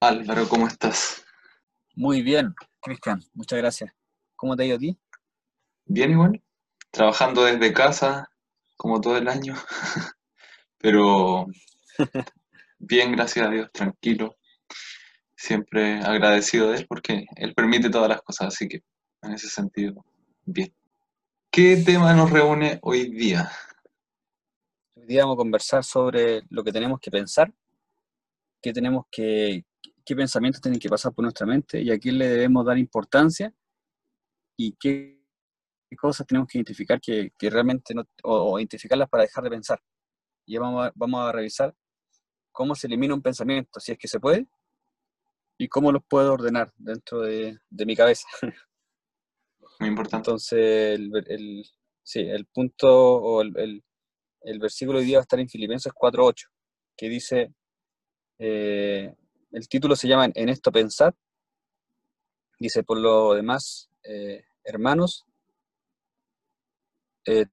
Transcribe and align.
Álvaro, 0.00 0.48
¿cómo 0.48 0.68
estás? 0.68 1.24
Muy 1.96 2.22
bien, 2.22 2.54
Cristian, 2.80 3.20
muchas 3.34 3.58
gracias. 3.58 3.92
¿Cómo 4.36 4.54
te 4.54 4.62
ha 4.62 4.66
ido 4.66 4.76
a 4.76 4.78
ti? 4.78 4.96
Bien 5.86 6.12
igual, 6.12 6.40
trabajando 6.92 7.44
desde 7.44 7.72
casa 7.72 8.30
como 8.76 9.00
todo 9.00 9.16
el 9.16 9.26
año, 9.26 9.56
pero 10.78 11.46
bien, 12.78 13.10
gracias 13.10 13.48
a 13.48 13.50
Dios, 13.50 13.72
tranquilo. 13.72 14.36
Siempre 15.34 15.98
agradecido 15.98 16.70
de 16.70 16.78
Él 16.78 16.86
porque 16.88 17.26
Él 17.34 17.54
permite 17.54 17.90
todas 17.90 18.08
las 18.08 18.22
cosas, 18.22 18.54
así 18.54 18.68
que 18.68 18.82
en 19.22 19.32
ese 19.32 19.48
sentido, 19.48 20.04
bien. 20.44 20.72
¿Qué 21.50 21.82
tema 21.84 22.14
nos 22.14 22.30
reúne 22.30 22.78
hoy 22.82 23.10
día? 23.10 23.50
Hoy 24.94 25.06
día 25.06 25.22
vamos 25.22 25.34
a 25.34 25.38
conversar 25.38 25.82
sobre 25.82 26.42
lo 26.50 26.62
que 26.62 26.70
tenemos 26.70 27.00
que 27.00 27.10
pensar, 27.10 27.52
qué 28.62 28.72
tenemos 28.72 29.06
que, 29.10 29.64
qué 30.08 30.16
pensamientos 30.16 30.62
tienen 30.62 30.80
que 30.80 30.88
pasar 30.88 31.12
por 31.12 31.22
nuestra 31.22 31.46
mente 31.46 31.82
y 31.82 31.90
a 31.90 31.98
quién 31.98 32.16
le 32.16 32.28
debemos 32.28 32.64
dar 32.64 32.78
importancia 32.78 33.52
y 34.56 34.72
qué 34.72 35.22
cosas 35.98 36.26
tenemos 36.26 36.48
que 36.48 36.56
identificar 36.56 36.98
que, 36.98 37.30
realmente 37.42 37.92
no, 37.92 38.04
o, 38.22 38.58
identificarlas 38.58 39.10
para 39.10 39.24
dejar 39.24 39.44
de 39.44 39.50
pensar. 39.50 39.82
Y 40.46 40.56
vamos 40.56 40.86
a, 40.86 40.92
vamos 40.94 41.20
a 41.20 41.32
revisar 41.32 41.74
cómo 42.50 42.74
se 42.74 42.86
elimina 42.86 43.12
un 43.12 43.20
pensamiento, 43.20 43.80
si 43.80 43.92
es 43.92 43.98
que 43.98 44.08
se 44.08 44.18
puede, 44.18 44.48
y 45.58 45.68
cómo 45.68 45.92
los 45.92 46.02
puedo 46.08 46.32
ordenar 46.32 46.72
dentro 46.78 47.20
de, 47.20 47.58
mi 47.70 47.94
cabeza. 47.94 48.26
Muy 49.78 49.90
importante. 49.90 50.30
Entonces, 50.30 50.98
el, 50.98 51.66
sí, 52.02 52.20
el 52.20 52.46
punto 52.46 52.88
o 52.88 53.42
el, 53.42 53.84
el, 54.40 54.58
versículo 54.58 55.00
de 55.00 55.02
hoy 55.02 55.08
día 55.08 55.18
va 55.18 55.22
a 55.22 55.28
estar 55.28 55.38
en 55.38 55.50
Filipenses 55.50 55.92
4.8, 55.92 56.46
que 56.96 57.08
dice, 57.10 57.52
eh, 58.38 59.14
el 59.50 59.68
título 59.68 59.96
se 59.96 60.08
llama 60.08 60.28
En 60.34 60.48
esto 60.48 60.72
pensar. 60.72 61.14
Dice, 62.58 62.82
por 62.82 62.98
lo 62.98 63.34
demás, 63.34 63.88
eh, 64.02 64.44
hermanos, 64.64 65.26
eh, 67.24 67.46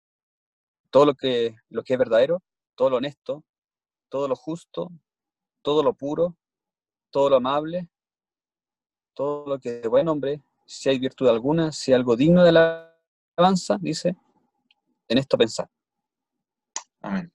todo 0.90 1.06
lo 1.06 1.14
que, 1.16 1.56
lo 1.70 1.84
que 1.84 1.94
es 1.94 2.00
verdadero, 2.00 2.42
todo 2.76 2.90
lo 2.90 2.98
honesto, 2.98 3.44
todo 4.10 4.28
lo 4.28 4.36
justo, 4.36 4.90
todo 5.62 5.84
lo 5.84 5.94
puro, 5.94 6.38
todo 7.12 7.30
lo 7.30 7.36
amable, 7.38 7.90
todo 9.14 9.48
lo 9.48 9.60
que 9.60 9.82
es 9.82 9.90
buen 9.90 10.08
hombre, 10.08 10.42
si 10.66 10.90
hay 10.90 11.00
virtud 11.00 11.28
alguna, 11.28 11.72
si 11.72 11.94
algo 11.94 12.16
digno 12.16 12.44
de 12.44 12.52
la 12.52 12.98
alabanza, 13.36 13.78
dice, 13.80 14.16
en 15.08 15.18
esto 15.18 15.38
pensar. 15.38 15.70
Amén. 17.02 17.35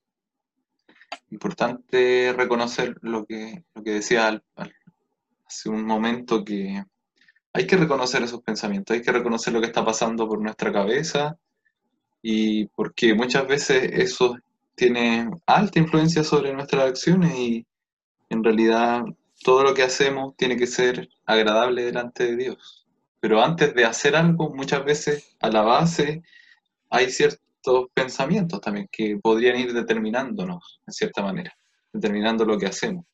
Importante 1.31 2.33
reconocer 2.37 2.95
lo 3.01 3.25
que, 3.25 3.63
lo 3.73 3.83
que 3.83 3.91
decía 3.91 4.41
hace 5.45 5.69
un 5.69 5.85
momento, 5.85 6.43
que 6.43 6.83
hay 7.53 7.67
que 7.67 7.77
reconocer 7.77 8.21
esos 8.23 8.41
pensamientos, 8.41 8.95
hay 8.95 9.01
que 9.01 9.11
reconocer 9.11 9.53
lo 9.53 9.61
que 9.61 9.67
está 9.67 9.83
pasando 9.83 10.27
por 10.27 10.41
nuestra 10.41 10.71
cabeza 10.71 11.37
y 12.21 12.67
porque 12.67 13.13
muchas 13.13 13.47
veces 13.47 13.91
eso 13.93 14.37
tiene 14.75 15.29
alta 15.45 15.79
influencia 15.79 16.23
sobre 16.23 16.53
nuestras 16.53 16.89
acciones 16.89 17.33
y 17.37 17.65
en 18.29 18.43
realidad 18.43 19.03
todo 19.43 19.63
lo 19.63 19.73
que 19.73 19.83
hacemos 19.83 20.35
tiene 20.37 20.55
que 20.55 20.67
ser 20.67 21.09
agradable 21.25 21.83
delante 21.83 22.25
de 22.25 22.35
Dios. 22.35 22.87
Pero 23.19 23.41
antes 23.41 23.73
de 23.73 23.85
hacer 23.85 24.15
algo, 24.15 24.53
muchas 24.53 24.83
veces 24.83 25.35
a 25.39 25.49
la 25.49 25.61
base 25.61 26.23
hay 26.89 27.09
ciertos 27.61 27.89
pensamientos 27.93 28.59
también 28.61 28.87
que 28.91 29.17
podrían 29.21 29.59
ir 29.59 29.73
determinándonos 29.73 30.81
en 30.85 30.93
cierta 30.93 31.21
manera, 31.21 31.53
determinando 31.93 32.45
lo 32.45 32.57
que 32.57 32.67
hacemos. 32.67 33.05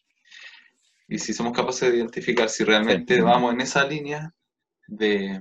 Y 1.08 1.20
si 1.20 1.34
somos 1.34 1.54
capaces 1.54 1.92
de 1.92 1.98
identificar 1.98 2.50
si 2.50 2.64
realmente 2.64 3.22
vamos 3.22 3.54
en 3.54 3.62
esa 3.62 3.86
línea 3.86 4.34
de 4.88 5.40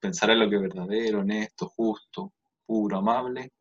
pensar 0.00 0.30
en 0.30 0.40
lo 0.40 0.48
que 0.48 0.56
es 0.56 0.62
verdadero, 0.62 1.20
honesto, 1.20 1.68
justo, 1.68 2.32
puro, 2.64 2.98
amable, 2.98 3.52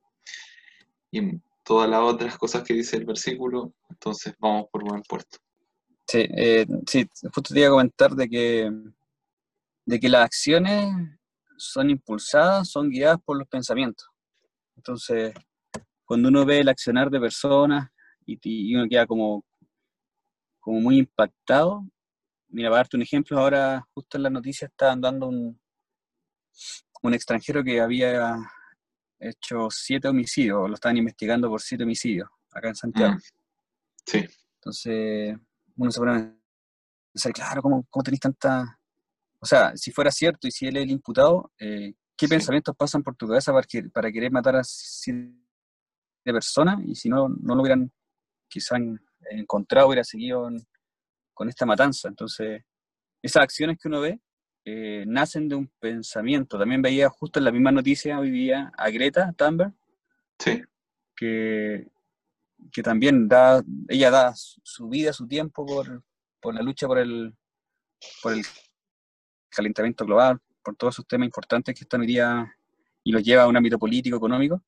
y 1.11 1.39
todas 1.63 1.89
las 1.89 2.01
otras 2.01 2.37
cosas 2.37 2.63
que 2.63 2.73
dice 2.73 2.97
el 2.97 3.05
versículo, 3.05 3.73
entonces 3.89 4.33
vamos 4.39 4.67
por 4.71 4.83
buen 4.83 5.01
puerto. 5.03 5.37
Sí, 6.07 6.25
eh, 6.35 6.65
sí, 6.87 7.07
justo 7.33 7.53
te 7.53 7.59
iba 7.59 7.67
a 7.67 7.71
comentar 7.71 8.11
de 8.11 8.29
que, 8.29 8.71
de 9.85 9.99
que 9.99 10.09
las 10.09 10.25
acciones 10.25 10.93
son 11.57 11.89
impulsadas, 11.89 12.69
son 12.69 12.89
guiadas 12.89 13.19
por 13.23 13.37
los 13.37 13.47
pensamientos. 13.47 14.10
Entonces, 14.81 15.31
cuando 16.03 16.29
uno 16.29 16.43
ve 16.43 16.61
el 16.61 16.69
accionar 16.69 17.11
de 17.11 17.19
personas 17.19 17.87
y, 18.25 18.39
y 18.43 18.75
uno 18.75 18.87
queda 18.89 19.05
como, 19.05 19.45
como 20.59 20.81
muy 20.81 20.97
impactado, 20.97 21.85
mira, 22.47 22.69
para 22.69 22.79
darte 22.79 22.97
un 22.97 23.03
ejemplo, 23.03 23.39
ahora 23.39 23.87
justo 23.93 24.17
en 24.17 24.23
la 24.23 24.31
noticia 24.31 24.65
está 24.65 24.95
dando 24.95 25.27
un, 25.27 25.61
un 27.03 27.13
extranjero 27.13 27.63
que 27.63 27.79
había 27.79 28.37
hecho 29.19 29.67
siete 29.69 30.07
homicidios, 30.07 30.67
lo 30.67 30.73
estaban 30.73 30.97
investigando 30.97 31.47
por 31.47 31.61
siete 31.61 31.83
homicidios 31.83 32.27
acá 32.51 32.69
en 32.69 32.75
Santiago. 32.75 33.13
Mm. 33.13 33.19
Sí. 34.03 34.25
Entonces, 34.55 35.37
uno 35.75 35.91
se 35.91 35.99
pone 35.99 36.11
a 36.11 36.35
pensar, 37.13 37.33
claro, 37.33 37.61
¿cómo, 37.61 37.85
cómo 37.87 38.03
tenéis 38.03 38.21
tanta... 38.21 38.79
O 39.39 39.45
sea, 39.45 39.77
si 39.77 39.91
fuera 39.91 40.09
cierto 40.09 40.47
y 40.47 40.51
si 40.51 40.65
él 40.65 40.77
es 40.77 40.83
el 40.83 40.91
imputado, 40.91 41.51
eh, 41.59 41.93
¿qué 42.21 42.27
pensamientos 42.27 42.75
pasan 42.75 43.01
por 43.01 43.15
tu 43.15 43.27
cabeza 43.27 43.51
para, 43.51 43.67
para 43.91 44.11
querer 44.11 44.31
matar 44.31 44.55
a 44.55 44.63
siete 44.63 45.33
personas? 46.23 46.79
Y 46.85 46.93
si 46.93 47.09
no, 47.09 47.27
no 47.29 47.55
lo 47.55 47.63
hubieran 47.63 47.91
quizá 48.47 48.77
encontrado, 49.31 49.87
hubiera 49.87 50.03
seguido 50.03 50.47
con 51.33 51.49
esta 51.49 51.65
matanza. 51.65 52.09
Entonces, 52.09 52.61
esas 53.23 53.41
acciones 53.41 53.79
que 53.79 53.87
uno 53.87 54.01
ve 54.01 54.21
eh, 54.65 55.03
nacen 55.07 55.49
de 55.49 55.55
un 55.55 55.71
pensamiento. 55.79 56.59
También 56.59 56.83
veía 56.83 57.09
justo 57.09 57.39
en 57.39 57.45
la 57.45 57.51
misma 57.51 57.71
noticia 57.71 58.19
vivía 58.19 58.71
a 58.77 58.91
Greta 58.91 59.33
Thunberg, 59.35 59.73
que, 61.15 61.87
que 62.71 62.83
también 62.83 63.27
da, 63.27 63.63
ella 63.87 64.11
da 64.11 64.33
su 64.35 64.89
vida, 64.89 65.11
su 65.11 65.27
tiempo 65.27 65.65
por, 65.65 66.03
por 66.39 66.53
la 66.53 66.61
lucha 66.61 66.85
por 66.85 66.99
el, 66.99 67.35
por 68.21 68.33
el 68.33 68.43
calentamiento 69.49 70.05
global, 70.05 70.39
por 70.63 70.75
todos 70.75 70.95
esos 70.95 71.07
temas 71.07 71.25
importantes 71.25 71.75
que 71.75 71.83
están 71.83 72.01
hoy 72.01 72.07
día 72.07 72.55
y 73.03 73.11
los 73.11 73.23
lleva 73.23 73.43
a 73.43 73.47
un 73.47 73.57
ámbito 73.57 73.79
político, 73.79 74.17
económico. 74.17 74.63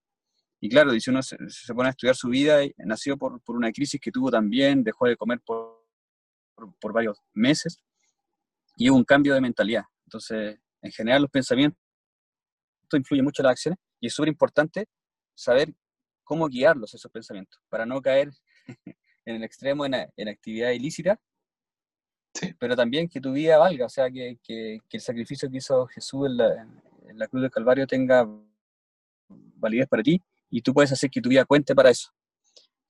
Y 0.60 0.70
claro, 0.70 0.98
si 0.98 1.10
uno 1.10 1.22
se, 1.22 1.38
pone 1.74 1.90
a 1.90 1.92
estudiar 1.92 2.16
su 2.16 2.30
vida, 2.30 2.60
nació 2.78 3.18
por, 3.18 3.42
por, 3.42 3.56
una 3.56 3.72
crisis 3.72 4.00
que 4.00 4.12
tuvo 4.12 4.32
también, 4.32 4.84
dejó 4.84 5.08
de 5.08 5.18
comer 5.18 5.42
por, 5.46 5.84
por 6.80 6.94
varios 6.94 7.20
meses, 7.34 7.84
y 8.78 8.90
hubo 8.90 8.98
un 8.98 9.04
cambio 9.04 9.34
de 9.34 9.42
mentalidad. 9.42 9.84
Entonces, 10.06 10.58
en 10.82 10.92
general, 10.92 11.24
los 11.24 11.32
pensamientos 11.32 11.78
influyen 12.92 13.26
mucho 13.26 13.42
en 13.42 13.46
las 13.46 13.54
acciones 13.54 13.80
y 14.00 14.08
es 14.08 14.14
súper 14.14 14.30
importante 14.30 14.88
saber 15.36 15.74
cómo 16.24 16.48
guiarlos 16.48 16.94
esos 16.94 17.12
pensamientos 17.12 17.60
para 17.70 17.86
no 17.86 18.02
caer 18.02 18.32
en 19.26 19.36
el 19.36 19.44
extremo 19.44 19.86
en, 19.86 19.96
en 20.16 20.30
actividad 20.30 20.72
ilícita, 20.72 21.20
pero 22.60 22.76
también 22.76 23.08
que 23.08 23.22
tu 23.22 23.32
vida 23.32 23.58
valga, 23.58 23.86
o 23.86 23.90
sea, 23.90 24.10
que, 24.10 24.38
que, 24.44 24.80
el 24.92 25.02
sacrificio 25.02 25.50
que 25.50 25.58
hizo 25.58 25.86
Jesús 25.88 26.28
en 26.28 26.38
la, 26.38 26.68
en 27.08 27.20
la, 27.20 27.28
cruz 27.28 27.42
del 27.42 27.52
Calvario 27.52 27.88
tenga 27.88 28.28
validez 29.30 29.88
para 29.88 30.04
ti 30.04 30.22
y 30.50 30.62
tú 30.62 30.74
puedes 30.74 30.92
hacer 30.92 31.10
que 31.10 31.22
tu 31.22 31.30
vida 31.30 31.46
cuente 31.46 31.76
para 31.76 31.90
eso. 31.90 32.12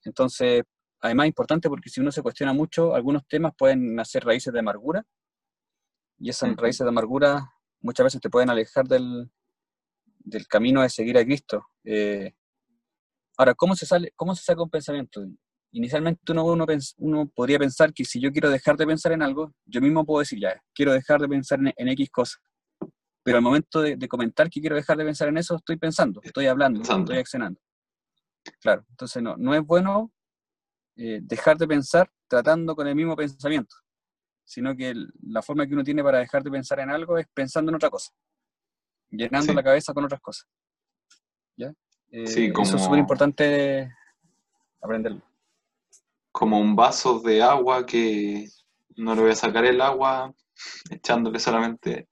Entonces, 0.04 0.64
además 1.00 1.26
es 1.26 1.30
importante 1.30 1.70
porque 1.70 1.90
si 1.90 2.02
uno 2.02 2.12
se 2.12 2.22
cuestiona 2.22 2.54
mucho, 2.54 2.96
algunos 2.96 3.26
temas 3.28 3.54
pueden 3.58 3.96
nacer 3.96 4.24
raíces 4.24 4.54
de 4.54 4.60
amargura 4.60 5.06
y 6.20 6.30
esas 6.30 6.56
raíces 6.56 6.86
de 6.86 6.90
amargura 6.90 7.54
muchas 7.82 8.06
veces 8.06 8.22
te 8.22 8.30
pueden 8.30 8.50
alejar 8.50 8.88
del, 8.88 9.30
del 10.20 10.48
camino 10.48 10.82
de 10.82 10.90
seguir 10.90 11.18
a 11.18 11.26
Cristo. 11.26 11.66
Eh, 11.84 12.34
ahora, 13.38 13.54
¿cómo 13.54 13.76
se, 13.76 13.86
sale, 13.86 14.12
¿cómo 14.16 14.36
se 14.36 14.44
saca 14.44 14.64
un 14.64 14.70
pensamiento? 14.70 15.22
Inicialmente 15.74 16.32
uno, 16.32 16.66
uno, 16.98 17.28
podría 17.28 17.60
pensar 17.60 17.94
que 17.94 18.06
si 18.06 18.22
yo 18.22 18.32
quiero 18.32 18.50
dejar 18.50 18.78
de 18.78 18.86
pensar 18.86 19.12
en 19.12 19.22
algo, 19.22 19.54
yo 19.66 19.82
mismo 19.82 20.06
puedo 20.06 20.20
decir, 20.20 20.40
ya, 20.40 20.62
quiero 20.74 20.94
dejar 20.94 21.20
de 21.20 21.28
pensar 21.28 21.60
en, 21.60 21.88
X 21.90 22.10
cosas. 22.10 22.42
Pero 23.24 23.38
al 23.38 23.44
momento 23.44 23.82
de, 23.82 24.08
comentar 24.08 24.50
que 24.50 24.62
quiero 24.62 24.76
dejar 24.76 24.98
de 24.98 25.06
pensar 25.06 25.28
en 25.30 25.38
eso, 25.38 25.56
estoy 25.56 25.78
pensando, 25.78 26.22
estoy 26.24 26.48
hablando, 26.48 26.82
estoy 26.82 27.18
accionando. 27.18 27.60
Claro, 28.62 28.86
entonces 28.90 29.24
no, 29.24 29.36
no 29.38 29.56
es 29.56 29.62
bueno 29.62 30.12
eh, 30.96 31.20
dejar 31.24 31.58
de 31.58 31.68
pensar 31.68 32.10
tratando 32.28 32.76
con 32.76 32.88
el 32.88 32.96
mismo 32.96 33.16
pensamiento 33.16 33.76
sino 34.46 34.76
que 34.76 34.94
la 35.24 35.42
forma 35.42 35.66
que 35.66 35.74
uno 35.74 35.84
tiene 35.84 36.04
para 36.04 36.20
dejar 36.20 36.44
de 36.44 36.52
pensar 36.52 36.80
en 36.80 36.90
algo 36.90 37.18
es 37.18 37.28
pensando 37.34 37.72
en 37.72 37.76
otra 37.76 37.90
cosa, 37.90 38.12
llenando 39.10 39.54
la 39.54 39.64
cabeza 39.64 39.94
con 39.94 40.06
otras 40.06 40.22
cosas. 40.22 40.48
¿Ya? 41.58 41.74
Eh, 42.12 42.24
eso 42.24 42.76
es 42.76 42.84
súper 42.84 43.00
importante 43.00 43.92
aprenderlo. 44.82 45.22
Como 46.34 46.60
un 46.60 46.76
vaso 46.76 47.22
de 47.22 47.42
agua 47.42 47.86
que 47.86 48.50
no 48.98 49.16
le 49.16 49.22
voy 49.22 49.32
a 49.32 49.36
sacar 49.36 49.64
el 49.64 49.80
agua 49.80 50.34
echándole 50.90 51.40
solamente 51.40 52.10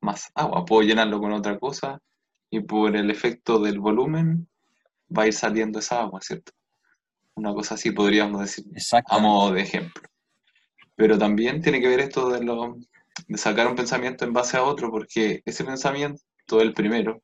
más 0.00 0.30
agua, 0.34 0.64
puedo 0.64 0.82
llenarlo 0.82 1.18
con 1.18 1.32
otra 1.32 1.58
cosa 1.58 2.00
y 2.50 2.60
por 2.60 2.94
el 2.94 3.10
efecto 3.10 3.58
del 3.58 3.80
volumen 3.80 4.48
va 5.16 5.24
a 5.24 5.26
ir 5.26 5.32
saliendo 5.32 5.78
esa 5.78 6.02
agua, 6.02 6.20
¿cierto? 6.20 6.52
Una 7.34 7.52
cosa 7.52 7.74
así 7.74 7.90
podríamos 7.90 8.40
decir 8.40 8.64
a 9.08 9.18
modo 9.18 9.52
de 9.52 9.62
ejemplo. 9.62 10.02
Pero 10.94 11.18
también 11.18 11.60
tiene 11.60 11.80
que 11.80 11.88
ver 11.88 12.00
esto 12.00 12.30
de, 12.30 12.44
lo, 12.44 12.76
de 13.26 13.38
sacar 13.38 13.66
un 13.66 13.74
pensamiento 13.74 14.24
en 14.24 14.32
base 14.32 14.56
a 14.56 14.64
otro, 14.64 14.90
porque 14.90 15.42
ese 15.44 15.64
pensamiento, 15.64 16.60
el 16.60 16.72
primero, 16.72 17.22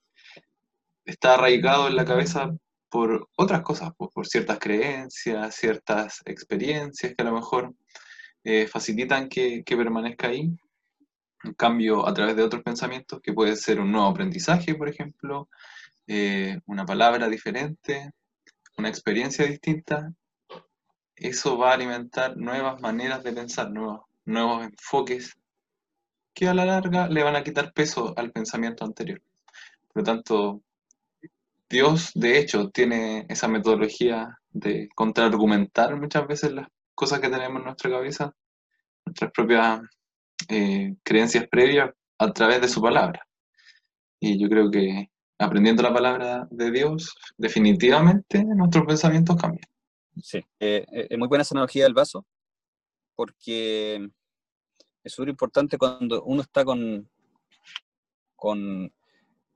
está 1.04 1.34
arraigado 1.34 1.88
en 1.88 1.96
la 1.96 2.04
cabeza 2.04 2.54
por 2.92 3.30
otras 3.36 3.62
cosas, 3.62 3.92
pues, 3.96 4.10
por, 4.12 4.26
ciertas 4.26 4.58
creencias, 4.58 5.54
ciertas 5.54 6.20
experiencias 6.26 7.14
que 7.16 7.22
a 7.22 7.24
lo 7.24 7.32
mejor 7.32 7.74
eh, 8.44 8.66
facilitan 8.66 9.30
que, 9.30 9.64
permanezca 9.66 10.28
ahí. 10.28 10.54
En 11.42 11.54
cambio, 11.54 12.06
a 12.06 12.12
través 12.12 12.36
de 12.36 12.42
otros 12.42 12.62
pensamientos, 12.62 13.20
que 13.22 13.32
puede 13.32 13.56
ser 13.56 13.80
un 13.80 13.90
nuevo 13.92 14.08
aprendizaje, 14.08 14.74
por 14.74 14.90
ejemplo, 14.90 15.48
eh, 16.06 16.60
una 16.66 16.84
palabra 16.84 17.28
diferente, 17.28 18.10
una 18.76 18.90
experiencia 18.90 19.46
distinta, 19.46 20.12
eso 21.16 21.56
va 21.56 21.70
a 21.70 21.74
alimentar 21.74 22.36
nuevas 22.36 22.78
maneras 22.82 23.24
de 23.24 23.32
pensar, 23.32 23.70
nuevos, 23.70 24.02
nuevos 24.26 24.64
enfoques 24.64 25.32
que 26.34 26.46
a 26.46 26.52
la 26.52 26.66
larga 26.66 27.08
le 27.08 27.22
van 27.22 27.36
a 27.36 27.42
quitar 27.42 27.72
peso 27.72 28.12
al 28.18 28.32
pensamiento 28.32 28.84
anterior. 28.84 29.22
Por 29.88 30.02
lo 30.02 30.04
tanto, 30.04 30.62
Dios, 31.72 32.12
de 32.14 32.38
hecho, 32.38 32.68
tiene 32.68 33.24
esa 33.30 33.48
metodología 33.48 34.38
de 34.50 34.90
contraargumentar 34.94 35.98
muchas 35.98 36.26
veces 36.26 36.52
las 36.52 36.68
cosas 36.94 37.18
que 37.18 37.30
tenemos 37.30 37.60
en 37.60 37.64
nuestra 37.64 37.90
cabeza, 37.90 38.36
nuestras 39.06 39.32
propias 39.32 39.80
eh, 40.50 40.94
creencias 41.02 41.48
previas 41.50 41.90
a 42.18 42.30
través 42.30 42.60
de 42.60 42.68
su 42.68 42.82
palabra. 42.82 43.26
Y 44.20 44.38
yo 44.38 44.50
creo 44.50 44.70
que 44.70 45.10
aprendiendo 45.38 45.82
la 45.82 45.94
palabra 45.94 46.46
de 46.50 46.70
Dios, 46.70 47.16
definitivamente 47.38 48.44
nuestros 48.44 48.84
pensamientos 48.84 49.36
cambian. 49.36 49.66
Sí, 50.22 50.44
eh, 50.60 50.84
eh, 50.92 51.06
es 51.08 51.18
muy 51.18 51.26
buena 51.26 51.40
esa 51.40 51.54
analogía 51.54 51.84
del 51.84 51.94
vaso, 51.94 52.26
porque 53.16 54.10
es 55.02 55.12
súper 55.12 55.30
importante 55.30 55.78
cuando 55.78 56.22
uno 56.24 56.42
está 56.42 56.66
con, 56.66 57.08
con 58.36 58.92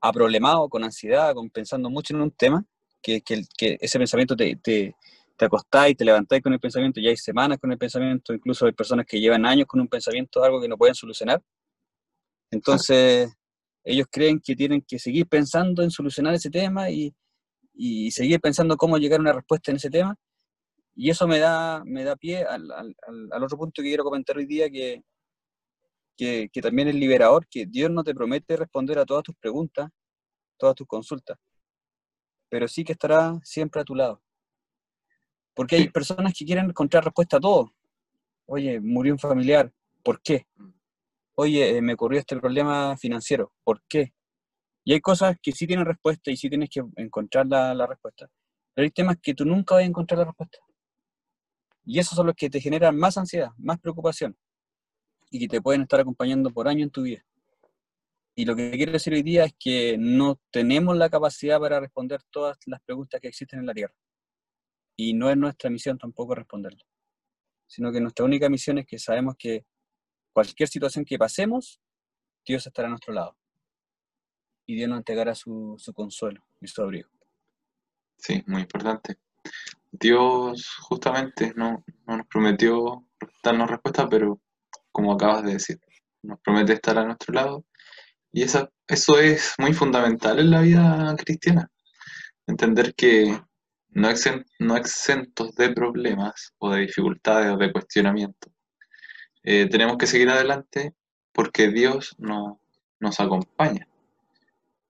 aproblemado, 0.09 0.69
con 0.69 0.83
ansiedad, 0.83 1.33
con 1.33 1.49
pensando 1.49 1.89
mucho 1.89 2.15
en 2.15 2.21
un 2.21 2.31
tema, 2.31 2.63
que, 3.01 3.21
que, 3.21 3.43
que 3.57 3.77
ese 3.79 3.97
pensamiento 3.97 4.35
te, 4.35 4.55
te, 4.57 4.95
te 5.37 5.45
acostáis, 5.45 5.95
te 5.95 6.05
levantáis 6.05 6.41
con 6.41 6.53
el 6.53 6.59
pensamiento, 6.59 6.99
ya 6.99 7.09
hay 7.09 7.17
semanas 7.17 7.59
con 7.59 7.71
el 7.71 7.77
pensamiento, 7.77 8.33
incluso 8.33 8.65
hay 8.65 8.73
personas 8.73 9.05
que 9.05 9.19
llevan 9.19 9.45
años 9.45 9.67
con 9.67 9.79
un 9.79 9.87
pensamiento, 9.87 10.43
algo 10.43 10.61
que 10.61 10.67
no 10.67 10.77
pueden 10.77 10.95
solucionar. 10.95 11.41
Entonces, 12.51 13.31
ellos 13.83 14.07
creen 14.11 14.41
que 14.43 14.55
tienen 14.55 14.81
que 14.81 14.99
seguir 14.99 15.27
pensando 15.27 15.83
en 15.83 15.91
solucionar 15.91 16.33
ese 16.33 16.49
tema 16.49 16.89
y, 16.89 17.13
y, 17.73 18.11
seguir 18.11 18.39
pensando 18.41 18.77
cómo 18.77 18.97
llegar 18.97 19.19
a 19.19 19.21
una 19.21 19.33
respuesta 19.33 19.71
en 19.71 19.77
ese 19.77 19.89
tema. 19.89 20.15
Y 20.95 21.09
eso 21.11 21.27
me 21.27 21.39
da, 21.39 21.83
me 21.85 22.03
da 22.03 22.15
pie 22.15 22.43
al, 22.43 22.71
al, 22.71 22.95
al 23.31 23.43
otro 23.43 23.57
punto 23.57 23.81
que 23.81 23.89
quiero 23.89 24.03
comentar 24.03 24.37
hoy 24.37 24.45
día, 24.47 24.69
que, 24.69 25.03
que, 26.17 26.61
también 26.61 26.87
es 26.87 26.95
liberador, 26.95 27.47
que 27.47 27.65
Dios 27.67 27.91
no 27.91 28.03
te 28.03 28.15
promete 28.15 28.57
responder 28.57 28.97
a 28.99 29.05
todas 29.05 29.23
tus 29.23 29.35
preguntas, 29.35 29.89
todas 30.57 30.75
tus 30.75 30.87
consultas, 30.87 31.37
pero 32.49 32.67
sí 32.67 32.83
que 32.83 32.93
estará 32.93 33.39
siempre 33.43 33.81
a 33.81 33.85
tu 33.85 33.95
lado. 33.95 34.21
Porque 35.53 35.75
hay 35.75 35.89
personas 35.89 36.33
que 36.37 36.45
quieren 36.45 36.69
encontrar 36.69 37.03
respuesta 37.03 37.37
a 37.37 37.39
todo. 37.39 37.73
Oye, 38.45 38.79
murió 38.79 39.13
un 39.13 39.19
familiar, 39.19 39.71
¿por 40.03 40.21
qué? 40.21 40.47
Oye, 41.35 41.77
eh, 41.77 41.81
me 41.81 41.93
ocurrió 41.93 42.19
este 42.19 42.37
problema 42.37 42.95
financiero, 42.97 43.51
¿por 43.63 43.81
qué? 43.87 44.13
Y 44.83 44.93
hay 44.93 45.01
cosas 45.01 45.35
que 45.41 45.51
sí 45.51 45.67
tienen 45.67 45.85
respuesta 45.85 46.31
y 46.31 46.37
sí 46.37 46.49
tienes 46.49 46.69
que 46.69 46.81
encontrar 46.95 47.45
la, 47.47 47.73
la 47.73 47.85
respuesta. 47.85 48.29
Pero 48.73 48.85
hay 48.85 48.91
temas 48.91 49.17
que 49.21 49.33
tú 49.33 49.43
nunca 49.43 49.75
vas 49.75 49.83
a 49.83 49.87
encontrar 49.87 50.19
la 50.19 50.25
respuesta. 50.25 50.59
Y 51.83 51.99
esos 51.99 52.15
son 52.15 52.27
los 52.27 52.35
que 52.35 52.49
te 52.49 52.61
generan 52.61 52.97
más 52.97 53.17
ansiedad, 53.17 53.51
más 53.57 53.79
preocupación 53.79 54.37
y 55.29 55.39
que 55.39 55.47
te 55.47 55.61
pueden 55.61 55.81
estar 55.81 55.99
acompañando 55.99 56.49
por 56.51 56.67
años 56.67 56.83
en 56.83 56.89
tu 56.91 57.01
vida. 57.03 57.23
Y 58.39 58.45
lo 58.45 58.55
que 58.55 58.69
quiero 58.69 58.91
decir 58.91 59.13
hoy 59.13 59.23
día 59.23 59.45
es 59.45 59.55
que 59.57 59.97
no 59.97 60.39
tenemos 60.51 60.95
la 60.95 61.09
capacidad 61.09 61.59
para 61.59 61.79
responder 61.79 62.21
todas 62.29 62.55
las 62.67 62.79
preguntas 62.81 63.19
que 63.19 63.29
existen 63.29 63.61
en 63.61 63.65
la 63.65 63.73
Tierra. 63.73 63.95
Y 64.95 65.15
no 65.15 65.31
es 65.31 65.37
nuestra 65.37 65.71
misión 65.71 65.97
tampoco 65.97 66.35
responderlas. 66.35 66.85
Sino 67.65 67.91
que 67.91 67.99
nuestra 67.99 68.25
única 68.25 68.47
misión 68.47 68.77
es 68.77 68.85
que 68.85 68.99
sabemos 68.99 69.33
que 69.39 69.65
cualquier 70.31 70.69
situación 70.69 71.03
que 71.03 71.17
pasemos, 71.17 71.81
Dios 72.45 72.67
estará 72.67 72.87
a 72.87 72.91
nuestro 72.91 73.11
lado. 73.11 73.35
Y 74.67 74.75
Dios 74.75 74.87
nos 74.87 74.99
entregará 74.99 75.33
su, 75.33 75.73
su 75.79 75.91
consuelo 75.91 76.45
y 76.61 76.67
su 76.67 76.83
abrigo. 76.83 77.09
Sí, 78.19 78.43
muy 78.45 78.61
importante. 78.61 79.17
Dios 79.91 80.75
justamente 80.81 81.53
no, 81.55 81.83
no 82.05 82.17
nos 82.17 82.27
prometió 82.27 83.03
darnos 83.43 83.67
respuesta, 83.67 84.07
pero 84.07 84.39
como 84.91 85.13
acabas 85.13 85.43
de 85.43 85.53
decir. 85.53 85.79
Nos 86.21 86.39
promete 86.41 86.73
estar 86.73 86.99
a 86.99 87.03
nuestro 87.03 87.33
lado. 87.33 87.65
Y 88.31 88.43
esa, 88.43 88.69
eso 88.87 89.19
es 89.19 89.53
muy 89.57 89.73
fundamental 89.73 90.39
en 90.39 90.51
la 90.51 90.61
vida 90.61 91.15
cristiana. 91.17 91.69
Entender 92.45 92.93
que 92.95 93.39
no, 93.89 94.09
no 94.59 94.77
exentos 94.77 95.55
de 95.55 95.69
problemas 95.71 96.53
o 96.59 96.71
de 96.71 96.81
dificultades 96.81 97.51
o 97.53 97.57
de 97.57 97.71
cuestionamientos. 97.71 98.51
Eh, 99.43 99.67
tenemos 99.69 99.97
que 99.97 100.07
seguir 100.07 100.29
adelante 100.29 100.93
porque 101.31 101.69
Dios 101.69 102.15
no, 102.17 102.59
nos 102.99 103.19
acompaña. 103.19 103.87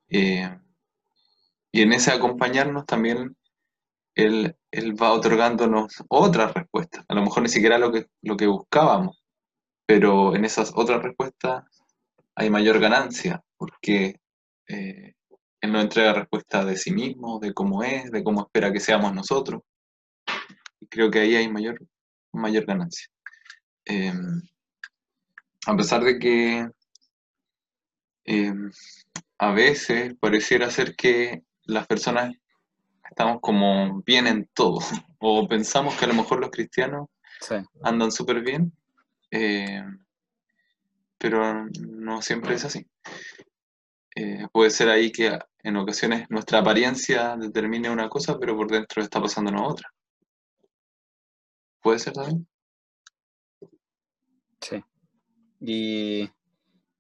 Eh, 0.10 0.50
y 1.72 1.82
en 1.82 1.94
ese 1.94 2.12
acompañarnos 2.12 2.86
también 2.86 3.36
él, 4.16 4.56
él, 4.72 5.02
va 5.02 5.12
otorgándonos 5.12 6.04
otras 6.08 6.54
respuestas. 6.54 7.06
A 7.08 7.14
lo 7.14 7.22
mejor 7.22 7.44
ni 7.44 7.50
siquiera 7.50 7.78
lo 7.78 7.92
que, 7.92 8.08
lo 8.22 8.36
que 8.36 8.48
buscábamos, 8.48 9.24
pero 9.86 10.36
en 10.36 10.44
esas 10.44 10.72
otras 10.76 11.04
respuestas 11.04 11.64
hay 12.40 12.52
mayor 12.52 12.80
ganancia, 12.80 13.44
porque 13.58 14.20
eh, 14.68 15.16
Él 15.60 15.72
nos 15.72 15.82
entrega 15.82 16.14
respuesta 16.14 16.64
de 16.64 16.78
sí 16.78 16.92
mismo, 16.92 17.40
de 17.40 17.52
cómo 17.52 17.82
es, 17.82 18.12
de 18.12 18.24
cómo 18.24 18.42
espera 18.42 18.72
que 18.72 18.80
seamos 18.80 19.12
nosotros. 19.12 19.64
Y 20.80 20.86
creo 20.86 21.10
que 21.10 21.20
ahí 21.20 21.36
hay 21.36 21.50
mayor, 21.50 21.80
mayor 22.32 22.66
ganancia. 22.66 23.08
Em, 23.86 24.40
a 25.66 25.76
pesar 25.76 26.04
de 26.04 26.20
que 26.20 26.70
em, 28.26 28.72
a 29.40 29.52
veces 29.52 30.14
pareciera 30.20 30.70
ser 30.70 30.96
que 30.96 31.42
las 31.64 31.88
personas 31.88 32.36
estamos 33.10 33.40
como 33.42 34.04
bien 34.04 34.28
en 34.28 34.48
todo, 34.54 34.78
o 35.20 35.48
pensamos 35.48 35.96
que 35.96 36.06
a 36.06 36.10
lo 36.10 36.14
mejor 36.14 36.40
los 36.40 36.52
cristianos 36.52 37.08
andan 37.82 38.12
súper 38.12 38.42
bien, 38.42 38.72
eh, 39.32 39.82
pero 41.18 41.66
no 41.88 42.22
siempre 42.22 42.56
es 42.56 42.66
así. 42.66 42.86
Eh, 44.16 44.48
puede 44.52 44.70
ser 44.70 44.90
ahí 44.90 45.12
que 45.12 45.38
en 45.64 45.78
ocasiones 45.78 46.28
nuestra 46.30 46.60
apariencia 46.60 47.36
determine 47.38 47.90
una 47.90 48.10
cosa, 48.10 48.38
pero 48.40 48.56
por 48.56 48.70
dentro 48.70 49.02
está 49.02 49.22
pasándonos 49.22 49.74
otra. 49.74 49.94
¿Puede 51.82 52.00
ser 52.00 52.14
también? 52.14 52.48
Sí. 54.62 54.84
Y, 55.60 56.30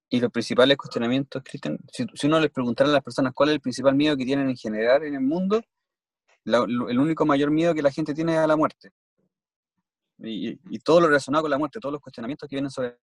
y 0.10 0.20
los 0.20 0.32
principales 0.32 0.78
cuestionamientos, 0.78 1.44
Cristian, 1.44 1.80
si, 1.92 2.28
uno 2.28 2.40
les 2.40 2.52
preguntara 2.52 2.90
a 2.90 2.94
las 2.94 3.04
personas 3.04 3.34
cuál 3.34 3.50
es 3.50 3.56
el 3.56 3.62
principal 3.62 3.96
miedo 3.96 4.16
que 4.16 4.26
tienen 4.26 4.50
en 4.50 4.58
general 4.58 5.04
en 5.04 5.16
el 5.16 5.22
mundo, 5.22 5.62
el 6.46 7.00
único 7.00 7.26
mayor 7.26 7.52
miedo 7.52 7.74
que 7.74 7.82
la 7.82 7.92
gente 7.92 8.14
tiene 8.14 8.34
es 8.34 8.40
a 8.40 8.48
la 8.48 8.56
muerte 8.56 8.92
y, 10.20 10.80
todo 10.80 11.02
lo 11.02 11.08
relacionado 11.08 11.44
con 11.44 11.52
la 11.52 11.58
muerte, 11.58 11.80
todos 11.80 11.94
los 11.94 12.02
cuestionamientos 12.02 12.48
que 12.50 12.56
vienen 12.56 12.72
sobre 12.72 12.98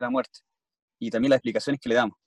la 0.00 0.10
muerte 0.10 0.40
y 0.98 1.10
también 1.10 1.30
las 1.30 1.38
explicaciones 1.38 1.80
que 1.80 1.88
le 1.88 1.94
damos. 1.94 2.18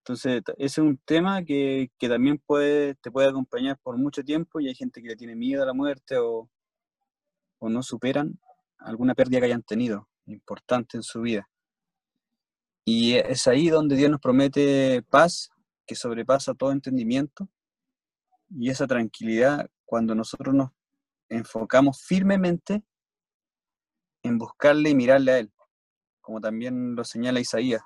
Entonces, 0.00 0.42
ese 0.56 0.64
es 0.64 0.78
un 0.78 0.96
tema 1.04 1.44
que, 1.44 1.90
que, 1.98 2.08
también 2.08 2.38
puede, 2.38 2.94
te 2.96 3.10
puede 3.10 3.28
acompañar 3.28 3.78
por 3.82 3.98
mucho 3.98 4.24
tiempo 4.24 4.58
y 4.58 4.68
hay 4.68 4.74
gente 4.74 5.02
que 5.02 5.08
le 5.08 5.16
tiene 5.16 5.36
miedo 5.36 5.62
a 5.62 5.66
la 5.66 5.74
muerte 5.74 6.16
o, 6.16 6.48
o 7.58 7.68
no 7.68 7.82
superan 7.82 8.38
alguna 8.78 9.14
pérdida 9.14 9.40
que 9.40 9.46
hayan 9.46 9.62
tenido 9.62 10.08
importante 10.26 10.96
en 10.96 11.02
su 11.02 11.20
vida. 11.20 11.48
Y 12.86 13.16
es 13.16 13.46
ahí 13.46 13.68
donde 13.68 13.96
Dios 13.96 14.10
nos 14.10 14.20
promete 14.20 15.02
paz 15.10 15.50
que 15.86 15.94
sobrepasa 15.94 16.54
todo 16.54 16.72
entendimiento 16.72 17.48
y 18.50 18.70
esa 18.70 18.86
tranquilidad 18.86 19.68
cuando 19.84 20.14
nosotros 20.14 20.54
nos 20.54 20.70
enfocamos 21.28 22.02
firmemente 22.02 22.82
en 24.22 24.38
buscarle 24.38 24.90
y 24.90 24.94
mirarle 24.94 25.32
a 25.32 25.38
Él, 25.38 25.52
como 26.28 26.42
también 26.42 26.94
lo 26.94 27.04
señala 27.04 27.40
Isaías, 27.40 27.80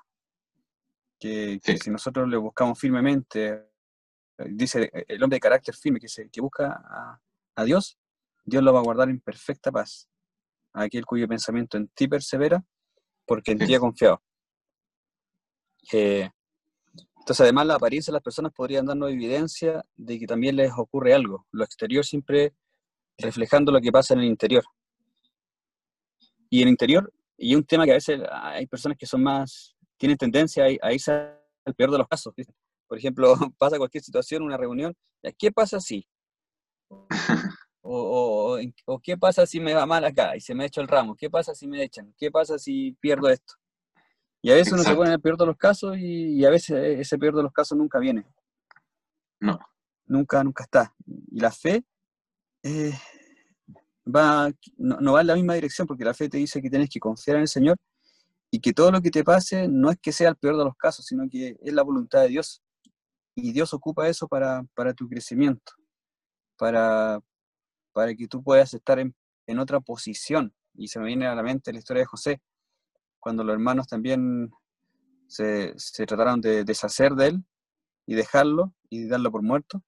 que, 1.17 1.61
si 1.81 1.89
nosotros 1.89 2.27
le 2.27 2.35
buscamos 2.35 2.77
firmemente, 2.77 3.69
dice 4.37 4.91
el 5.07 5.23
hombre 5.23 5.37
de 5.37 5.39
carácter 5.39 5.73
firme 5.73 5.97
que, 5.97 6.09
se, 6.09 6.29
que 6.29 6.41
busca 6.41 7.21
a, 7.55 7.63
Dios, 7.63 7.97
Dios 8.43 8.61
lo 8.61 8.73
va 8.73 8.79
a 8.79 8.83
guardar 8.83 9.07
en 9.07 9.21
perfecta 9.21 9.71
paz. 9.71 10.09
Aquel 10.73 11.05
cuyo 11.05 11.25
pensamiento 11.25 11.77
en 11.77 11.87
ti 11.87 12.09
persevera, 12.09 12.61
porque 13.25 13.53
en 13.53 13.59
ti 13.59 13.73
ha 13.73 13.79
confiado. 13.79 14.21
Eh, 15.93 16.29
entonces, 17.19 17.39
además, 17.39 17.67
la 17.67 17.75
apariencia 17.75 18.11
de 18.11 18.17
las 18.17 18.23
personas 18.23 18.51
podrían 18.51 18.85
darnos 18.85 19.09
evidencia 19.09 19.85
de 19.95 20.19
que 20.19 20.27
también 20.27 20.57
les 20.57 20.73
ocurre 20.75 21.13
algo. 21.13 21.47
Lo 21.51 21.63
exterior 21.63 22.03
siempre 22.03 22.53
reflejando 23.17 23.71
lo 23.71 23.79
que 23.79 23.93
pasa 23.93 24.15
en 24.15 24.19
el 24.19 24.25
interior. 24.25 24.65
Y 26.49 26.61
el 26.61 26.67
interior 26.67 27.09
y 27.37 27.55
un 27.55 27.63
tema 27.63 27.85
que 27.85 27.91
a 27.91 27.95
veces 27.95 28.21
hay 28.31 28.67
personas 28.67 28.97
que 28.97 29.05
son 29.05 29.23
más, 29.23 29.75
tienen 29.97 30.17
tendencia 30.17 30.65
a, 30.81 30.93
irse 30.93 31.11
al 31.11 31.75
peor 31.75 31.91
de 31.91 31.97
los 31.97 32.07
casos. 32.07 32.33
Por 32.87 32.97
ejemplo, 32.97 33.35
pasa 33.57 33.77
cualquier 33.77 34.03
situación, 34.03 34.43
una 34.43 34.57
reunión, 34.57 34.95
¿qué 35.37 35.51
pasa 35.51 35.79
si? 35.79 36.07
O, 37.85 38.57
o, 38.85 38.99
qué 39.01 39.17
pasa 39.17 39.45
si 39.45 39.59
me 39.59 39.73
va 39.73 39.85
mal 39.85 40.05
acá 40.05 40.37
y 40.37 40.39
se 40.39 40.55
me 40.55 40.63
echa 40.63 40.79
el 40.79 40.87
ramo, 40.87 41.17
qué 41.17 41.29
pasa 41.29 41.53
si 41.53 41.67
me 41.67 41.83
echan, 41.83 42.13
qué 42.17 42.31
pasa 42.31 42.57
si 42.57 42.93
pierdo 42.93 43.27
esto. 43.27 43.55
Y 44.41 44.51
a 44.51 44.55
veces 44.55 44.71
uno 44.71 44.83
se 44.83 44.95
pone 44.95 45.09
en 45.09 45.15
el 45.15 45.21
peor 45.21 45.37
de 45.37 45.45
los 45.45 45.57
casos 45.57 45.97
y, 45.97 46.45
a 46.45 46.49
veces 46.49 46.99
ese 46.99 47.17
peor 47.17 47.35
de 47.35 47.43
los 47.43 47.51
casos 47.51 47.77
nunca 47.77 47.99
viene. 47.99 48.25
No. 49.41 49.59
Nunca, 50.05 50.41
nunca 50.45 50.63
está. 50.63 50.95
Y 51.05 51.41
la 51.41 51.51
fe 51.51 51.83
eh, 52.63 52.93
va, 54.05 54.51
no, 54.77 55.13
va 55.13 55.21
en 55.21 55.27
la 55.27 55.35
misma 55.35 55.53
dirección 55.55 55.87
porque 55.87 56.03
la 56.03 56.13
fe 56.13 56.29
te 56.29 56.37
dice 56.37 56.61
que 56.61 56.69
tienes 56.69 56.89
que 56.89 56.99
confiar 56.99 57.37
en 57.37 57.43
el 57.43 57.47
Señor 57.47 57.77
y 58.51 58.59
que 58.59 58.73
todo 58.73 58.91
lo 58.91 59.01
que 59.01 59.09
te 59.09 59.23
pase 59.23 59.67
no 59.67 59.89
es 59.89 59.97
que 59.99 60.11
sea 60.11 60.29
el 60.29 60.35
peor 60.35 60.57
de 60.57 60.65
los 60.65 60.75
casos, 60.75 61.05
sino 61.05 61.27
que 61.29 61.57
es 61.59 61.73
la 61.73 61.81
voluntad 61.81 62.21
de 62.21 62.27
Dios. 62.27 62.61
Y 63.35 63.51
Dios 63.51 63.73
ocupa 63.73 64.07
eso 64.07 64.27
para, 64.27 64.63
para 64.75 64.93
tu 64.93 65.09
crecimiento, 65.09 65.73
para, 66.55 67.19
para 67.93 68.13
que 68.13 68.27
tú 68.27 68.43
puedas 68.43 68.73
estar 68.73 68.99
en, 68.99 69.15
otra 69.59 69.79
posición. 69.79 70.53
Y 70.75 70.87
se 70.87 70.99
me 70.99 71.05
viene 71.05 71.25
a 71.25 71.35
la 71.35 71.43
mente 71.43 71.71
la 71.71 71.79
historia 71.79 72.01
de 72.01 72.07
José, 72.07 72.41
cuando 73.19 73.43
los 73.43 73.53
hermanos 73.53 73.87
también 73.87 74.51
se, 75.27 75.73
trataron 76.05 76.41
de 76.41 76.63
deshacer 76.63 77.13
de 77.13 77.27
él 77.27 77.45
y 78.05 78.15
dejarlo 78.15 78.73
y 78.89 79.07
darlo 79.07 79.31
por 79.31 79.41
muerto. 79.41 79.83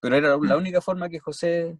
Pero 0.00 0.16
era 0.16 0.36
la 0.36 0.36
mm. 0.36 0.58
única 0.58 0.80
forma 0.80 1.08
que 1.08 1.20
José, 1.20 1.78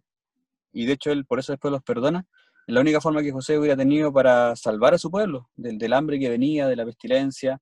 y 0.75 0.85
de 0.85 0.93
hecho 0.93 1.11
él 1.11 1.25
por 1.25 1.39
eso 1.39 1.53
después 1.53 1.71
los 1.71 1.83
perdona, 1.83 2.25
la 2.67 2.81
única 2.81 2.99
forma 2.99 3.21
que 3.21 3.31
José 3.31 3.57
hubiera 3.57 3.77
tenido 3.77 4.11
para 4.11 4.55
salvar 4.55 4.93
a 4.93 4.97
su 4.97 5.09
pueblo, 5.09 5.49
del, 5.55 5.77
del 5.77 5.93
hambre 5.93 6.19
que 6.19 6.29
venía, 6.29 6.67
de 6.67 6.75
la 6.75 6.85
pestilencia, 6.85 7.59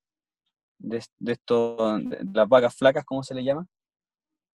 de, 0.79 1.03
de, 1.19 1.31
esto, 1.33 1.99
de 1.99 2.19
las 2.33 2.47
vacas 2.47 2.75
flacas, 2.75 3.05
como 3.05 3.21
se 3.23 3.35
le 3.35 3.43
llama, 3.43 3.67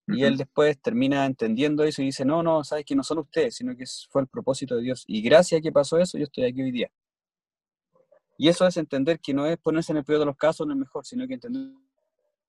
y 0.08 0.24
él 0.24 0.38
después 0.38 0.80
termina 0.82 1.26
entendiendo 1.26 1.84
eso 1.84 2.02
y 2.02 2.06
dice, 2.06 2.26
no, 2.26 2.42
no, 2.42 2.64
sabes 2.64 2.84
que 2.86 2.96
no 2.96 3.04
son 3.04 3.20
ustedes, 3.20 3.56
sino 3.56 3.76
que 3.76 3.86
fue 4.10 4.24
el 4.24 4.28
propósito 4.28 4.76
de 4.76 4.82
Dios. 4.82 5.04
Y 5.08 5.22
gracias 5.22 5.60
a 5.60 5.62
que 5.62 5.72
pasó 5.72 6.00
eso, 6.00 6.18
yo 6.18 6.24
estoy 6.24 6.46
aquí 6.46 6.62
hoy 6.62 6.72
día. 6.72 6.90
Y 8.38 8.48
eso 8.48 8.66
es 8.66 8.78
entender 8.78 9.20
que 9.20 9.34
no 9.34 9.46
es 9.46 9.58
ponerse 9.58 9.92
en 9.92 9.98
el 10.00 10.06
peor 10.06 10.20
de 10.20 10.26
los 10.26 10.38
casos, 10.38 10.66
no 10.66 10.74
es 10.74 10.80
mejor, 10.80 11.06
sino 11.06 11.28
que 11.28 11.36
entender 11.36 11.74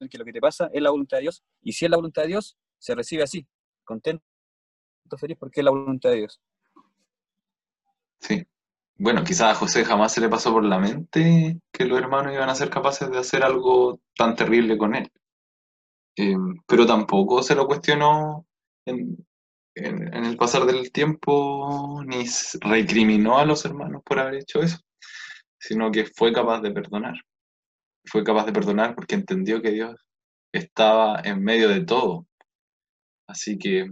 que 0.09 0.17
lo 0.17 0.25
que 0.25 0.33
te 0.33 0.40
pasa 0.40 0.71
es 0.73 0.81
la 0.81 0.90
voluntad 0.90 1.19
de 1.19 1.23
Dios. 1.23 1.43
Y 1.62 1.73
si 1.73 1.85
es 1.85 1.90
la 1.90 1.97
voluntad 1.97 2.23
de 2.23 2.29
Dios, 2.29 2.57
se 2.79 2.95
recibe 2.95 3.25
así, 3.25 3.47
contento, 3.85 4.25
porque 5.38 5.61
es 5.61 5.64
la 5.64 5.71
voluntad 5.71 6.11
de 6.11 6.17
Dios. 6.17 6.40
Sí. 8.21 8.47
Bueno, 8.97 9.25
quizás 9.25 9.52
a 9.52 9.55
José 9.55 9.85
jamás 9.85 10.12
se 10.12 10.21
le 10.21 10.29
pasó 10.29 10.52
por 10.52 10.64
la 10.64 10.79
mente 10.79 11.59
que 11.73 11.85
los 11.87 11.99
hermanos 11.99 12.35
iban 12.35 12.50
a 12.50 12.55
ser 12.55 12.69
capaces 12.69 13.11
de 13.11 13.19
hacer 13.19 13.43
algo 13.43 13.99
tan 14.14 14.37
terrible 14.37 14.76
con 14.76 14.95
él. 14.95 15.11
Eh, 16.17 16.37
pero 16.67 16.87
tampoco 16.87 17.43
se 17.43 17.55
lo 17.55 17.67
cuestionó 17.67 18.47
en, 18.85 19.17
el 19.75 20.37
pasar 20.37 20.67
del 20.67 20.93
tiempo, 20.93 22.02
ni 22.05 22.25
recriminó 22.61 23.38
a 23.38 23.47
los 23.47 23.64
hermanos 23.64 24.02
por 24.05 24.19
haber 24.19 24.35
hecho 24.35 24.61
eso, 24.61 24.79
sino 25.59 25.90
que 25.90 26.05
fue 26.05 26.33
capaz 26.33 26.61
de 26.61 26.73
perdonar. 26.73 27.14
Fue 28.05 28.23
capaz 28.25 28.45
de 28.47 28.52
perdonar 28.52 28.95
porque 28.95 29.14
entendió 29.14 29.62
que 29.62 29.71
Dios 29.71 29.97
estaba 30.52 31.21
en 31.25 31.43
medio 31.43 31.69
de 31.69 31.85
todo. 31.85 32.26
Así 33.26 33.57
que 33.57 33.90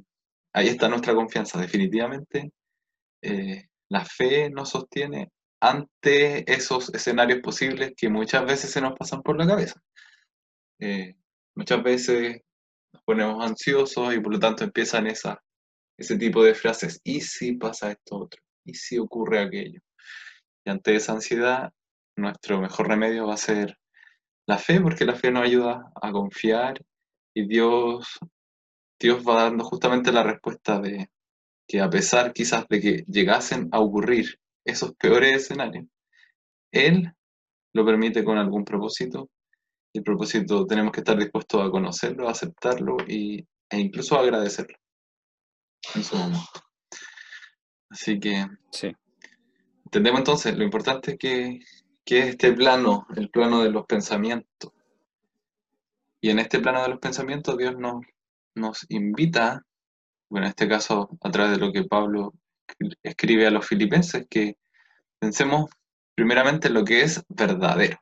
ahí 0.52 0.68
está 0.68 0.88
nuestra 0.88 1.14
confianza. 1.14 1.60
Definitivamente, 1.60 2.52
eh, 3.22 3.68
la 3.90 4.04
fe 4.04 4.50
nos 4.50 4.70
sostiene 4.70 5.30
ante 5.60 6.50
esos 6.52 6.94
escenarios 6.94 7.40
posibles 7.40 7.92
que 7.96 8.08
muchas 8.08 8.44
veces 8.44 8.70
se 8.70 8.80
nos 8.80 8.94
pasan 8.96 9.22
por 9.22 9.36
la 9.38 9.46
cabeza. 9.46 9.80
Eh, 10.80 11.14
Muchas 11.58 11.82
veces 11.82 12.40
nos 12.92 13.02
ponemos 13.02 13.44
ansiosos 13.44 14.14
y 14.14 14.20
por 14.20 14.32
lo 14.32 14.38
tanto 14.38 14.62
empiezan 14.62 15.08
esa, 15.08 15.42
ese 15.98 16.16
tipo 16.16 16.44
de 16.44 16.54
frases. 16.54 17.00
¿Y 17.02 17.20
si 17.20 17.54
pasa 17.54 17.90
esto 17.90 18.16
otro? 18.16 18.40
¿Y 18.64 18.74
si 18.74 18.96
ocurre 18.96 19.40
aquello? 19.40 19.80
Y 20.64 20.70
ante 20.70 20.94
esa 20.94 21.14
ansiedad, 21.14 21.72
nuestro 22.16 22.60
mejor 22.60 22.86
remedio 22.86 23.26
va 23.26 23.34
a 23.34 23.38
ser 23.38 23.76
la 24.46 24.56
fe, 24.56 24.80
porque 24.80 25.04
la 25.04 25.16
fe 25.16 25.32
nos 25.32 25.46
ayuda 25.46 25.90
a 26.00 26.12
confiar 26.12 26.80
y 27.34 27.48
Dios, 27.48 28.06
Dios 28.98 29.22
va 29.26 29.44
dando 29.44 29.64
justamente 29.64 30.12
la 30.12 30.22
respuesta 30.22 30.80
de 30.80 31.10
que 31.66 31.80
a 31.80 31.90
pesar 31.90 32.32
quizás 32.32 32.66
de 32.68 32.80
que 32.80 33.04
llegasen 33.06 33.68
a 33.72 33.80
ocurrir 33.80 34.40
esos 34.64 34.94
peores 34.94 35.42
escenarios, 35.42 35.86
Él 36.72 37.12
lo 37.74 37.84
permite 37.84 38.24
con 38.24 38.38
algún 38.38 38.64
propósito 38.64 39.30
el 39.98 40.02
propósito 40.02 40.66
tenemos 40.66 40.92
que 40.92 41.00
estar 41.00 41.18
dispuestos 41.18 41.60
a 41.60 41.70
conocerlo, 41.70 42.28
a 42.28 42.32
aceptarlo 42.32 42.96
y, 43.06 43.46
e 43.70 43.78
incluso 43.78 44.16
a 44.16 44.20
agradecerlo 44.20 44.76
en 45.94 46.04
su 46.04 46.16
momento. 46.16 46.60
Así 47.90 48.20
que 48.20 48.46
sí. 48.70 48.92
entendemos 49.84 50.20
entonces 50.20 50.56
lo 50.56 50.64
importante 50.64 51.16
que, 51.16 51.60
que 52.04 52.18
es 52.20 52.26
este 52.28 52.52
plano, 52.52 53.06
el 53.16 53.30
plano 53.30 53.62
de 53.62 53.70
los 53.70 53.86
pensamientos. 53.86 54.72
Y 56.20 56.30
en 56.30 56.38
este 56.40 56.58
plano 56.58 56.82
de 56.82 56.88
los 56.88 56.98
pensamientos 56.98 57.56
Dios 57.56 57.76
nos, 57.78 58.04
nos 58.58 58.86
invita, 58.90 59.64
bueno, 60.28 60.46
en 60.46 60.50
este 60.50 60.68
caso 60.68 61.08
a 61.20 61.30
través 61.30 61.52
de 61.52 61.64
lo 61.64 61.72
que 61.72 61.84
Pablo 61.84 62.34
escribe 63.02 63.46
a 63.46 63.50
los 63.50 63.66
filipenses, 63.66 64.26
que 64.28 64.58
pensemos 65.18 65.70
primeramente 66.14 66.68
en 66.68 66.74
lo 66.74 66.84
que 66.84 67.02
es 67.02 67.24
verdadero, 67.28 67.98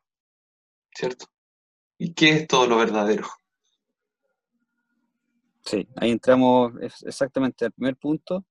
¿cierto? 0.95 1.27
¿Y 1.99 2.15
qué 2.15 2.31
es 2.31 2.47
todo 2.47 2.67
lo 2.67 2.79
verdadero? 2.79 3.27
Sí, 5.65 5.89
ahí 5.97 6.11
entramos 6.11 6.73
exactamente 7.05 7.65
al 7.65 7.73
primer 7.73 7.97
punto. 7.97 8.45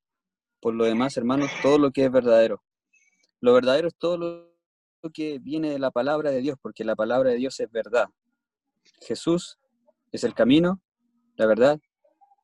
Por 0.60 0.74
lo 0.74 0.84
demás, 0.84 1.16
hermanos, 1.16 1.50
todo 1.62 1.78
lo 1.78 1.90
que 1.90 2.04
es 2.04 2.12
verdadero. 2.12 2.62
Lo 3.40 3.54
verdadero 3.54 3.88
es 3.88 3.96
todo 3.96 4.18
lo 4.18 5.12
que 5.12 5.38
viene 5.38 5.70
de 5.70 5.78
la 5.78 5.90
palabra 5.90 6.30
de 6.30 6.40
Dios, 6.40 6.58
porque 6.60 6.84
la 6.84 6.96
palabra 6.96 7.30
de 7.30 7.36
Dios 7.36 7.58
es 7.60 7.70
verdad. 7.70 8.08
Jesús 9.00 9.58
es 10.12 10.24
el 10.24 10.34
camino, 10.34 10.80
la 11.36 11.46
verdad 11.46 11.80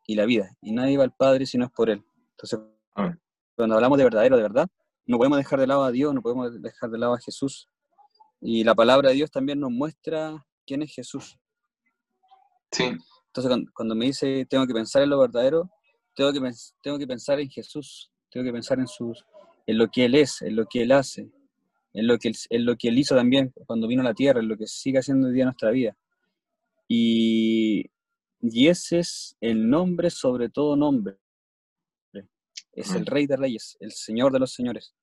y 0.07 0.15
la 0.15 0.27
vida. 0.27 0.51
Y 0.61 0.73
nadie 0.73 0.97
va 0.97 1.05
al 1.05 1.15
Padre 1.15 1.47
si 1.47 1.59
no 1.59 1.65
es 1.67 1.71
por 1.71 1.91
Él. 1.91 2.05
Entonces, 2.33 2.61
cuando 3.57 3.75
hablamos 3.75 3.99
de 3.99 4.05
verdadero, 4.05 4.37
de 4.37 4.43
verdad, 4.43 4.69
no 5.07 5.19
podemos 5.19 5.39
dejar 5.39 5.61
de 5.61 5.67
lado 5.67 5.85
a 5.85 5.91
Dios, 5.91 6.15
no 6.15 6.23
podemos 6.23 6.61
dejar 6.61 6.91
de 6.91 6.99
lado 6.99 7.15
a 7.15 7.21
Jesús. 7.21 7.69
Y 8.41 8.65
la 8.65 8.75
palabra 8.75 9.11
de 9.11 9.17
Dios 9.17 9.31
también 9.31 9.61
nos 9.61 9.71
muestra 9.71 10.45
quién 10.67 10.83
es 10.83 10.95
Jesús. 10.95 11.39
Sí. 12.71 12.93
Entonces, 13.27 13.67
cuando, 13.75 13.95
me 13.95 14.07
dice 14.07 14.47
tengo 14.49 14.67
que 14.67 14.75
pensar 14.75 15.03
en 15.03 15.11
lo 15.11 15.21
verdadero, 15.21 15.71
tengo 16.15 16.33
que, 16.33 16.41
tengo 16.83 16.99
que 16.99 17.07
pensar 17.07 17.41
en 17.41 17.49
Jesús, 17.49 18.11
tengo 18.31 18.45
que 18.45 18.53
pensar 18.53 18.79
en, 18.79 18.87
sus, 18.87 19.25
en 19.67 19.79
lo 19.79 19.89
que 19.89 20.05
Él 20.05 20.15
es, 20.15 20.43
en 20.43 20.57
lo 20.57 20.67
que 20.67 20.83
Él 20.83 20.93
hace, 20.93 21.31
en 21.95 22.07
lo 22.07 22.19
que 22.19 22.29
él, 22.29 22.35
en 22.51 22.65
lo 22.65 22.77
que 22.77 22.89
él 22.89 22.99
hizo 22.99 23.15
también 23.15 23.53
cuando 23.67 23.87
vino 23.87 24.03
a 24.03 24.05
la 24.05 24.15
tierra, 24.15 24.41
en 24.41 24.49
lo 24.49 24.57
que 24.57 24.67
sigue 24.67 24.99
haciendo 24.99 25.29
hoy 25.29 25.35
día 25.35 25.43
en 25.43 25.49
nuestra 25.49 25.71
vida. 25.71 25.97
Y, 26.89 27.87
y 28.43 28.67
ese 28.67 28.99
es 28.99 29.37
el 29.41 29.71
nombre 29.71 30.11
sobre 30.11 30.49
todo 30.49 30.77
nombre. 30.77 31.17
Es 32.73 32.93
el. 32.93 33.07
Rey 33.07 33.27
de 33.27 33.37
Reyes, 33.37 33.77
el 33.81 33.93
Señor 33.93 34.33
de 34.33 34.41
los 34.41 34.53
Señores. 34.53 34.95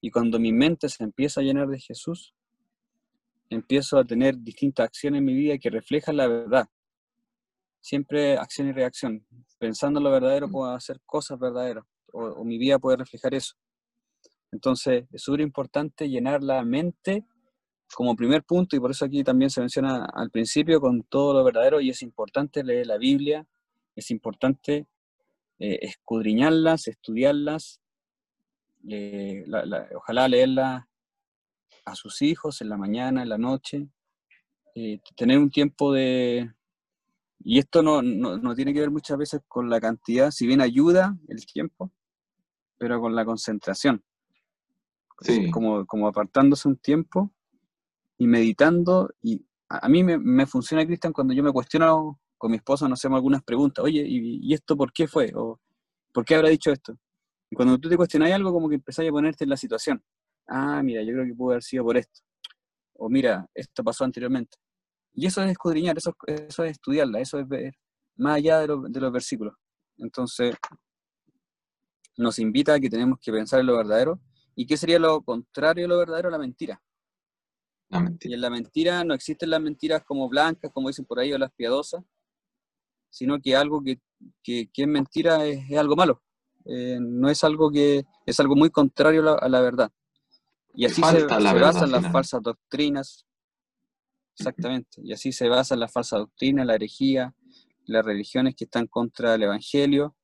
Y 0.00 0.10
cuando 0.10 0.38
mi 0.38 0.52
mente 0.52 0.88
se 0.88 1.04
empieza 1.04 1.40
a 1.40 1.44
llenar 1.44 1.68
de 1.68 1.78
Jesús, 1.78 2.34
empiezo 3.50 3.98
a 3.98 4.04
tener 4.04 4.36
distintas 4.38 4.86
acciones 4.86 5.18
en 5.18 5.24
mi 5.24 5.34
vida 5.34 5.58
que 5.58 5.70
reflejan 5.70 6.16
la 6.16 6.26
verdad. 6.26 6.68
Siempre 7.80 8.36
acción 8.36 8.68
y 8.68 8.72
reacción. 8.72 9.24
Pensando 9.58 10.00
en 10.00 10.04
lo 10.04 10.10
verdadero 10.10 10.48
mm. 10.48 10.52
puedo 10.52 10.70
hacer 10.72 11.00
cosas 11.06 11.38
verdaderas 11.38 11.84
o, 12.12 12.44
mi 12.44 12.58
vida 12.58 12.78
puede 12.78 12.96
reflejar 12.96 13.34
eso. 13.34 13.54
Entonces 14.50 15.04
es 15.12 15.22
súper 15.22 15.42
importante 15.42 16.08
llenar 16.08 16.42
la 16.42 16.64
mente 16.64 17.24
como 17.94 18.16
primer 18.16 18.44
punto 18.44 18.76
y 18.76 18.80
por 18.80 18.90
eso 18.90 19.04
aquí 19.04 19.24
también 19.24 19.50
se 19.50 19.60
menciona 19.60 20.04
al 20.04 20.30
principio 20.30 20.80
con 20.80 21.02
todo 21.04 21.34
lo 21.34 21.44
verdadero 21.44 21.80
y 21.80 21.90
es 21.90 22.02
importante 22.02 22.62
leer 22.62 22.86
la 22.86 22.98
Biblia, 22.98 23.46
es 23.96 24.10
importante 24.10 24.86
eh, 25.58 25.78
escudriñarlas, 25.82 26.86
estudiarlas, 26.88 27.80
eh, 28.88 29.44
ojalá 29.94 30.28
leerlas 30.28 30.84
a 31.84 31.94
sus 31.94 32.22
hijos 32.22 32.60
en 32.60 32.68
la 32.68 32.76
mañana, 32.76 33.22
en 33.22 33.28
la 33.28 33.38
noche, 33.38 33.88
eh, 34.74 35.00
tener 35.16 35.38
un 35.38 35.50
tiempo 35.50 35.92
de... 35.92 36.52
Y 37.40 37.58
esto 37.58 37.82
no, 37.82 38.02
no, 38.02 38.54
tiene 38.54 38.74
que 38.74 38.80
ver 38.80 38.90
muchas 38.90 39.16
veces 39.16 39.40
con 39.46 39.70
la 39.70 39.80
cantidad, 39.80 40.30
si 40.30 40.46
bien 40.46 40.60
ayuda 40.60 41.16
el 41.28 41.46
tiempo, 41.46 41.90
pero 42.76 43.00
con 43.00 43.14
la 43.14 43.24
concentración. 43.24 44.02
Como, 45.52 45.86
como 45.86 46.08
apartándose 46.08 46.68
un 46.68 46.76
tiempo 46.76 47.32
y 48.18 48.26
meditando. 48.26 49.10
Y 49.22 49.46
a, 49.68 49.88
mí 49.88 50.04
me, 50.04 50.18
me, 50.18 50.46
funciona, 50.46 50.84
Cristian, 50.86 51.12
cuando 51.12 51.34
yo 51.34 51.42
me 51.42 51.52
cuestiono 51.52 52.20
con 52.36 52.50
mi 52.50 52.58
esposa, 52.58 52.88
nos 52.88 53.00
hacemos 53.00 53.16
algunas 53.16 53.42
preguntas. 53.42 53.84
Oye, 53.84 54.04
¿y, 54.06 54.40
¿y, 54.42 54.54
esto 54.54 54.76
por 54.76 54.92
qué 54.92 55.08
fue? 55.08 55.32
¿O 55.34 55.60
por 56.12 56.24
qué 56.24 56.34
habrá 56.34 56.48
dicho 56.50 56.70
esto? 56.70 56.96
Y 57.50 57.56
cuando 57.56 57.78
tú 57.78 57.88
te 57.88 57.96
cuestionas 57.96 58.32
algo, 58.32 58.52
como 58.52 58.68
que 58.68 58.76
empezás 58.76 59.06
a 59.06 59.10
ponerte 59.10 59.44
en 59.44 59.50
la 59.50 59.56
situación 59.56 60.02
ah, 60.48 60.82
mira, 60.82 61.02
yo 61.02 61.12
creo 61.12 61.26
que 61.26 61.34
pudo 61.34 61.50
haber 61.52 61.62
sido 61.62 61.84
por 61.84 61.96
esto. 61.96 62.20
O 62.94 63.08
mira, 63.08 63.48
esto 63.54 63.84
pasó 63.84 64.04
anteriormente. 64.04 64.56
Y 65.14 65.26
eso 65.26 65.42
es 65.42 65.50
escudriñar, 65.50 65.96
eso, 65.98 66.16
eso 66.26 66.64
es 66.64 66.72
estudiarla, 66.72 67.20
eso 67.20 67.38
es 67.38 67.48
ver 67.48 67.74
más 68.16 68.36
allá 68.36 68.60
de, 68.60 68.66
de 68.88 69.00
los 69.00 69.12
versículos. 69.12 69.54
Entonces, 69.98 70.56
nos 72.16 72.38
invita 72.38 72.74
a 72.74 72.80
que 72.80 72.90
tenemos 72.90 73.18
que 73.20 73.32
pensar 73.32 73.60
en 73.60 73.66
lo 73.66 73.76
verdadero. 73.76 74.20
¿Y 74.56 74.66
qué 74.66 74.76
sería 74.76 74.98
lo 74.98 75.22
contrario 75.22 75.84
de 75.84 75.88
lo 75.88 75.98
verdadero? 75.98 76.30
La 76.30 76.38
mentira. 76.38 76.80
La 77.90 78.00
mentira. 78.00 78.30
Y 78.30 78.34
en 78.34 78.40
la 78.40 78.50
mentira 78.50 79.04
no 79.04 79.14
existen 79.14 79.50
las 79.50 79.60
mentiras 79.60 80.04
como 80.04 80.28
blancas, 80.28 80.70
como 80.72 80.88
dicen 80.88 81.04
por 81.04 81.18
ahí, 81.18 81.32
o 81.32 81.38
las 81.38 81.52
piadosas, 81.52 82.04
sino 83.10 83.40
que 83.40 83.56
algo 83.56 83.82
que, 83.82 84.00
que, 84.42 84.68
que 84.72 84.82
es 84.82 84.88
mentira 84.88 85.44
es, 85.46 85.70
es 85.70 85.78
algo 85.78 85.96
malo. 85.96 86.22
Eh, 86.66 86.98
no 87.00 87.30
es 87.30 87.42
algo 87.44 87.70
que 87.70 88.04
es 88.26 88.40
algo 88.40 88.54
muy 88.54 88.70
contrario 88.70 89.22
a 89.22 89.24
la, 89.24 89.32
a 89.34 89.48
la 89.48 89.60
verdad. 89.60 89.90
Y 90.74 90.84
así 90.84 91.02
se, 91.02 91.20
se 91.20 91.26
basan 91.26 91.90
las 91.90 92.12
falsas 92.12 92.42
doctrinas, 92.42 93.26
exactamente, 94.38 95.00
y 95.02 95.12
así 95.12 95.32
se 95.32 95.48
basan 95.48 95.80
las 95.80 95.90
falsas 95.92 96.20
doctrinas, 96.20 96.66
la 96.66 96.74
herejía, 96.74 97.34
las 97.86 98.04
religiones 98.04 98.54
que 98.54 98.64
están 98.64 98.86
contra 98.86 99.34
el 99.34 99.42
Evangelio. 99.42 100.14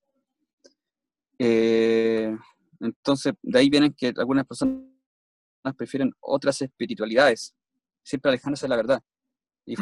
Eh, 1.38 2.36
entonces, 2.78 3.32
de 3.42 3.58
ahí 3.58 3.70
vienen 3.70 3.94
que 3.94 4.12
algunas 4.16 4.46
personas 4.46 4.80
prefieren 5.72 6.12
otras 6.20 6.60
espiritualidades, 6.60 7.54
siempre 8.02 8.30
alejándose 8.30 8.66
de 8.66 8.68
la 8.68 8.76
verdad. 8.76 9.02
Y 9.64 9.76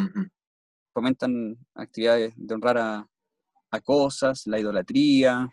fomentan 0.92 1.56
actividades 1.74 2.34
de 2.36 2.54
honrar 2.54 2.78
a, 2.78 3.08
a, 3.70 3.80
cosas, 3.80 4.46
la 4.46 4.60
idolatría, 4.60 5.48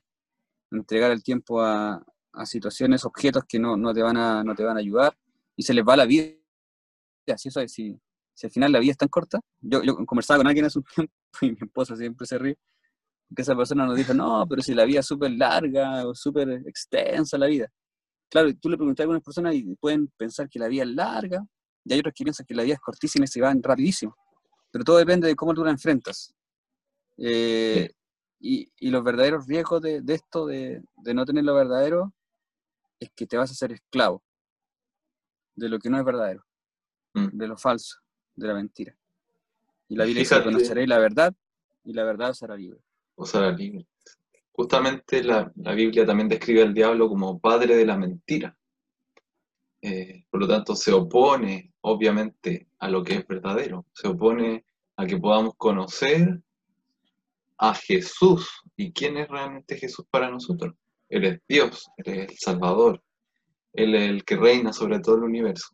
entregar 0.72 1.12
el 1.12 1.24
tiempo 1.24 1.62
a, 1.62 2.06
a 2.34 2.46
situaciones, 2.46 3.06
objetos 3.06 3.44
que 3.48 3.60
no, 3.60 3.76
no, 3.76 3.94
te 3.94 4.04
van 4.04 4.18
a, 4.18 4.44
no 4.44 4.54
te 4.54 4.64
van 4.64 4.78
a 4.78 4.82
ayudar, 4.82 5.18
y 5.56 5.64
se 5.64 5.74
les 5.74 5.84
va 5.84 5.98
la 5.98 6.06
vida. 6.06 6.34
Si, 7.38 7.50
eso 7.50 7.62
es, 7.62 7.72
si, 7.72 8.00
si 8.34 8.48
al 8.48 8.52
final 8.52 8.72
la 8.72 8.80
vida 8.80 8.92
es 8.92 8.98
tan 8.98 9.10
corta, 9.10 9.40
yo, 9.60 9.84
yo 9.84 9.96
conversaba 10.06 10.40
con 10.40 10.48
alguien 10.48 10.66
hace 10.66 10.80
un 10.80 10.86
tiempo 10.96 11.12
y 11.42 11.52
mi 11.52 11.58
esposa 11.68 11.96
siempre 11.96 12.26
se 12.28 12.38
ríe, 12.38 12.58
que 13.36 13.42
esa 13.42 13.56
persona 13.56 13.86
nos 13.86 13.96
dijo, 13.96 14.14
no, 14.14 14.46
pero 14.48 14.62
si 14.62 14.74
la 14.74 14.86
vida 14.86 15.02
es 15.02 15.06
súper 15.06 15.32
larga 15.32 16.08
o 16.08 16.16
súper 16.16 16.50
extensa 16.66 17.38
la 17.38 17.48
vida. 17.48 17.72
Claro, 18.30 18.50
tú 18.62 18.70
le 18.70 18.78
preguntas 18.78 19.02
a 19.02 19.04
algunas 19.04 19.24
personas 19.24 19.56
y 19.56 19.76
pueden 19.76 20.08
pensar 20.16 20.48
que 20.48 20.60
la 20.60 20.68
vida 20.68 20.84
es 20.84 20.90
larga, 20.90 21.46
y 21.84 21.94
hay 21.94 22.00
otros 22.00 22.14
que 22.16 22.24
piensan 22.24 22.46
que 22.46 22.54
la 22.54 22.64
vida 22.64 22.76
es 22.76 22.80
cortísima 22.80 23.26
y 23.26 23.28
se 23.28 23.42
van 23.42 23.62
rapidísimo. 23.64 24.16
Pero 24.72 24.84
todo 24.84 24.98
depende 24.98 25.28
de 25.28 25.36
cómo 25.36 25.54
tú 25.54 25.64
la 25.64 25.72
enfrentas. 25.72 26.34
Eh, 27.18 27.92
y, 28.40 28.72
y, 28.80 28.90
los 28.90 29.04
verdaderos 29.04 29.48
riesgos 29.48 29.82
de, 29.82 30.02
de 30.02 30.14
esto, 30.14 30.46
de, 30.46 30.82
de, 30.98 31.14
no 31.14 31.26
tener 31.26 31.44
lo 31.44 31.56
verdadero, 31.56 32.14
es 33.00 33.10
que 33.16 33.26
te 33.26 33.36
vas 33.36 33.50
a 33.50 33.54
hacer 33.54 33.74
esclavo 33.74 34.24
de 35.56 35.68
lo 35.68 35.80
que 35.80 35.90
no 35.90 35.98
es 35.98 36.06
verdadero, 36.06 36.46
mm. 37.14 37.38
de 37.38 37.48
lo 37.48 37.58
falso, 37.58 37.98
de 38.36 38.48
la 38.48 38.54
mentira. 38.54 38.96
Y 39.90 39.96
la 39.96 40.06
Biblia 40.06 40.22
dice, 40.22 40.44
conoceréis 40.44 40.88
la 40.88 41.00
verdad 41.00 41.36
y 41.84 41.94
la 41.94 42.04
verdad 42.04 42.30
os 42.30 42.44
hará 42.44 42.56
libre. 42.56 42.80
Os 43.16 43.34
hará 43.36 43.52
libre. 43.52 43.86
Justamente 44.60 45.24
la, 45.24 45.50
la, 45.56 45.74
Biblia 45.74 46.06
también 46.06 46.28
describe 46.28 46.64
al 46.64 46.74
diablo 46.74 47.08
como 47.08 47.40
padre 47.40 47.78
de 47.78 47.86
la 47.86 47.96
mentira. 47.96 48.58
Eh, 49.82 50.26
por 50.30 50.42
lo 50.42 50.50
tanto, 50.50 50.76
se 50.76 50.92
opone, 50.92 51.72
obviamente, 51.80 52.68
a 52.78 52.90
lo 52.90 53.02
que 53.02 53.14
es 53.14 53.26
verdadero. 53.26 53.86
Se 53.94 54.10
opone 54.10 54.66
a 54.98 55.08
que 55.08 55.16
podamos 55.18 55.54
conocer 55.56 56.42
a 57.58 57.74
Jesús. 57.74 58.50
¿Y 58.76 58.92
quién 58.92 59.16
es 59.16 59.30
realmente 59.30 59.78
Jesús 59.78 60.06
para 60.12 60.30
nosotros? 60.30 60.76
Él 61.08 61.24
es 61.24 61.40
Dios, 61.48 61.90
Él 61.96 62.20
es 62.20 62.30
el 62.32 62.38
Salvador, 62.38 63.02
Él 63.72 63.96
es 63.96 64.10
el 64.10 64.26
que 64.26 64.36
reina 64.36 64.74
sobre 64.74 65.00
todo 65.00 65.16
el 65.16 65.24
universo. 65.24 65.70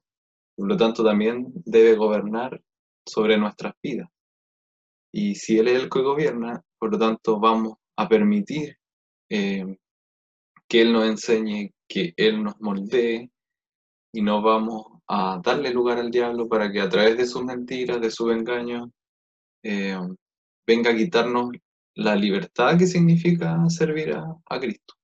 Por 0.55 0.67
lo 0.67 0.77
tanto, 0.77 1.03
también 1.03 1.51
debe 1.65 1.95
gobernar 1.95 2.61
sobre 3.03 3.35
nuestras 3.35 3.73
vidas. 3.81 4.09
Y 5.11 5.33
si 5.33 5.57
Él 5.57 5.69
es 5.69 5.81
el 5.81 5.89
que 5.89 6.03
gobierna, 6.03 6.63
por 6.77 6.91
lo 6.91 6.99
tanto, 6.99 7.39
vamos 7.39 7.79
a 7.95 8.07
permitir 8.07 8.77
eh, 9.29 9.77
que 10.67 10.81
Él 10.81 10.93
nos 10.93 11.05
enseñe, 11.05 11.73
que 11.87 12.13
Él 12.17 12.43
nos 12.43 12.59
moldee, 12.59 13.29
y 14.11 14.21
no 14.21 14.41
vamos 14.41 14.85
a 15.07 15.39
darle 15.43 15.71
lugar 15.71 15.99
al 15.99 16.09
diablo 16.09 16.47
para 16.47 16.71
que 16.71 16.81
a 16.81 16.89
través 16.89 17.17
de 17.17 17.25
sus 17.25 17.43
mentiras, 17.43 17.99
de 18.01 18.09
su 18.09 18.31
engaño, 18.31 18.91
eh, 19.63 19.97
venga 20.65 20.91
a 20.91 20.95
quitarnos 20.95 21.51
la 21.95 22.15
libertad 22.15 22.77
que 22.77 22.87
significa 22.87 23.57
servir 23.69 24.13
a, 24.13 24.25
a 24.49 24.59
Cristo. 24.59 24.95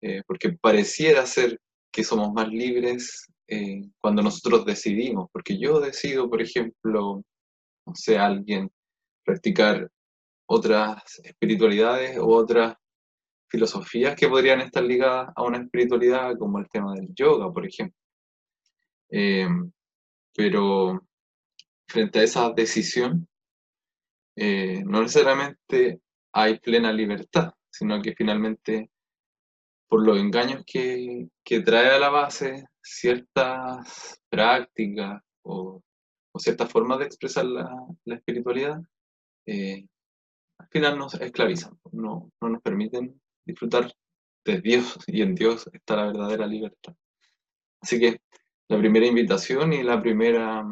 Eh, 0.00 0.22
porque 0.26 0.52
pareciera 0.52 1.26
ser 1.26 1.60
que 1.90 2.04
somos 2.04 2.32
más 2.32 2.48
libres 2.48 3.26
eh, 3.48 3.82
cuando 4.00 4.22
nosotros 4.22 4.64
decidimos, 4.64 5.28
porque 5.32 5.58
yo 5.58 5.80
decido, 5.80 6.30
por 6.30 6.40
ejemplo, 6.40 7.22
no 7.86 7.94
sé, 7.94 8.18
alguien 8.18 8.70
practicar 9.24 9.90
otras 10.46 11.18
espiritualidades 11.24 12.18
o 12.18 12.28
otras 12.28 12.76
filosofías 13.48 14.14
que 14.14 14.28
podrían 14.28 14.60
estar 14.60 14.82
ligadas 14.82 15.32
a 15.34 15.42
una 15.42 15.58
espiritualidad, 15.58 16.36
como 16.38 16.58
el 16.58 16.68
tema 16.68 16.94
del 16.94 17.14
yoga, 17.14 17.52
por 17.52 17.66
ejemplo. 17.66 17.96
Eh, 19.10 19.48
pero 20.34 21.00
frente 21.88 22.20
a 22.20 22.22
esa 22.22 22.50
decisión, 22.50 23.26
eh, 24.36 24.82
no 24.84 25.02
necesariamente 25.02 26.00
hay 26.32 26.58
plena 26.60 26.92
libertad, 26.92 27.52
sino 27.70 28.00
que 28.02 28.14
finalmente 28.14 28.90
por 29.88 30.04
los 30.04 30.18
engaños 30.18 30.62
que, 30.66 31.28
que 31.42 31.60
trae 31.60 31.90
a 31.90 31.98
la 31.98 32.10
base 32.10 32.66
ciertas 32.82 34.20
prácticas 34.28 35.22
o, 35.42 35.82
o 36.32 36.38
ciertas 36.38 36.70
formas 36.70 36.98
de 36.98 37.06
expresar 37.06 37.46
la, 37.46 37.70
la 38.04 38.14
espiritualidad, 38.14 38.80
eh, 39.46 39.86
al 40.58 40.68
final 40.68 40.98
nos 40.98 41.14
esclavizan, 41.14 41.78
no, 41.92 42.30
no 42.40 42.48
nos 42.50 42.62
permiten 42.62 43.20
disfrutar 43.48 43.92
de 44.44 44.60
Dios 44.60 44.96
y 45.08 45.22
en 45.22 45.34
Dios 45.34 45.68
está 45.72 45.96
la 45.96 46.06
verdadera 46.06 46.46
libertad. 46.46 46.94
Así 47.80 47.98
que 47.98 48.20
la 48.68 48.78
primera 48.78 49.06
invitación 49.06 49.72
y 49.72 49.82
la 49.82 50.00
primera 50.00 50.64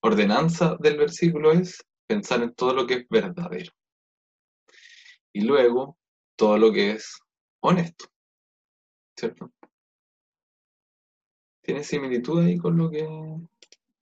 ordenanza 0.00 0.76
del 0.78 0.98
versículo 0.98 1.52
es 1.52 1.84
pensar 2.06 2.42
en 2.42 2.54
todo 2.54 2.74
lo 2.74 2.86
que 2.86 2.94
es 2.94 3.08
verdadero. 3.08 3.72
Y 5.32 5.42
luego 5.42 5.96
todo 6.36 6.58
lo 6.58 6.72
que 6.72 6.92
es 6.92 7.20
honesto. 7.60 8.12
¿cierto? 9.16 9.52
Tiene 11.62 11.84
similitud 11.84 12.44
ahí 12.44 12.58
con 12.58 12.76
lo 12.76 12.90
que, 12.90 13.06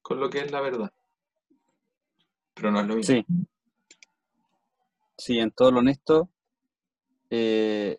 con 0.01 0.20
lo 0.20 0.31
que 0.31 0.38
es 0.38 0.51
la 0.51 0.61
verdad. 0.61 0.92
Pero 2.55 2.70
no 2.70 2.81
es 2.81 2.87
lo 2.87 2.96
mismo. 2.96 3.14
Sí. 3.16 3.27
Sí, 5.18 5.38
en 5.38 5.51
todo 5.51 5.70
lo 5.70 5.81
honesto, 5.81 6.31
eh, 7.31 7.99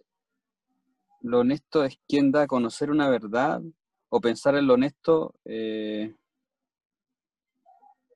lo 1.21 1.39
honesto 1.39 1.83
es 1.83 1.99
quien 2.07 2.31
da 2.31 2.43
a 2.43 2.47
conocer 2.47 2.91
una 2.91 3.09
verdad 3.09 3.61
o 4.09 4.19
pensar 4.19 4.55
en 4.55 4.67
lo 4.67 4.73
honesto 4.73 5.35
eh, 5.45 6.15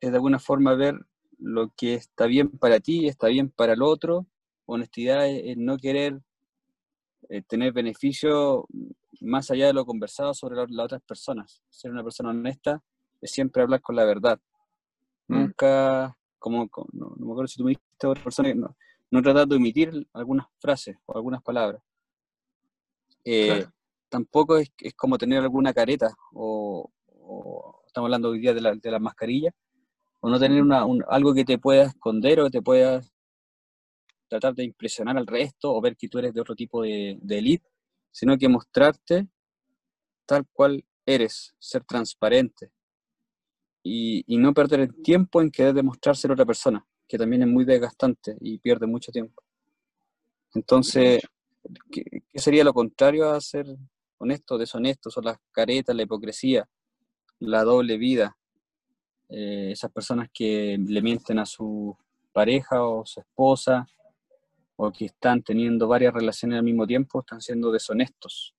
es 0.01 0.11
de 0.11 0.15
alguna 0.15 0.39
forma 0.39 0.75
ver 0.75 0.95
lo 1.39 1.71
que 1.75 1.95
está 1.95 2.25
bien 2.25 2.49
para 2.49 2.79
ti, 2.79 3.07
está 3.07 3.27
bien 3.27 3.49
para 3.49 3.73
el 3.73 3.81
otro. 3.81 4.25
Honestidad 4.65 5.27
es 5.27 5.57
no 5.57 5.77
querer 5.77 6.21
eh, 7.29 7.41
tener 7.43 7.73
beneficio 7.73 8.67
más 9.21 9.49
allá 9.51 9.67
de 9.67 9.73
lo 9.73 9.85
conversado 9.85 10.33
sobre 10.33 10.55
las 10.55 10.85
otras 10.85 11.01
personas. 11.01 11.61
Ser 11.69 11.91
una 11.91 12.03
persona 12.03 12.29
honesta 12.29 12.83
es 13.21 13.31
siempre 13.31 13.63
hablar 13.63 13.81
con 13.81 13.95
la 13.95 14.05
verdad. 14.05 14.39
Mm. 15.27 15.35
Nunca, 15.39 16.17
como, 16.39 16.69
no, 16.93 17.15
me 17.17 17.31
acuerdo 17.31 17.47
si 17.47 17.57
tú 17.57 17.63
me 17.63 17.71
dijiste 17.71 18.07
a 18.07 18.09
otra 18.09 18.23
persona, 18.23 18.53
no, 18.53 18.75
no 19.11 19.21
tratar 19.21 19.47
de 19.47 19.55
omitir 19.55 20.07
algunas 20.13 20.47
frases 20.59 20.97
o 21.05 21.15
algunas 21.15 21.41
palabras. 21.41 21.81
Eh, 23.23 23.47
claro. 23.47 23.73
Tampoco 24.09 24.57
es, 24.57 24.71
es, 24.79 24.93
como 24.93 25.17
tener 25.17 25.41
alguna 25.41 25.73
careta, 25.73 26.13
o, 26.33 26.89
o, 27.07 27.83
estamos 27.87 28.07
hablando 28.07 28.29
hoy 28.29 28.39
día 28.39 28.53
de 28.53 28.61
la, 28.61 28.75
de 28.75 28.91
la 28.91 28.99
mascarilla, 28.99 29.51
o 30.21 30.29
no 30.29 30.39
tener 30.39 30.61
una, 30.61 30.85
un, 30.85 31.03
algo 31.07 31.33
que 31.33 31.45
te 31.45 31.57
pueda 31.57 31.85
esconder 31.85 32.39
o 32.39 32.45
que 32.45 32.51
te 32.51 32.61
pueda 32.61 33.01
tratar 34.27 34.55
de 34.55 34.63
impresionar 34.63 35.17
al 35.17 35.27
resto 35.27 35.73
o 35.73 35.81
ver 35.81 35.95
que 35.95 36.07
tú 36.07 36.19
eres 36.19 36.33
de 36.33 36.41
otro 36.41 36.55
tipo 36.55 36.81
de, 36.81 37.17
de 37.21 37.37
elite, 37.37 37.67
sino 38.11 38.37
que 38.37 38.49
mostrarte 38.49 39.27
tal 40.25 40.45
cual 40.51 40.83
eres, 41.05 41.53
ser 41.59 41.83
transparente 41.83 42.71
y, 43.83 44.23
y, 44.25 44.37
no 44.37 44.53
perder 44.53 44.79
el 44.79 45.03
tiempo 45.03 45.41
en 45.41 45.51
querer 45.51 45.73
demostrar 45.75 46.15
ser 46.15 46.31
otra 46.31 46.45
persona, 46.45 46.83
que 47.07 47.17
también 47.17 47.43
es 47.43 47.47
muy 47.47 47.65
desgastante 47.65 48.35
y 48.41 48.57
pierde 48.57 48.87
mucho 48.87 49.11
tiempo. 49.11 49.43
Entonces, 50.53 51.21
¿qué, 51.91 52.03
sería 52.33 52.63
lo 52.63 52.73
contrario 52.73 53.29
a 53.29 53.41
ser 53.41 53.65
honesto, 54.17 54.57
deshonesto? 54.57 55.09
Son 55.09 55.25
las 55.25 55.37
caretas, 55.51 55.95
la 55.95 56.03
hipocresía, 56.03 56.67
la 57.39 57.63
doble 57.63 57.97
vida, 57.97 58.37
eh, 59.29 59.71
esas 59.71 59.91
personas 59.91 60.29
que 60.33 60.77
le 60.79 61.01
mienten 61.01 61.39
a 61.39 61.45
su 61.45 61.95
pareja 62.31 62.83
o 62.83 63.05
su 63.05 63.19
esposa, 63.19 63.87
o 64.77 64.91
que 64.91 65.05
están 65.05 65.41
teniendo 65.41 65.87
varias 65.87 66.13
relaciones 66.13 66.57
al 66.57 66.65
mismo 66.65 66.85
tiempo 66.85 67.21
están 67.21 67.41
siendo 67.41 67.71
deshonestos 67.71 68.53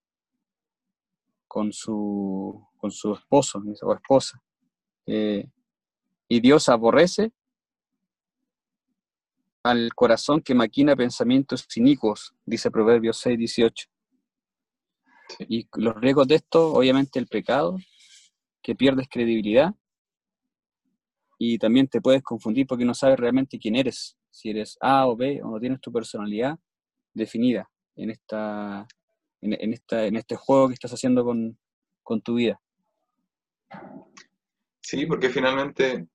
con 1.46 1.72
su, 1.72 2.66
con 2.78 2.90
su 2.90 3.14
esposo 3.14 3.62
o 3.82 3.94
esposa. 3.94 4.42
Eh, 5.06 5.48
y 6.28 6.40
Dios 6.40 6.68
aborrece 6.68 7.32
al 9.66 9.92
corazón 9.94 10.40
que 10.42 10.55
maquina 10.55 10.94
pensamientos 10.94 11.66
inicuos, 11.76 12.33
dice 12.44 12.70
Proverbios 12.70 13.18
6, 13.18 13.37
18. 13.37 13.88
Y 15.48 15.68
los 15.74 15.96
riesgos 15.96 16.29
de 16.29 16.37
esto, 16.37 16.72
obviamente 16.72 17.18
el 17.18 17.26
pecado, 17.26 17.76
que 18.62 18.76
pierdes 18.76 19.09
credibilidad 19.09 19.74
y 21.37 21.59
también 21.59 21.88
te 21.88 22.00
puedes 22.00 22.22
confundir 22.22 22.66
porque 22.66 22.85
no 22.85 22.94
sabes 22.94 23.18
realmente 23.18 23.59
quién 23.59 23.74
eres, 23.74 24.16
si 24.31 24.50
eres 24.50 24.79
A 24.81 25.09
o 25.09 25.16
B 25.16 25.42
o 25.42 25.50
no 25.50 25.59
tienes 25.59 25.81
tu 25.81 25.92
personalidad 25.92 26.59
definida 27.12 27.68
en, 27.96 28.11
esta, 28.11 28.87
en, 29.40 29.72
esta, 29.72 30.07
en 30.07 30.16
este 30.16 30.37
juego 30.37 30.68
que 30.68 30.74
estás 30.74 30.92
haciendo 30.92 31.24
con, 31.24 31.59
con 32.05 32.20
tu 32.20 32.37
vida. 32.37 32.61
Sí, 34.81 35.07
porque 35.07 35.29
finalmente 35.29 36.07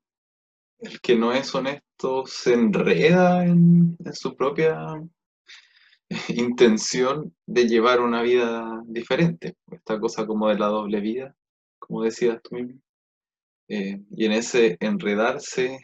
el 0.81 0.99
que 0.99 1.15
no 1.15 1.31
es 1.31 1.53
honesto 1.53 2.25
se 2.25 2.53
enreda 2.53 3.45
en, 3.45 3.97
su 4.13 4.35
propia 4.35 4.77
intención 6.29 7.33
de 7.45 7.67
llevar 7.67 8.01
una 8.01 8.21
vida 8.21 8.81
diferente. 8.85 9.55
Esta 9.71 9.99
cosa 9.99 10.25
como 10.25 10.49
de 10.49 10.57
la 10.57 10.67
doble 10.67 10.99
vida, 10.99 11.35
como 11.79 12.03
decías 12.03 12.41
tú 12.41 12.55
mismo. 12.55 12.81
Eh, 13.69 14.01
y 14.09 14.25
en 14.25 14.31
ese 14.33 14.77
enredarse 14.79 15.79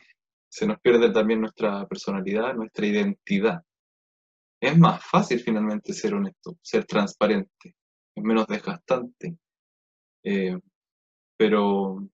se 0.49 0.67
nos 0.67 0.79
pierde 0.81 1.11
también 1.11 1.41
nuestra 1.41 1.87
personalidad, 1.87 2.55
nuestra 2.55 2.87
identidad. 2.87 3.61
Es 4.59 4.77
más 4.77 5.03
fácil 5.05 5.39
finalmente 5.39 5.93
ser 5.93 6.15
honesto, 6.15 6.57
ser 6.61 6.85
transparente, 6.85 7.75
es 8.15 8.23
menos 8.23 8.47
desgastante. 8.47 9.37
Eh, 10.23 10.57
pero 11.37 12.09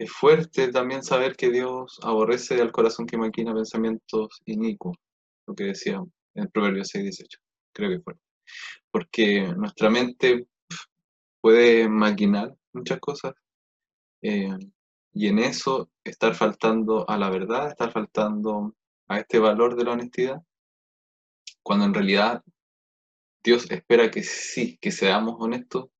es 0.00 0.10
fuerte 0.10 0.72
también 0.72 1.02
saber 1.02 1.36
que 1.36 1.50
Dios 1.50 2.00
aborrece 2.02 2.58
al 2.58 2.72
corazón 2.72 3.04
que 3.04 3.18
maquina 3.18 3.52
pensamientos 3.52 4.40
inicuos, 4.46 4.96
lo 5.46 5.54
que 5.54 5.64
decía 5.64 5.96
en 6.34 6.42
el 6.42 6.50
Proverbio 6.50 6.84
6.18. 6.84 7.38
Creo 7.74 7.90
que 7.90 8.00
fuerte. 8.00 8.22
Porque 8.90 9.52
nuestra 9.58 9.90
mente 9.90 10.46
puede 11.42 11.86
maquinar 11.86 12.56
muchas 12.72 12.98
cosas 12.98 13.34
eh, 14.22 14.56
y 15.12 15.26
en 15.26 15.38
eso 15.38 15.90
estar 16.02 16.34
faltando 16.34 17.08
a 17.08 17.18
la 17.18 17.28
verdad, 17.28 17.68
estar 17.68 17.92
faltando 17.92 18.74
a 19.06 19.18
este 19.18 19.38
valor 19.38 19.76
de 19.76 19.84
la 19.84 19.92
honestidad, 19.92 20.40
cuando 21.62 21.84
en 21.84 21.92
realidad 21.92 22.42
Dios 23.44 23.70
espera 23.70 24.10
que 24.10 24.22
sí, 24.22 24.78
que 24.80 24.92
seamos 24.92 25.36
honestos 25.38 25.90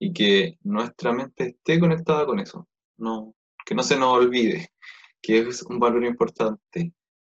y 0.00 0.12
que 0.12 0.58
nuestra 0.64 1.12
mente 1.12 1.50
esté 1.50 1.78
conectada 1.78 2.26
con 2.26 2.40
eso, 2.40 2.66
no, 2.98 3.34
que 3.64 3.74
no 3.74 3.82
se 3.82 3.96
nos 3.96 4.12
olvide 4.14 4.70
que 5.22 5.40
es 5.40 5.62
un 5.62 5.78
valor 5.78 6.04
importante, 6.04 6.92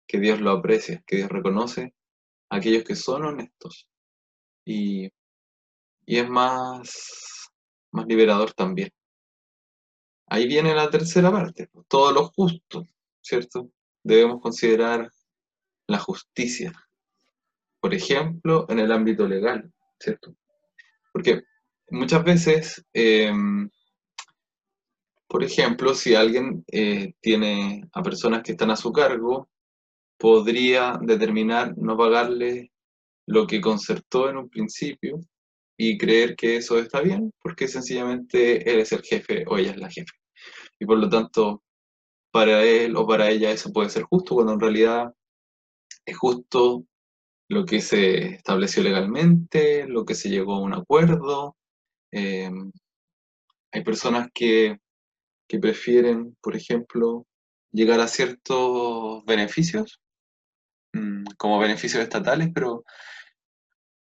que 0.06 0.20
Dios 0.20 0.40
lo 0.40 0.50
aprecia, 0.50 1.02
que 1.06 1.16
Dios 1.16 1.28
reconoce 1.28 1.94
a 2.50 2.56
aquellos 2.56 2.84
que 2.84 2.96
son 2.96 3.24
honestos. 3.24 3.88
Y, 4.64 5.10
es 6.06 6.28
más, 6.28 7.50
más 7.92 8.06
liberador 8.06 8.52
también. 8.52 8.90
Ahí 10.26 10.46
viene 10.46 10.74
la 10.74 10.90
tercera 10.90 11.30
parte, 11.30 11.68
todo 11.88 12.12
lo 12.12 12.26
justo, 12.28 12.86
¿cierto? 13.20 13.70
Debemos 14.02 14.40
considerar 14.40 15.10
la 15.86 15.98
justicia, 15.98 16.72
por 17.80 17.94
ejemplo, 17.94 18.66
en 18.68 18.78
el 18.78 18.92
ámbito 18.92 19.26
legal, 19.26 19.72
¿cierto? 19.98 20.34
Porque 21.12 21.42
muchas 21.90 22.24
veces 22.24 22.84
em, 22.92 23.68
por 25.32 25.42
ejemplo, 25.42 25.94
si 25.94 26.14
alguien 26.14 26.62
eh, 26.70 27.14
tiene 27.22 27.88
a 27.94 28.02
personas 28.02 28.42
que 28.42 28.52
están 28.52 28.70
a 28.70 28.76
su 28.76 28.92
cargo, 28.92 29.48
podría 30.18 30.98
determinar 31.00 31.72
no 31.78 31.96
pagarle 31.96 32.70
lo 33.26 33.46
que 33.46 33.62
concertó 33.62 34.28
en 34.28 34.36
un 34.36 34.50
principio 34.50 35.20
y 35.78 35.96
creer 35.96 36.36
que 36.36 36.56
eso 36.56 36.78
está 36.78 37.00
bien, 37.00 37.32
porque 37.40 37.66
sencillamente 37.66 38.70
él 38.70 38.80
es 38.80 38.92
el 38.92 39.00
jefe 39.00 39.44
o 39.48 39.56
ella 39.56 39.70
es 39.70 39.78
la 39.78 39.88
jefe. 39.88 40.12
Y 40.78 40.84
por 40.84 40.98
lo 40.98 41.08
tanto, 41.08 41.62
para 42.30 42.62
él 42.62 42.94
o 42.94 43.06
para 43.06 43.30
ella 43.30 43.52
eso 43.52 43.72
puede 43.72 43.88
ser 43.88 44.02
justo, 44.02 44.34
cuando 44.34 44.52
en 44.52 44.60
realidad 44.60 45.14
es 46.04 46.18
justo 46.18 46.84
lo 47.48 47.64
que 47.64 47.80
se 47.80 48.34
estableció 48.34 48.82
legalmente, 48.82 49.86
lo 49.88 50.04
que 50.04 50.14
se 50.14 50.28
llegó 50.28 50.56
a 50.56 50.60
un 50.60 50.74
acuerdo. 50.74 51.56
Eh, 52.12 52.50
hay 53.72 53.82
personas 53.82 54.28
que 54.34 54.78
que 55.52 55.58
prefieren, 55.58 56.34
por 56.40 56.56
ejemplo, 56.56 57.26
llegar 57.72 58.00
a 58.00 58.08
ciertos 58.08 59.22
beneficios, 59.26 60.00
mm, 60.94 61.24
como 61.36 61.58
beneficios 61.58 62.02
estatales, 62.02 62.48
pero 62.54 62.84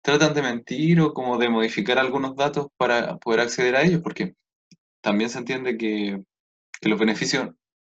tratan 0.01 0.33
de 0.33 0.43
mentir 0.43 1.01
o 1.01 1.13
como 1.13 1.39
de 1.39 1.49
modificar 1.49 1.99
algunos 1.99 2.37
datos 2.37 2.69
para 2.77 3.17
poder 3.19 3.41
acceder 3.41 3.75
a 3.75 3.83
ellos, 3.83 4.01
porque 4.01 4.35
también 5.03 5.29
se 5.31 5.39
entiende 5.39 5.77
que, 5.77 6.23
los 6.83 6.99
beneficios 6.99 7.51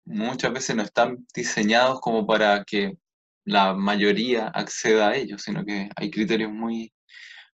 muchas 0.06 0.54
veces 0.54 0.76
no 0.76 0.84
están 0.84 1.28
diseñados 1.36 2.02
como 2.02 2.26
para 2.26 2.64
que 2.64 2.98
la 3.46 3.76
mayoría 3.76 4.48
acceda 4.48 5.10
a 5.10 5.16
ellos, 5.18 5.44
sino 5.44 5.66
que 5.66 5.90
hay 5.96 6.10
criterios 6.12 6.52
muy, 6.52 6.92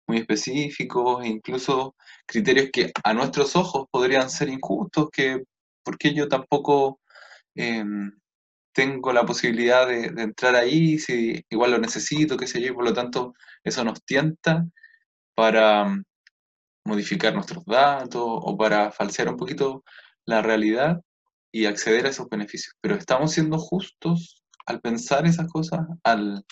muy 0.06 0.18
específicos 0.18 1.24
e 1.24 1.28
incluso 1.28 1.96
criterios 2.26 2.70
que 2.72 2.92
a 3.04 3.14
nuestros 3.14 3.56
ojos 3.56 3.86
podrían 3.90 4.30
ser 4.30 4.48
injustos, 4.50 5.08
que 5.10 5.42
porque 5.86 6.12
yo 6.12 6.28
tampoco 6.28 7.00
em, 7.54 8.10
tengo 8.74 9.12
la 9.12 9.24
posibilidad 9.24 9.86
de, 9.86 10.06
entrar 10.20 10.56
ahí, 10.56 10.98
si 10.98 11.44
igual 11.48 11.70
lo 11.70 11.78
necesito, 11.78 12.36
qué 12.36 12.48
sé 12.48 12.60
yo, 12.60 12.68
y 12.72 12.74
por 12.74 12.84
lo 12.84 12.92
tanto 12.92 13.34
eso 13.62 13.84
nos 13.84 14.04
tienta 14.04 14.66
para 15.36 15.84
mm, 15.84 16.04
modificar 16.86 17.34
nuestros 17.34 17.64
datos 17.66 18.20
o 18.24 18.58
para 18.58 18.90
falsear 18.90 19.28
un 19.28 19.36
poquito 19.36 19.84
la 20.26 20.42
realidad 20.42 21.00
y 21.52 21.66
acceder 21.66 22.06
a 22.06 22.10
esos 22.10 22.28
beneficios. 22.28 22.74
Pero 22.80 22.96
estamos 22.96 23.32
siendo 23.32 23.58
justos 23.58 24.42
al 24.66 24.80
pensar 24.80 25.24
esas 25.26 25.46
cosas, 25.52 25.86
al, 26.02 26.44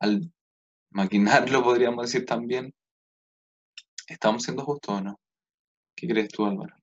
al 0.00 0.30
maquinarlo, 0.90 1.64
podríamos 1.64 2.04
decir 2.04 2.26
también. 2.26 2.74
¿Estamos 4.06 4.42
siendo 4.42 4.62
justos 4.64 4.94
o 4.96 5.00
no? 5.00 5.20
¿Qué 5.96 6.06
crees 6.06 6.28
tú, 6.28 6.44
Álvaro? 6.44 6.81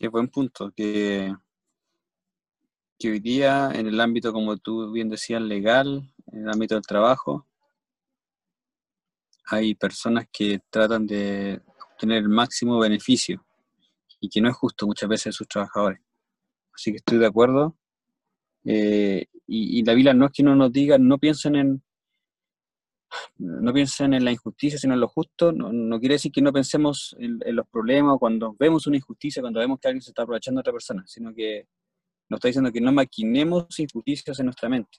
Qué 0.00 0.08
buen 0.08 0.28
punto, 0.28 0.72
que, 0.74 1.30
que 2.98 3.10
hoy 3.10 3.20
día 3.20 3.70
en 3.74 3.86
el 3.86 4.00
ámbito, 4.00 4.32
como 4.32 4.56
tú 4.56 4.90
bien 4.92 5.10
decías, 5.10 5.42
legal, 5.42 6.10
en 6.32 6.44
el 6.44 6.48
ámbito 6.48 6.74
del 6.74 6.86
trabajo, 6.86 7.46
hay 9.44 9.74
personas 9.74 10.24
que 10.32 10.60
tratan 10.70 11.06
de 11.06 11.60
obtener 11.92 12.22
el 12.22 12.30
máximo 12.30 12.78
beneficio 12.78 13.44
y 14.20 14.30
que 14.30 14.40
no 14.40 14.48
es 14.48 14.56
justo 14.56 14.86
muchas 14.86 15.06
veces 15.06 15.24
de 15.26 15.32
sus 15.32 15.48
trabajadores. 15.48 16.00
Así 16.72 16.92
que 16.92 16.96
estoy 16.96 17.18
de 17.18 17.26
acuerdo. 17.26 17.76
Eh, 18.64 19.26
y, 19.46 19.80
y, 19.80 19.84
la 19.84 19.92
Biblia 19.92 20.14
no 20.14 20.24
es 20.24 20.32
que 20.32 20.42
no 20.42 20.56
nos 20.56 20.72
diga, 20.72 20.96
no 20.96 21.18
piensen 21.18 21.56
en, 21.56 21.82
no 23.38 23.72
piensen 23.72 24.14
en 24.14 24.24
la 24.24 24.32
injusticia, 24.32 24.78
sino 24.78 24.94
en 24.94 25.00
lo 25.00 25.08
justo, 25.08 25.52
no, 25.52 25.98
quiere 25.98 26.14
decir 26.14 26.32
que 26.32 26.42
no 26.42 26.52
pensemos 26.52 27.14
en, 27.18 27.40
los 27.54 27.66
problemas 27.68 28.18
cuando 28.18 28.54
vemos 28.58 28.86
una 28.86 28.96
injusticia, 28.96 29.42
cuando 29.42 29.60
vemos 29.60 29.78
que 29.80 29.88
alguien 29.88 30.02
se 30.02 30.10
está 30.10 30.22
aprovechando 30.22 30.58
de 30.58 30.62
otra 30.62 30.72
persona, 30.72 31.04
sino 31.06 31.34
que 31.34 31.66
nos 32.28 32.38
está 32.38 32.48
diciendo 32.48 32.72
que 32.72 32.80
no 32.80 32.92
maquinemos 32.92 33.78
injusticias 33.78 34.38
en 34.38 34.46
nuestra 34.46 34.68
mente. 34.68 34.98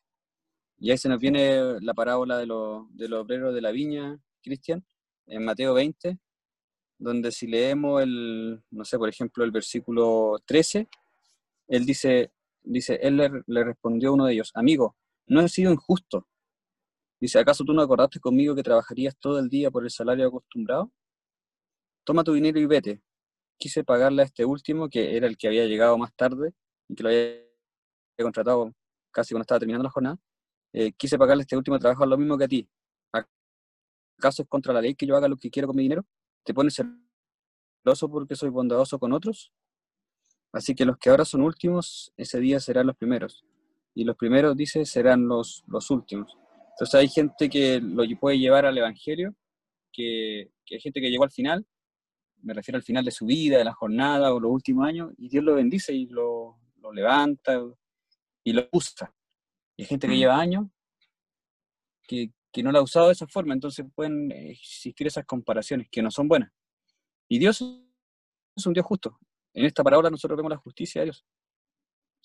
Y 0.77 0.91
ahí 0.91 0.97
se 0.97 1.09
nos 1.09 1.19
viene 1.19 1.79
la 1.79 1.93
parábola 1.93 2.37
de 2.37 2.47
los 2.47 2.85
de 2.95 3.13
obreros 3.13 3.53
de 3.53 3.61
la 3.61 3.71
viña, 3.71 4.17
Cristian, 4.41 4.83
en 5.27 5.45
Mateo 5.45 5.73
20, 5.73 6.17
donde 6.97 7.31
si 7.31 7.47
leemos 7.47 8.01
el, 8.01 8.61
no 8.71 8.83
sé, 8.85 8.97
por 8.97 9.09
ejemplo, 9.09 9.43
el 9.43 9.51
versículo 9.51 10.39
13, 10.45 10.89
él 11.67 11.85
dice, 11.85 12.31
dice 12.63 12.99
él 13.01 13.17
le, 13.17 13.31
le 13.47 13.63
respondió 13.63 14.09
a 14.09 14.13
uno 14.13 14.25
de 14.25 14.33
ellos, 14.33 14.51
amigo, 14.55 14.97
no 15.27 15.41
he 15.41 15.47
sido 15.47 15.71
injusto 15.71 16.27
Dice, 17.21 17.37
¿acaso 17.37 17.63
tú 17.63 17.71
no 17.71 17.83
acordaste 17.83 18.19
conmigo 18.19 18.55
que 18.55 18.63
trabajarías 18.63 19.15
todo 19.15 19.37
el 19.37 19.47
día 19.47 19.69
por 19.69 19.83
el 19.83 19.91
salario 19.91 20.27
acostumbrado? 20.27 20.91
Toma 22.03 22.23
tu 22.23 22.33
dinero 22.33 22.59
y 22.59 22.65
vete. 22.65 23.03
Quise 23.59 23.83
pagarle 23.83 24.23
a 24.23 24.25
este 24.25 24.43
último, 24.43 24.89
que 24.89 25.15
era 25.15 25.27
el 25.27 25.37
que 25.37 25.47
había 25.47 25.65
llegado 25.65 25.95
más 25.99 26.15
tarde 26.15 26.55
y 26.89 26.95
que 26.95 27.03
lo 27.03 27.09
había 27.09 27.37
contratado 28.19 28.73
casi 29.11 29.35
cuando 29.35 29.43
estaba 29.43 29.59
terminando 29.59 29.83
la 29.83 29.91
jornada. 29.91 30.17
Eh, 30.73 30.93
quise 30.93 31.19
pagarle 31.19 31.41
a 31.41 31.43
este 31.43 31.55
último 31.55 31.77
trabajo 31.77 32.03
lo 32.07 32.17
mismo 32.17 32.39
que 32.39 32.45
a 32.45 32.47
ti. 32.47 32.67
¿Acaso 34.17 34.41
es 34.41 34.47
contra 34.49 34.73
la 34.73 34.81
ley 34.81 34.95
que 34.95 35.05
yo 35.05 35.15
haga 35.15 35.27
lo 35.27 35.37
que 35.37 35.51
quiero 35.51 35.67
con 35.67 35.75
mi 35.75 35.83
dinero? 35.83 36.03
¿Te 36.43 36.55
pones 36.55 36.73
celoso 36.73 38.09
porque 38.09 38.35
soy 38.35 38.49
bondadoso 38.49 38.97
con 38.97 39.13
otros? 39.13 39.53
Así 40.51 40.73
que 40.73 40.85
los 40.85 40.97
que 40.97 41.11
ahora 41.11 41.23
son 41.23 41.41
últimos, 41.41 42.11
ese 42.17 42.39
día 42.39 42.59
serán 42.59 42.87
los 42.87 42.97
primeros. 42.97 43.45
Y 43.93 44.05
los 44.05 44.15
primeros, 44.15 44.57
dice, 44.57 44.85
serán 44.85 45.27
los, 45.27 45.63
los 45.67 45.91
últimos. 45.91 46.40
Entonces 46.71 46.95
hay 46.95 47.07
gente 47.09 47.49
que 47.49 47.79
lo 47.81 48.03
puede 48.19 48.39
llevar 48.39 48.65
al 48.65 48.77
Evangelio, 48.77 49.35
que, 49.91 50.51
hay 50.69 50.79
gente 50.79 51.01
que 51.01 51.09
llegó 51.09 51.23
al 51.23 51.31
final 51.31 51.65
me 52.41 52.53
refiero 52.53 52.77
al 52.77 52.83
final 52.83 53.05
de 53.05 53.11
su 53.11 53.25
vida, 53.25 53.57
de 53.57 53.63
la 53.63 53.73
jornada 53.73 54.33
o 54.33 54.39
los 54.39 54.51
últimos 54.51 54.87
años, 54.87 55.11
y 55.17 55.29
Dios 55.29 55.43
lo 55.43 55.55
bendice 55.55 55.93
y 55.93 56.07
lo, 56.07 56.59
lo 56.77 56.91
levanta 56.91 57.61
y 58.43 58.53
lo 58.53 58.67
usa. 58.71 59.13
Y 59.77 59.83
hay 59.83 59.87
gente 59.87 60.07
que 60.07 60.13
mm. 60.13 60.17
lleva 60.17 60.39
años 60.39 60.67
que, 62.07 62.31
que, 62.51 62.63
no 62.63 62.71
lo 62.71 62.79
ha 62.79 62.83
usado 62.83 63.07
de 63.07 63.13
esa 63.13 63.27
forma, 63.27 63.53
entonces 63.53 63.85
pueden 63.93 64.31
existir 64.31 65.07
esas 65.07 65.25
comparaciones 65.25 65.87
que 65.89 66.01
no 66.01 66.11
son 66.11 66.27
buenas. 66.27 66.51
Y 67.27 67.39
Dios 67.39 67.61
es 68.55 68.65
un 68.65 68.73
Dios 68.73 68.85
justo. 68.85 69.17
En 69.53 69.65
esta 69.65 69.83
parábola 69.83 70.09
nosotros 70.09 70.37
vemos 70.37 70.49
la 70.49 70.57
justicia 70.57 71.01
de 71.01 71.05
Dios, 71.05 71.25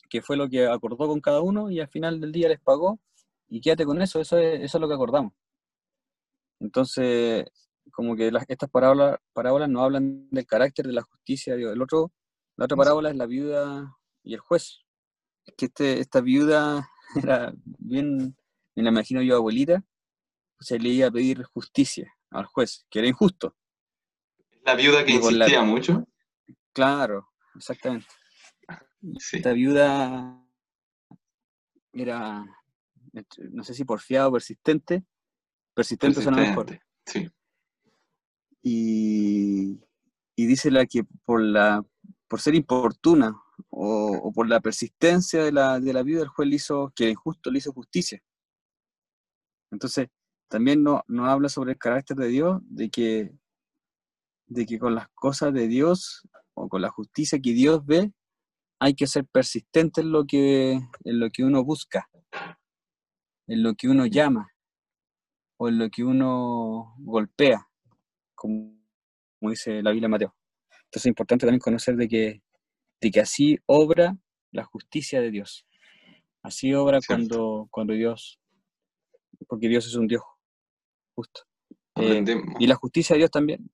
que 0.08 0.22
fue 0.22 0.36
lo 0.36 0.48
que 0.48 0.66
acordó 0.66 1.08
con 1.08 1.20
cada 1.20 1.40
uno 1.40 1.70
y 1.70 1.80
al 1.80 1.88
final 1.88 2.20
del 2.20 2.32
día 2.32 2.48
les 2.48 2.60
pagó 2.60 3.00
y 3.48 3.60
quédate 3.60 3.84
con 3.84 4.00
eso, 4.02 4.20
eso 4.20 4.38
es, 4.38 4.62
eso 4.62 4.78
es 4.78 4.80
lo 4.80 4.88
que 4.88 4.94
acordamos. 4.94 5.32
Entonces, 6.60 7.46
como 7.92 8.16
que 8.16 8.30
estas 8.48 8.70
parábolas, 8.70 9.18
parábolas 9.32 9.68
no 9.68 9.82
hablan 9.82 10.28
del 10.30 10.46
carácter 10.46 10.86
de 10.86 10.92
la 10.92 11.02
justicia 11.02 11.52
de 11.52 11.60
Dios. 11.60 11.72
El 11.72 11.82
otro, 11.82 12.12
la 12.56 12.64
otra 12.64 12.76
parábola 12.76 13.10
es 13.10 13.16
la 13.16 13.26
viuda 13.26 13.96
y 14.22 14.34
el 14.34 14.40
juez. 14.40 14.80
Es 15.44 15.54
que 15.56 15.66
este, 15.66 16.00
esta 16.00 16.20
viuda 16.20 16.88
era 17.16 17.52
bien, 17.78 18.36
me 18.74 18.82
la 18.82 18.90
imagino 18.90 19.22
yo 19.22 19.36
abuelita, 19.36 19.84
se 20.60 20.78
le 20.78 20.88
iba 20.88 21.08
a 21.08 21.10
pedir 21.10 21.44
justicia 21.44 22.12
al 22.30 22.46
juez, 22.46 22.86
que 22.90 23.00
era 23.00 23.08
injusto. 23.08 23.56
¿La 24.64 24.74
viuda 24.74 25.04
que 25.04 25.12
insistía 25.12 25.62
mucho? 25.62 26.06
Claro, 26.72 27.28
exactamente. 27.54 28.08
Esta 29.32 29.52
viuda 29.52 30.44
era, 31.92 32.44
no 33.50 33.64
sé 33.64 33.74
si 33.74 33.84
porfiado 33.84 34.28
o 34.28 34.32
persistente, 34.32 35.04
persistente, 35.74 36.16
persistente 36.16 36.48
mejor. 36.48 36.80
Sí. 37.06 37.30
Y, 38.62 39.80
y 40.36 40.46
dice 40.46 40.70
la 40.70 40.86
que 40.86 41.04
por, 41.24 41.40
la, 41.40 41.84
por 42.28 42.40
ser 42.40 42.54
importuna 42.54 43.40
o, 43.70 44.32
por 44.34 44.48
la 44.48 44.60
persistencia 44.60 45.44
de 45.44 45.52
la, 45.52 45.80
de 45.80 45.92
la 45.92 46.02
vida 46.02 46.22
el 46.22 46.28
juez 46.28 46.48
le 46.48 46.56
hizo, 46.56 46.92
que 46.94 47.10
injusto 47.10 47.50
le 47.50 47.58
hizo 47.58 47.72
justicia. 47.72 48.22
Entonces, 49.70 50.08
también 50.48 50.82
no, 50.82 51.02
no 51.08 51.26
habla 51.26 51.48
sobre 51.48 51.72
el 51.72 51.78
carácter 51.78 52.16
de 52.16 52.28
Dios, 52.28 52.60
de 52.64 52.90
que, 52.90 53.32
de 54.46 54.66
que 54.66 54.78
con 54.78 54.94
las 54.94 55.08
cosas 55.10 55.52
de 55.52 55.66
Dios 55.66 56.22
o 56.54 56.68
con 56.68 56.82
la 56.82 56.90
justicia 56.90 57.40
que 57.40 57.52
Dios 57.52 57.84
ve, 57.84 58.12
hay 58.78 58.94
que 58.94 59.06
ser 59.06 59.24
persistente 59.24 60.02
en 60.02 60.12
lo 60.12 60.26
que, 60.26 60.72
en 60.72 61.20
lo 61.20 61.30
que 61.30 61.44
uno 61.44 61.64
busca, 61.64 62.08
en 63.46 63.62
lo 63.62 63.74
que 63.74 63.88
uno 63.88 64.06
llama 64.06 64.52
o 65.58 65.68
en 65.68 65.78
lo 65.78 65.88
que 65.88 66.04
uno 66.04 66.94
golpea, 66.98 67.66
como, 68.34 68.74
dice 69.40 69.82
la 69.82 69.90
Biblia 69.90 70.06
de 70.06 70.10
Mateo. 70.10 70.36
Entonces 70.70 71.02
es 71.02 71.06
importante 71.06 71.46
también 71.46 71.60
conocer 71.60 71.96
de 71.96 72.08
que, 72.08 72.42
de 73.00 73.10
que 73.10 73.20
así 73.20 73.58
obra 73.66 74.16
la 74.52 74.64
justicia 74.64 75.20
de 75.20 75.30
Dios. 75.30 75.66
Así 76.42 76.74
obra 76.74 77.00
cuando, 77.06 77.68
cuando 77.70 77.92
Dios, 77.92 78.38
porque 79.48 79.68
Dios 79.68 79.86
es 79.86 79.94
un 79.94 80.06
Dios 80.06 80.22
justo. 81.14 81.42
Eh, 81.96 82.24
y 82.58 82.66
la 82.66 82.74
justicia 82.74 83.14
de 83.14 83.18
Dios 83.18 83.30
también. 83.30 83.70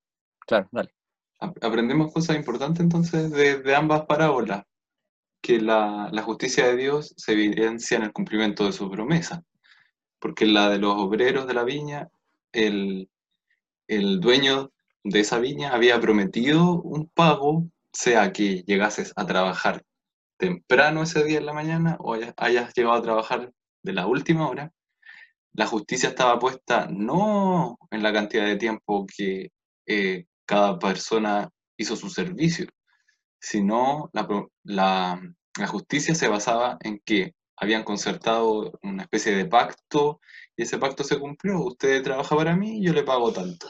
Claro, 0.46 0.68
dale. 0.72 0.94
Aprendemos 1.38 2.12
cosas 2.12 2.36
importantes 2.36 2.80
entonces 2.80 3.32
de, 3.32 3.74
ambas 3.74 4.06
parábolas, 4.06 4.64
que 5.42 5.60
la, 5.60 6.08
la, 6.12 6.22
justicia 6.22 6.68
de 6.68 6.76
Dios 6.76 7.14
se 7.16 7.32
evidencia 7.32 7.96
en 7.96 8.04
el 8.04 8.12
cumplimiento 8.12 8.64
de 8.64 8.72
su 8.72 8.88
promesa 8.88 9.44
porque 10.22 10.46
la 10.46 10.70
de 10.70 10.78
los 10.78 10.94
obreros 10.96 11.48
de 11.48 11.54
la 11.54 11.64
viña, 11.64 12.08
el, 12.52 13.08
dueño 13.88 14.70
de 15.02 15.20
esa 15.20 15.40
viña 15.40 15.74
había 15.74 16.00
prometido 16.00 16.80
un 16.80 17.08
pago, 17.08 17.66
sea 17.92 18.32
que 18.32 18.62
llegases 18.62 19.12
a 19.16 19.26
trabajar 19.26 19.84
temprano 20.38 21.02
ese 21.02 21.24
día 21.24 21.38
en 21.38 21.46
la 21.46 21.52
mañana 21.52 21.96
o 21.98 22.14
hayas, 22.36 22.72
llegado 22.74 22.94
a 22.94 23.02
trabajar 23.02 23.52
de 23.82 23.92
la 23.92 24.06
última 24.06 24.48
hora, 24.48 24.72
la 25.54 25.66
justicia 25.66 26.10
estaba 26.10 26.38
puesta 26.38 26.86
no 26.88 27.76
en 27.90 28.02
la 28.02 28.12
cantidad 28.12 28.46
de 28.46 28.56
tiempo 28.56 29.06
que 29.06 29.50
eh, 29.86 30.26
cada 30.46 30.78
persona 30.78 31.50
hizo 31.76 31.96
su 31.96 32.08
servicio, 32.10 32.66
sino 33.40 34.08
la, 34.12 34.28
la, 34.62 35.66
justicia 35.66 36.14
se 36.14 36.28
basaba 36.28 36.78
en 36.80 37.00
que 37.04 37.34
habían 37.62 37.84
concertado 37.84 38.76
una 38.82 39.04
especie 39.04 39.36
de 39.36 39.44
pacto 39.46 40.20
y 40.56 40.64
ese 40.64 40.78
pacto 40.78 41.04
se 41.04 41.20
cumplió. 41.20 41.60
Usted 41.60 42.02
trabaja 42.02 42.34
para 42.34 42.56
mí, 42.56 42.84
yo 42.84 42.92
le 42.92 43.04
pago 43.04 43.32
tanto. 43.32 43.68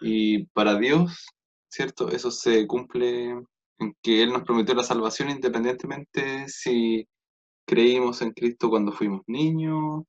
Y 0.00 0.46
para 0.46 0.76
Dios, 0.76 1.28
¿cierto? 1.68 2.10
Eso 2.10 2.32
se 2.32 2.66
cumple 2.66 3.30
en 3.78 3.96
que 4.02 4.20
Él 4.24 4.32
nos 4.32 4.42
prometió 4.42 4.74
la 4.74 4.82
salvación 4.82 5.30
independientemente 5.30 6.48
si 6.48 7.06
creímos 7.64 8.20
en 8.20 8.32
Cristo 8.32 8.68
cuando 8.68 8.90
fuimos 8.90 9.22
niños 9.28 10.02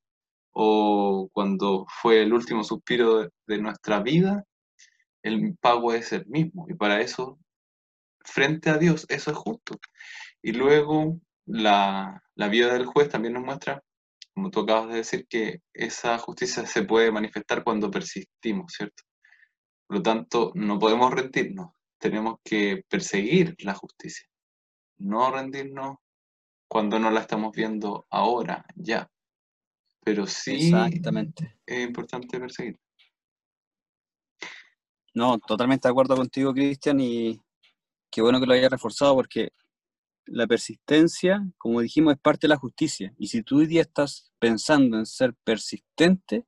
o 0.54 1.30
cuando 1.32 1.86
fue 2.02 2.24
el 2.24 2.34
último 2.34 2.64
suspiro 2.64 3.20
de, 3.20 3.30
de 3.46 3.60
nuestra 3.60 4.02
vida, 4.02 4.44
el 5.22 5.56
pago 5.62 5.94
es 5.94 6.12
el 6.12 6.26
mismo. 6.26 6.66
Y 6.70 6.74
para 6.74 7.02
eso, 7.02 7.38
frente 8.22 8.72
a 8.72 8.80
Dios, 8.80 9.06
eso 9.10 9.30
es 9.30 9.38
justo. 9.38 9.78
Y 10.42 10.54
luego 10.54 11.20
la, 11.46 12.22
la 12.36 12.48
vida 12.48 12.74
del 12.74 12.86
juez 12.86 13.10
también 13.10 13.34
nos 13.34 13.44
muestra, 13.44 13.84
como 14.34 14.52
tú 14.52 14.62
acabas 14.62 14.90
de 14.90 14.98
decir, 14.98 15.28
que 15.28 15.62
esa 15.74 16.18
justicia 16.18 16.66
se 16.66 16.84
puede 16.84 17.12
manifestar 17.12 17.64
cuando 17.64 17.90
persistimos, 17.90 18.74
¿cierto? 18.74 19.04
Por 19.88 19.98
lo 19.98 20.04
tanto, 20.04 20.52
no 20.56 20.80
podemos 20.80 21.14
rendirnos, 21.14 21.72
tenemos 22.00 22.40
que 22.44 22.84
perseguir 22.90 23.56
la 23.60 23.74
justicia, 23.74 24.28
no 24.98 25.32
rendirnos 25.32 25.98
cuando 26.68 27.00
no 27.00 27.12
la 27.12 27.22
estamos 27.22 27.52
viendo 27.56 28.08
ahora, 28.10 28.66
ya. 28.76 29.10
Pero 30.04 30.28
sí 30.28 30.68
Exactamente. 30.68 31.60
es 31.66 31.88
importante 31.88 32.40
perseguir. 32.40 32.80
No, 35.14 35.40
totalmente 35.40 35.88
de 35.88 35.92
acuerdo 35.92 36.18
contigo, 36.18 36.54
Cristian, 36.54 37.00
y 37.00 37.40
qué 38.12 38.22
bueno 38.22 38.40
que 38.40 38.46
lo 38.46 38.54
hayas 38.54 38.70
reforzado 38.72 39.16
porque 39.16 39.54
la 40.28 40.48
persistencia, 40.48 41.46
como 41.58 41.82
dijimos, 41.82 42.14
es 42.14 42.20
parte 42.20 42.48
de 42.48 42.50
la 42.50 42.58
justicia. 42.58 43.14
Y 43.18 43.28
si 43.28 43.44
tú 43.44 43.60
hoy 43.60 43.68
día 43.68 43.82
estás 43.82 44.32
pensando 44.40 44.98
en 44.98 45.06
ser 45.06 45.36
persistente 45.44 46.46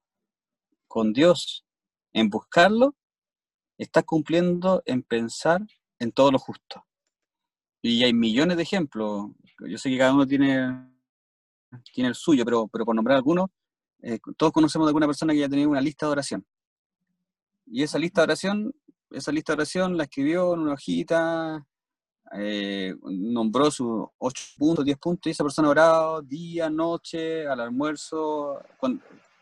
con 0.87 1.13
Dios, 1.13 1.65
en 2.13 2.29
buscarlo, 2.29 2.95
estás 3.77 4.03
cumpliendo 4.03 4.81
en 4.85 5.03
pensar 5.03 5.61
en 5.99 6.11
todo 6.11 6.31
lo 6.31 6.39
justo. 6.39 6.85
Y 7.81 8.03
hay 8.03 8.13
millones 8.13 8.57
de 8.57 8.63
ejemplos. 8.63 9.27
Yo 9.67 9.77
sé 9.77 9.89
que 9.89 9.97
cada 9.97 10.13
uno 10.13 10.25
tiene, 10.25 10.89
tiene 11.93 12.09
el 12.09 12.15
suyo, 12.15 12.43
pero, 12.43 12.67
pero 12.67 12.85
por 12.85 12.95
nombrar 12.95 13.17
algunos, 13.17 13.49
eh, 14.01 14.19
todos 14.37 14.51
conocemos 14.51 14.87
de 14.87 14.89
alguna 14.89 15.07
persona 15.07 15.33
que 15.33 15.39
ya 15.39 15.49
tenía 15.49 15.67
una 15.67 15.81
lista 15.81 16.05
de 16.05 16.11
oración. 16.11 16.45
Y 17.65 17.83
esa 17.83 17.99
lista 17.99 18.21
de 18.21 18.25
oración, 18.25 18.73
esa 19.11 19.31
lista 19.31 19.53
de 19.53 19.57
oración 19.57 19.97
la 19.97 20.03
escribió 20.03 20.53
en 20.53 20.61
una 20.61 20.73
hojita, 20.73 21.65
eh, 22.33 22.95
nombró 23.03 23.71
sus 23.71 24.07
8 24.17 24.43
puntos, 24.57 24.85
10 24.85 24.97
puntos, 24.97 25.27
y 25.27 25.31
esa 25.31 25.43
persona 25.43 25.69
oraba 25.69 26.21
día, 26.21 26.69
noche, 26.69 27.47
al 27.47 27.59
almuerzo, 27.59 28.61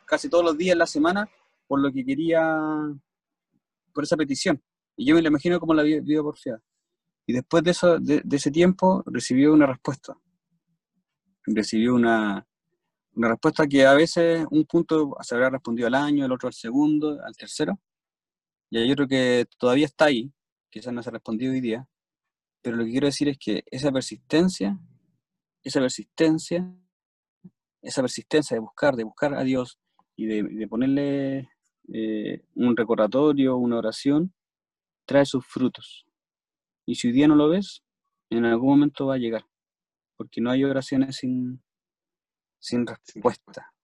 casi 0.05 0.29
todos 0.29 0.43
los 0.43 0.57
días 0.57 0.73
en 0.73 0.79
la 0.79 0.87
semana, 0.87 1.29
por 1.67 1.79
lo 1.79 1.91
que 1.91 2.05
quería, 2.05 2.57
por 3.93 4.03
esa 4.03 4.17
petición. 4.17 4.61
Y 4.95 5.05
yo 5.05 5.15
me 5.15 5.21
la 5.21 5.29
imagino 5.29 5.59
como 5.59 5.73
la 5.73 5.83
vida 5.83 6.21
porfiada. 6.21 6.61
Y 7.27 7.33
después 7.33 7.63
de, 7.63 7.71
eso, 7.71 7.99
de, 7.99 8.23
ese 8.31 8.51
tiempo 8.51 9.03
recibió 9.07 9.53
una 9.53 9.65
respuesta. 9.65 10.15
Recibió 11.47 11.95
una, 11.95 12.45
una 13.13 13.29
respuesta 13.29 13.67
que 13.67 13.85
a 13.85 13.93
veces 13.93 14.45
un 14.51 14.65
punto 14.65 15.15
se 15.21 15.35
habrá 15.35 15.49
respondido 15.49 15.87
al 15.87 15.95
año, 15.95 16.25
el 16.25 16.31
otro 16.31 16.47
al 16.47 16.53
segundo, 16.53 17.19
al 17.23 17.35
tercero. 17.35 17.79
Y 18.69 18.77
hay 18.77 18.91
otro 18.91 19.07
que 19.07 19.45
todavía 19.57 19.85
está 19.85 20.05
ahí, 20.05 20.31
quizás 20.69 20.93
no 20.93 21.01
se 21.01 21.09
ha 21.09 21.13
respondido 21.13 21.51
hoy 21.51 21.61
día, 21.61 21.87
pero 22.65 22.77
lo 22.77 22.85
que 22.85 22.89
quiero 22.89 23.05
decir 23.05 23.29
es 23.29 23.37
que 23.37 23.63
esa 23.67 23.91
persistencia, 23.91 24.79
esa 25.61 25.79
persistencia, 25.79 26.67
esa 27.79 28.01
persistencia 28.01 28.55
de 28.55 28.59
buscar, 28.59 28.95
de 28.95 29.03
buscar 29.03 29.35
a 29.35 29.43
Dios 29.43 29.77
y 30.15 30.25
de, 30.25 30.67
ponerle 30.67 31.47
eh, 31.93 32.43
un 32.55 32.75
recordatorio, 32.75 33.55
una 33.55 33.77
oración, 33.77 34.33
trae 35.05 35.27
sus 35.27 35.45
frutos. 35.45 36.07
Y 36.87 36.95
si 36.95 37.09
hoy 37.09 37.13
día 37.13 37.27
no 37.27 37.35
lo 37.35 37.49
ves, 37.49 37.83
en 38.31 38.45
algún 38.45 38.69
momento 38.69 39.05
va 39.05 39.13
a 39.13 39.19
llegar, 39.19 39.45
porque 40.17 40.41
no 40.41 40.49
hay 40.49 40.63
oraciones 40.63 41.17
sin, 41.17 41.63
sin 42.57 42.87
respuesta. 42.87 43.75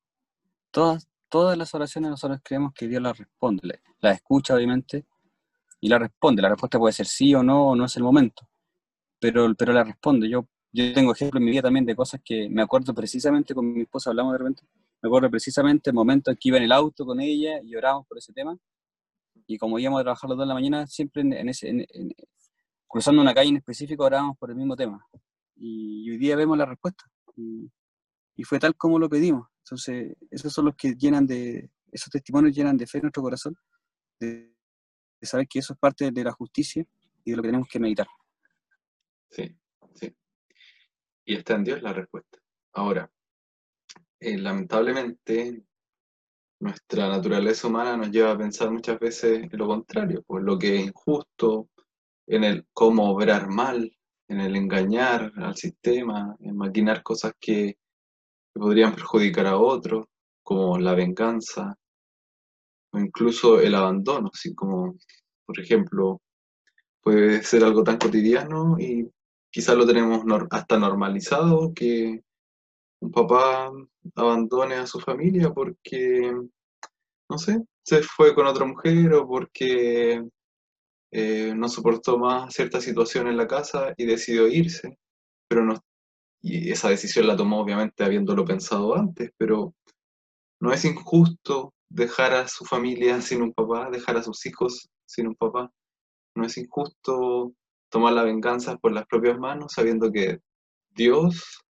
Todas, 0.71 1.07
todas 1.29 1.55
las 1.55 1.71
oraciones 1.75 2.09
nosotros 2.09 2.39
creemos 2.43 2.73
que 2.73 2.87
Dios 2.87 3.03
las 3.03 3.15
responde, 3.15 3.79
las 3.99 4.15
escucha 4.15 4.55
obviamente 4.55 5.05
y 5.79 5.87
la 5.87 5.99
responde. 5.99 6.41
La 6.41 6.49
respuesta 6.49 6.79
puede 6.79 6.93
ser 6.93 7.05
sí 7.05 7.35
o 7.35 7.43
no, 7.43 7.67
o 7.67 7.75
no 7.75 7.85
es 7.85 7.95
el 7.95 8.01
momento 8.01 8.47
pero, 9.21 9.53
pero 9.55 9.71
la 9.71 9.83
responde. 9.83 10.27
Yo, 10.27 10.47
yo 10.73 10.93
tengo 10.93 11.13
ejemplos 11.13 11.39
en 11.39 11.45
mi 11.45 11.51
vida 11.51 11.61
también 11.61 11.85
de 11.85 11.95
cosas 11.95 12.19
que 12.25 12.49
me 12.49 12.63
acuerdo 12.63 12.93
precisamente 12.93 13.53
con 13.53 13.71
mi 13.71 13.81
esposa, 13.83 14.09
hablamos 14.09 14.33
de 14.33 14.39
repente, 14.39 14.63
me 15.01 15.07
acuerdo 15.07 15.29
precisamente 15.29 15.91
el 15.91 15.93
momento 15.93 16.31
en 16.31 16.37
que 16.37 16.49
iba 16.49 16.57
en 16.57 16.63
el 16.63 16.71
auto 16.71 17.05
con 17.05 17.21
ella 17.21 17.61
y 17.63 17.75
oramos 17.75 18.07
por 18.07 18.17
ese 18.17 18.33
tema. 18.33 18.57
y 19.47 19.57
como 19.57 19.79
íbamos 19.79 19.99
a 20.01 20.03
trabajar 20.03 20.29
los 20.29 20.37
dos 20.37 20.45
en 20.45 20.49
la 20.49 20.53
mañana, 20.55 20.87
siempre 20.87 21.21
en, 21.21 21.49
ese, 21.49 21.87
cruzando 22.87 23.21
una 23.21 23.33
calle 23.33 23.49
en 23.49 23.57
específico 23.57 24.05
hablábamos 24.05 24.37
por 24.37 24.49
el 24.49 24.55
mismo 24.57 24.75
tema. 24.75 25.05
Y, 25.55 26.09
hoy 26.09 26.17
día 26.17 26.35
vemos 26.35 26.57
la 26.57 26.65
respuesta. 26.65 27.05
Y, 27.35 27.69
fue 28.43 28.57
tal 28.57 28.75
como 28.75 28.97
lo 28.97 29.07
pedimos. 29.07 29.47
Entonces, 29.63 30.17
esos 30.31 30.51
son 30.51 30.65
los 30.65 30.75
que 30.75 30.95
llenan 30.95 31.27
de, 31.27 31.69
esos 31.91 32.09
testimonios 32.09 32.55
llenan 32.55 32.75
de 32.75 32.87
fe 32.87 32.97
en 32.97 33.03
nuestro 33.03 33.21
corazón, 33.21 33.55
de, 34.19 34.55
saber 35.21 35.47
que 35.47 35.59
eso 35.59 35.73
es 35.73 35.79
parte 35.79 36.11
de 36.11 36.23
la 36.23 36.31
justicia 36.31 36.83
y 37.23 37.31
de 37.31 37.37
lo 37.37 37.43
que 37.43 37.49
tenemos 37.49 37.67
que 37.67 37.79
meditar. 37.79 38.07
Sí, 39.31 39.55
sí. 39.93 40.15
Y 41.25 41.35
está 41.35 41.55
en 41.55 41.63
Dios 41.63 41.81
la 41.81 41.93
respuesta. 41.93 42.37
Ahora, 42.73 43.09
eh, 44.19 44.37
lamentablemente, 44.37 45.63
nuestra 46.59 47.07
naturaleza 47.07 47.67
humana 47.67 47.97
nos 47.97 48.11
lleva 48.11 48.31
a 48.31 48.37
pensar 48.37 48.69
muchas 48.69 48.99
veces 48.99 49.43
en 49.51 49.57
lo 49.57 49.67
contrario, 49.67 50.21
por 50.23 50.43
lo 50.43 50.59
que 50.59 50.75
es 50.75 50.85
injusto, 50.85 51.69
en 52.27 52.43
el 52.43 52.67
cómo 52.73 53.11
obrar 53.11 53.49
mal, 53.49 53.91
en 54.27 54.41
el 54.41 54.55
engañar 54.55 55.31
al 55.37 55.55
sistema, 55.55 56.35
en 56.39 56.55
maquinar 56.55 57.01
cosas 57.03 57.33
que, 57.39 57.77
podrían 58.53 58.93
perjudicar 58.93 59.47
a 59.47 59.57
otros, 59.57 60.07
como 60.43 60.77
la 60.77 60.93
venganza, 60.93 61.73
o 62.91 62.99
incluso 62.99 63.61
el 63.61 63.73
abandono, 63.75 64.29
así 64.33 64.53
como, 64.53 64.97
por 65.45 65.59
ejemplo, 65.59 66.21
puede 67.01 67.43
ser 67.43 67.63
algo 67.63 67.83
tan 67.83 67.97
cotidiano 67.97 68.77
y 68.77 69.09
quizás 69.51 69.75
lo 69.75 69.85
tenemos 69.85 70.23
hasta 70.49 70.79
normalizado 70.79 71.73
que 71.73 72.23
un 73.01 73.11
papá 73.11 73.71
abandone 74.15 74.75
a 74.75 74.87
su 74.87 74.99
familia 74.99 75.51
porque, 75.51 76.33
no 77.29 77.37
sé, 77.37 77.61
se 77.83 78.01
fue 78.03 78.33
con 78.33 78.47
otra 78.47 78.65
mujer 78.65 79.13
o 79.13 79.27
porque 79.27 80.23
eh, 81.11 81.53
no 81.55 81.67
soportó 81.67 82.17
más 82.17 82.53
cierta 82.53 82.79
situación 82.79 83.27
en 83.27 83.37
la 83.37 83.47
casa 83.47 83.93
y 83.97 84.05
decidió 84.05 84.47
irse, 84.47 84.97
pero 85.47 85.65
no, 85.65 85.75
y 86.41 86.71
esa 86.71 86.89
decisión 86.89 87.27
la 87.27 87.35
tomó 87.35 87.59
obviamente 87.59 88.03
habiéndolo 88.03 88.45
pensado 88.45 88.95
antes, 88.95 89.31
pero 89.37 89.75
no 90.59 90.71
es 90.71 90.85
injusto 90.85 91.73
dejar 91.89 92.33
a 92.33 92.47
su 92.47 92.65
familia 92.65 93.21
sin 93.21 93.41
un 93.41 93.53
papá, 93.53 93.89
dejar 93.91 94.17
a 94.17 94.23
sus 94.23 94.45
hijos 94.45 94.89
sin 95.05 95.27
un 95.27 95.35
papá. 95.35 95.71
No 96.35 96.45
es 96.45 96.57
injusto 96.57 97.53
tomar 97.91 98.13
la 98.13 98.23
venganza 98.23 98.77
por 98.77 98.93
las 98.93 99.05
propias 99.05 99.37
manos 99.37 99.73
sabiendo 99.73 100.11
que 100.11 100.39
Dios 100.89 101.63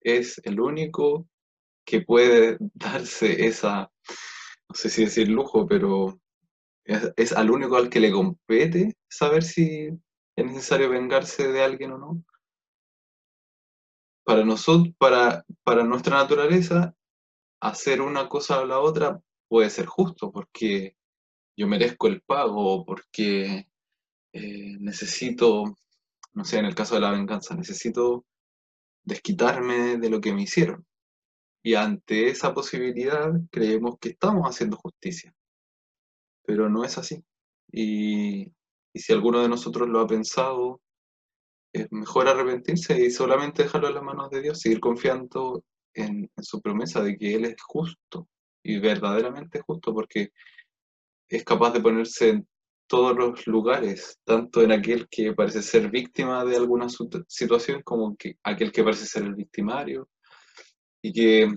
es 0.00 0.40
el 0.44 0.60
único 0.60 1.26
que 1.86 2.02
puede 2.02 2.58
darse 2.74 3.46
esa, 3.46 3.90
no 4.68 4.74
sé 4.74 4.90
si 4.90 5.04
decir 5.04 5.28
lujo, 5.28 5.66
pero 5.66 6.20
es, 6.84 7.32
al 7.32 7.50
único 7.50 7.76
al 7.76 7.88
que 7.88 8.00
le 8.00 8.12
compete 8.12 8.94
saber 9.08 9.42
si 9.42 9.88
es 10.36 10.44
necesario 10.44 10.90
vengarse 10.90 11.48
de 11.48 11.62
alguien 11.62 11.92
o 11.92 11.98
no. 11.98 12.24
Para 14.24 14.44
nosotros, 14.44 14.94
para, 14.98 15.44
para 15.64 15.84
nuestra 15.84 16.16
naturaleza, 16.16 16.94
hacer 17.60 18.00
una 18.00 18.28
cosa 18.28 18.60
o 18.60 18.66
la 18.66 18.78
otra 18.78 19.20
puede 19.48 19.70
ser 19.70 19.86
justo, 19.86 20.30
porque 20.30 20.96
yo 21.56 21.66
merezco 21.66 22.06
el 22.08 22.20
pago, 22.22 22.84
porque 22.84 23.68
eh, 24.32 24.76
necesito, 24.80 25.76
no 26.34 26.44
sé, 26.44 26.58
en 26.58 26.66
el 26.66 26.74
caso 26.74 26.94
de 26.94 27.00
la 27.02 27.10
venganza, 27.10 27.54
necesito 27.54 28.24
desquitarme 29.04 29.98
de 29.98 30.10
lo 30.10 30.20
que 30.20 30.32
me 30.32 30.42
hicieron. 30.42 30.86
Y 31.62 31.74
ante 31.74 32.28
esa 32.28 32.54
posibilidad 32.54 33.32
creemos 33.50 33.98
que 34.00 34.10
estamos 34.10 34.44
haciendo 34.48 34.76
justicia 34.76 35.34
pero 36.48 36.70
no 36.70 36.82
es 36.82 36.96
así. 36.96 37.22
Y, 37.70 38.50
si 38.94 39.12
alguno 39.12 39.42
de 39.42 39.50
nosotros 39.50 39.86
lo 39.86 40.00
ha 40.00 40.06
pensado, 40.06 40.80
es 41.74 41.92
mejor 41.92 42.26
arrepentirse 42.26 42.98
y 43.04 43.10
solamente 43.10 43.64
dejarlo 43.64 43.88
en 43.88 43.94
las 43.96 44.02
manos 44.02 44.30
de 44.30 44.40
Dios, 44.40 44.58
seguir 44.58 44.80
confiando 44.80 45.62
en, 45.92 46.30
su 46.38 46.62
promesa 46.62 47.02
de 47.02 47.18
que 47.18 47.34
Él 47.34 47.44
es 47.44 47.56
justo 47.62 48.28
y 48.62 48.78
verdaderamente 48.78 49.60
justo, 49.60 49.92
porque 49.92 50.30
es 51.28 51.44
capaz 51.44 51.72
de 51.72 51.80
ponerse 51.80 52.30
en 52.30 52.48
todos 52.88 53.16
los 53.16 53.46
lugares, 53.46 54.18
tanto 54.24 54.62
en 54.62 54.72
aquel 54.72 55.08
que 55.08 55.34
parece 55.34 55.62
ser 55.62 55.90
víctima 55.90 56.44
de 56.44 56.56
alguna 56.56 56.88
situación 57.28 57.82
como 57.82 58.16
que 58.16 58.38
aquel 58.42 58.72
que 58.72 58.82
parece 58.82 59.06
ser 59.06 59.24
el 59.24 59.34
victimario, 59.34 60.08
y 61.02 61.12
que 61.12 61.48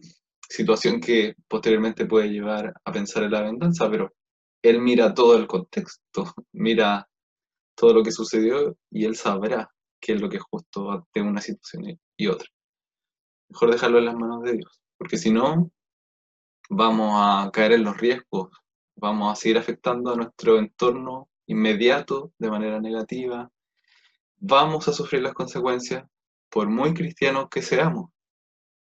situación 0.47 0.99
que 0.99 1.35
posteriormente 1.47 2.05
puede 2.05 2.29
llevar 2.29 2.73
a 2.83 2.91
pensar 2.91 3.23
en 3.23 3.31
la 3.31 3.41
venganza, 3.41 3.89
pero 3.89 4.13
él 4.61 4.81
mira 4.81 5.13
todo 5.13 5.37
el 5.37 5.47
contexto, 5.47 6.25
mira 6.53 7.07
todo 7.75 7.93
lo 7.93 8.03
que 8.03 8.11
sucedió 8.11 8.77
y 8.91 9.05
él 9.05 9.15
sabrá 9.15 9.69
qué 9.99 10.13
es 10.13 10.21
lo 10.21 10.29
que 10.29 10.37
es 10.37 10.43
justo 10.43 10.91
ante 10.91 11.21
una 11.21 11.41
situación 11.41 11.99
y 12.17 12.27
otra. 12.27 12.47
Mejor 13.49 13.71
dejarlo 13.71 13.99
en 13.99 14.05
las 14.05 14.15
manos 14.15 14.43
de 14.43 14.53
Dios, 14.53 14.81
porque 14.97 15.17
si 15.17 15.31
no, 15.31 15.71
vamos 16.69 17.13
a 17.15 17.49
caer 17.51 17.73
en 17.73 17.83
los 17.83 17.97
riesgos, 17.97 18.49
vamos 19.01 19.33
a 19.33 19.35
seguir 19.35 19.57
afectando 19.57 20.11
a 20.11 20.15
nuestro 20.15 20.59
entorno 20.59 21.29
inmediato 21.47 22.31
de 22.37 22.49
manera 22.49 22.79
negativa, 22.79 23.51
vamos 24.37 24.87
a 24.87 24.93
sufrir 24.93 25.23
las 25.23 25.33
consecuencias 25.33 26.05
por 26.49 26.69
muy 26.69 26.93
cristianos 26.93 27.49
que 27.49 27.61
seamos, 27.61 28.11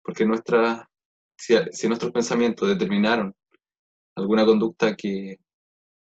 porque 0.03 0.25
nuestra, 0.27 0.89
si, 1.37 1.89
nuestros 1.89 2.13
pensamientos 2.13 2.69
determinaron 2.69 3.35
alguna 4.15 4.45
conducta 4.45 4.95
que 4.95 5.41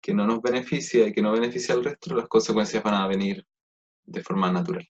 que 0.04 0.12
no 0.12 0.26
nos 0.26 0.42
beneficia 0.42 1.06
y 1.06 1.14
que 1.14 1.22
no 1.22 1.32
beneficia 1.32 1.74
al 1.74 1.82
resto, 1.82 2.14
las 2.14 2.28
consecuencias 2.28 2.82
van 2.82 2.92
a 2.92 3.06
venir 3.06 3.46
de 4.04 4.22
forma 4.22 4.52
natural. 4.52 4.86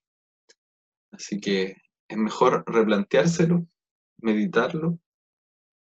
Así 1.09 1.39
que 1.39 1.77
es 2.09 2.17
mejor 2.17 2.65
replanteárselo, 2.67 3.65
meditarlo 4.17 4.99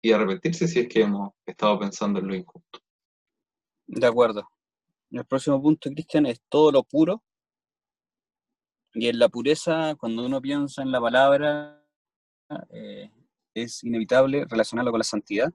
y 0.02 0.10
arrepentirse 0.10 0.66
si 0.66 0.80
es 0.80 0.88
que 0.88 1.02
hemos 1.02 1.30
estado 1.46 1.78
pensando 1.78 2.18
en 2.18 2.26
lo 2.26 2.34
injusto. 2.34 2.80
De 3.92 4.06
acuerdo. 4.06 4.48
El 5.10 5.24
próximo 5.24 5.60
punto, 5.60 5.90
Cristian, 5.90 6.24
es 6.26 6.40
todo 6.48 6.70
lo 6.70 6.84
puro. 6.84 7.24
Y 8.94 9.08
en 9.08 9.18
la 9.18 9.28
pureza, 9.28 9.96
cuando 9.96 10.24
uno 10.24 10.40
piensa 10.40 10.82
en 10.82 10.92
la 10.92 11.00
palabra, 11.00 11.84
eh, 12.70 13.10
es 13.52 13.82
inevitable 13.82 14.46
relacionarlo 14.48 14.92
con 14.92 15.00
la 15.00 15.04
santidad, 15.04 15.52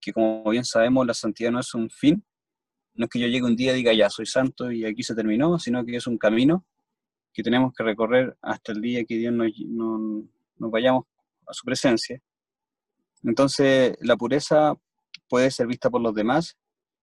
que 0.00 0.12
como 0.12 0.48
bien 0.48 0.64
sabemos, 0.64 1.04
la 1.04 1.12
santidad 1.12 1.50
no 1.50 1.58
es 1.58 1.74
un 1.74 1.90
fin, 1.90 2.24
no 2.94 3.06
es 3.06 3.10
que 3.10 3.18
yo 3.18 3.26
llegue 3.26 3.44
un 3.44 3.56
día 3.56 3.72
y 3.72 3.78
diga, 3.78 3.92
ya, 3.94 4.08
soy 4.10 4.26
santo 4.26 4.70
y 4.70 4.84
aquí 4.84 5.02
se 5.02 5.16
terminó, 5.16 5.58
sino 5.58 5.84
que 5.84 5.96
es 5.96 6.06
un 6.06 6.18
camino 6.18 6.64
que 7.32 7.42
tenemos 7.42 7.72
que 7.76 7.82
recorrer 7.82 8.36
hasta 8.42 8.70
el 8.70 8.80
día 8.80 9.04
que 9.04 9.16
Dios 9.16 9.32
nos, 9.32 9.50
nos 9.58 10.70
vayamos 10.70 11.04
a 11.48 11.52
su 11.52 11.64
presencia. 11.64 12.22
Entonces, 13.24 13.96
la 14.02 14.16
pureza 14.16 14.74
puede 15.28 15.50
ser 15.50 15.66
vista 15.66 15.90
por 15.90 16.00
los 16.00 16.14
demás 16.14 16.56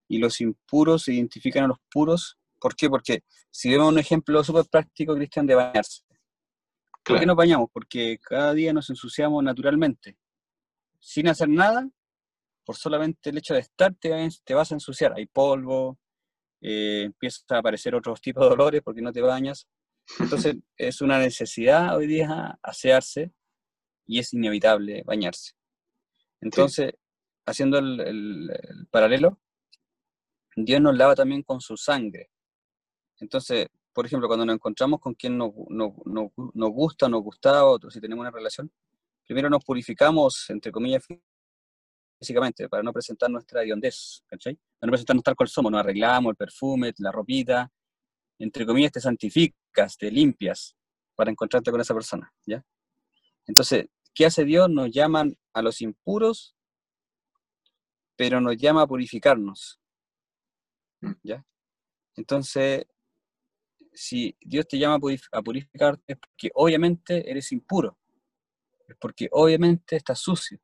y 0.07 0.19
los 0.19 0.41
impuros 0.41 1.03
se 1.03 1.13
identifican 1.13 1.65
a 1.65 1.67
los 1.67 1.77
puros. 1.91 2.37
¿Por 2.59 2.75
qué? 2.75 2.89
Porque 2.89 3.23
si 3.51 3.69
vemos 3.69 3.91
un 3.91 3.99
ejemplo 3.99 4.43
súper 4.43 4.65
práctico, 4.65 5.15
Cristian, 5.15 5.45
de 5.45 5.55
bañarse. 5.55 6.03
¿Por 7.03 7.19
qué 7.19 7.25
nos 7.25 7.35
bañamos? 7.35 7.69
Porque 7.71 8.19
cada 8.21 8.53
día 8.53 8.73
nos 8.73 8.89
ensuciamos 8.89 9.43
naturalmente. 9.43 10.17
Sin 10.99 11.27
hacer 11.27 11.47
nada, 11.47 11.89
por 12.65 12.75
solamente 12.75 13.29
el 13.29 13.37
hecho 13.37 13.53
de 13.53 13.61
estar 13.61 13.95
te, 13.95 14.09
vas 14.53 14.71
a 14.71 14.75
ensuciar. 14.75 15.13
Hay 15.15 15.25
polvo, 15.25 15.97
eh, 16.61 17.03
empieza 17.05 17.43
a 17.49 17.59
aparecer 17.59 17.95
otros 17.95 18.19
tipos 18.19 18.43
de 18.43 18.49
dolores 18.49 18.81
porque 18.83 19.01
no 19.01 19.13
te 19.13 19.21
bañas. 19.21 19.67
Entonces 20.19 20.55
es 20.77 21.01
una 21.01 21.17
necesidad 21.17 21.95
hoy 21.95 22.07
día 22.07 22.59
asearse 22.61 23.31
y 24.05 24.19
es 24.19 24.33
inevitable 24.33 25.03
bañarse. 25.05 25.53
Entonces, 26.41 26.93
haciendo 27.45 27.77
el, 27.79 28.87
paralelo, 28.91 29.39
Dios 30.65 30.81
nos 30.81 30.97
lava 30.97 31.15
también 31.15 31.43
con 31.43 31.61
su 31.61 31.77
sangre. 31.77 32.31
Entonces, 33.19 33.67
por 33.93 34.05
ejemplo, 34.05 34.27
cuando 34.27 34.45
nos 34.45 34.55
encontramos 34.55 34.99
con 34.99 35.13
quien 35.13 35.37
nos, 35.37 35.51
gusta, 35.53 37.07
nos 37.07 37.21
gusta, 37.21 37.65
o 37.65 37.79
si 37.91 38.01
tenemos 38.01 38.21
una 38.21 38.31
relación, 38.31 38.71
primero 39.25 39.49
nos 39.49 39.63
purificamos, 39.63 40.49
entre 40.49 40.71
comillas, 40.71 41.03
físicamente, 42.19 42.67
para 42.69 42.81
no 42.81 42.91
presentar 42.91 43.29
nuestra 43.29 43.61
hediondez, 43.61 44.23
¿cachai? 44.25 44.55
Para 44.79 44.87
no 44.87 44.91
presentarnos 44.91 45.23
tal 45.23 45.35
cual 45.35 45.47
somos, 45.47 45.71
nos 45.71 45.79
arreglamos 45.79 46.31
el 46.31 46.35
perfume, 46.35 46.91
la 46.97 47.11
ropita, 47.11 47.71
entre 48.39 48.65
comillas 48.65 48.91
te 48.91 48.99
santificas, 48.99 49.95
te 49.97 50.09
limpias 50.09 50.75
para 51.15 51.29
encontrarte 51.29 51.69
con 51.69 51.81
esa 51.81 51.93
persona, 51.93 52.33
¿ya? 52.45 52.63
Entonces, 53.45 53.87
¿qué 54.13 54.25
hace 54.25 54.43
Dios? 54.43 54.69
Nos 54.69 54.89
llaman 54.91 55.35
a 55.53 55.61
los 55.61 55.81
impuros, 55.81 56.55
pero 58.15 58.41
nos 58.41 58.57
llama 58.57 58.81
a 58.81 58.87
purificarnos. 58.87 59.79
¿Ya? 61.23 61.45
Entonces, 62.15 62.85
si 63.93 64.35
Dios 64.41 64.67
te 64.67 64.77
llama 64.77 64.99
a 65.31 65.41
purificarte 65.41 66.13
es 66.13 66.17
porque 66.19 66.51
obviamente 66.53 67.29
eres 67.29 67.51
impuro, 67.51 67.97
es 68.87 68.95
porque 68.99 69.27
obviamente 69.31 69.95
estás 69.95 70.19
sucio, 70.19 70.59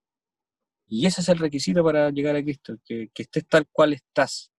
y 0.87 1.07
ese 1.07 1.21
es 1.21 1.29
el 1.29 1.39
requisito 1.39 1.83
para 1.83 2.11
llegar 2.11 2.35
a 2.35 2.43
Cristo, 2.43 2.77
que, 2.85 3.09
estés 3.15 3.47
tal 3.47 3.67
cual 3.71 3.93
estás. 3.93 4.51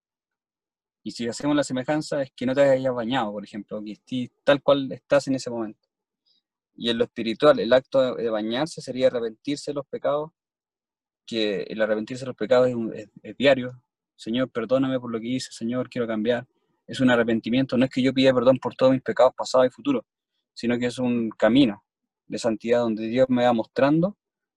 Y 1.05 1.13
si 1.13 1.29
hacemos 1.29 1.55
la 1.55 1.63
semejanza 1.63 2.23
es 2.23 2.33
que 2.35 2.45
no 2.45 2.55
te 2.55 2.63
hayas 2.63 2.93
bañado, 2.93 3.31
por 3.31 3.45
ejemplo, 3.45 3.81
que 3.83 3.93
estés 3.93 4.33
tal 4.43 4.61
cual 4.61 4.91
estás 4.91 5.29
en 5.29 5.37
ese 5.37 5.51
momento. 5.51 5.89
Y 6.75 6.91
en 6.91 6.99
lo 6.99 7.05
espiritual, 7.05 7.61
el 7.61 7.73
acto 7.73 8.17
de 8.17 8.31
bañarse 8.31 8.81
sería 8.81 9.07
arrepentirse 9.07 9.71
de 9.71 9.77
los 9.77 9.87
pecados, 9.87 10.33
que 11.25 11.63
el 11.63 11.81
arrepentirse 11.81 12.25
de 12.25 12.29
los 12.29 12.37
pecados 12.37 12.69
es, 13.23 13.37
diario. 13.37 13.81
Señor, 14.17 14.51
perdóname 14.51 14.99
por 15.01 15.11
lo 15.11 15.21
que 15.21 15.29
hice, 15.29 15.51
Señor, 15.53 15.89
quiero 15.89 16.07
cambiar. 16.07 16.47
Es 16.87 17.01
un 17.01 17.11
arrepentimiento, 17.11 17.77
no 17.77 17.85
es 17.85 17.91
que 17.91 18.03
yo 18.03 18.13
pida 18.13 18.33
perdón 18.35 18.59
por 18.59 18.75
todos 18.75 18.93
mis 18.93 19.03
pecados 19.03 19.33
pasados 19.37 19.67
y 19.67 19.71
futuros, 19.71 20.05
sino 20.53 20.79
que 20.79 20.87
es 20.87 20.99
un 20.99 21.31
camino 21.31 21.83
de 22.27 22.39
santidad 22.39 22.81
donde 22.81 23.07
Dios 23.07 23.27
me 23.29 23.45
va 23.45 23.53
mostrando, 23.53 24.17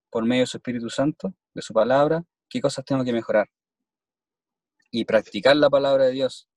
por 0.10 0.26
medio 0.26 0.44
de 0.44 0.48
su 0.48 0.58
Espíritu 0.58 0.90
Santo, 0.90 1.34
de 1.54 1.62
su 1.62 1.74
palabra, 1.74 2.24
qué 2.50 2.62
cosas 2.62 2.86
tengo 2.86 3.04
que 3.04 3.14
mejorar. 3.14 3.50
Y 4.92 5.06
practicar 5.06 5.56
la 5.58 5.70
palabra 5.70 6.06
de 6.06 6.12
Dios, 6.12 6.48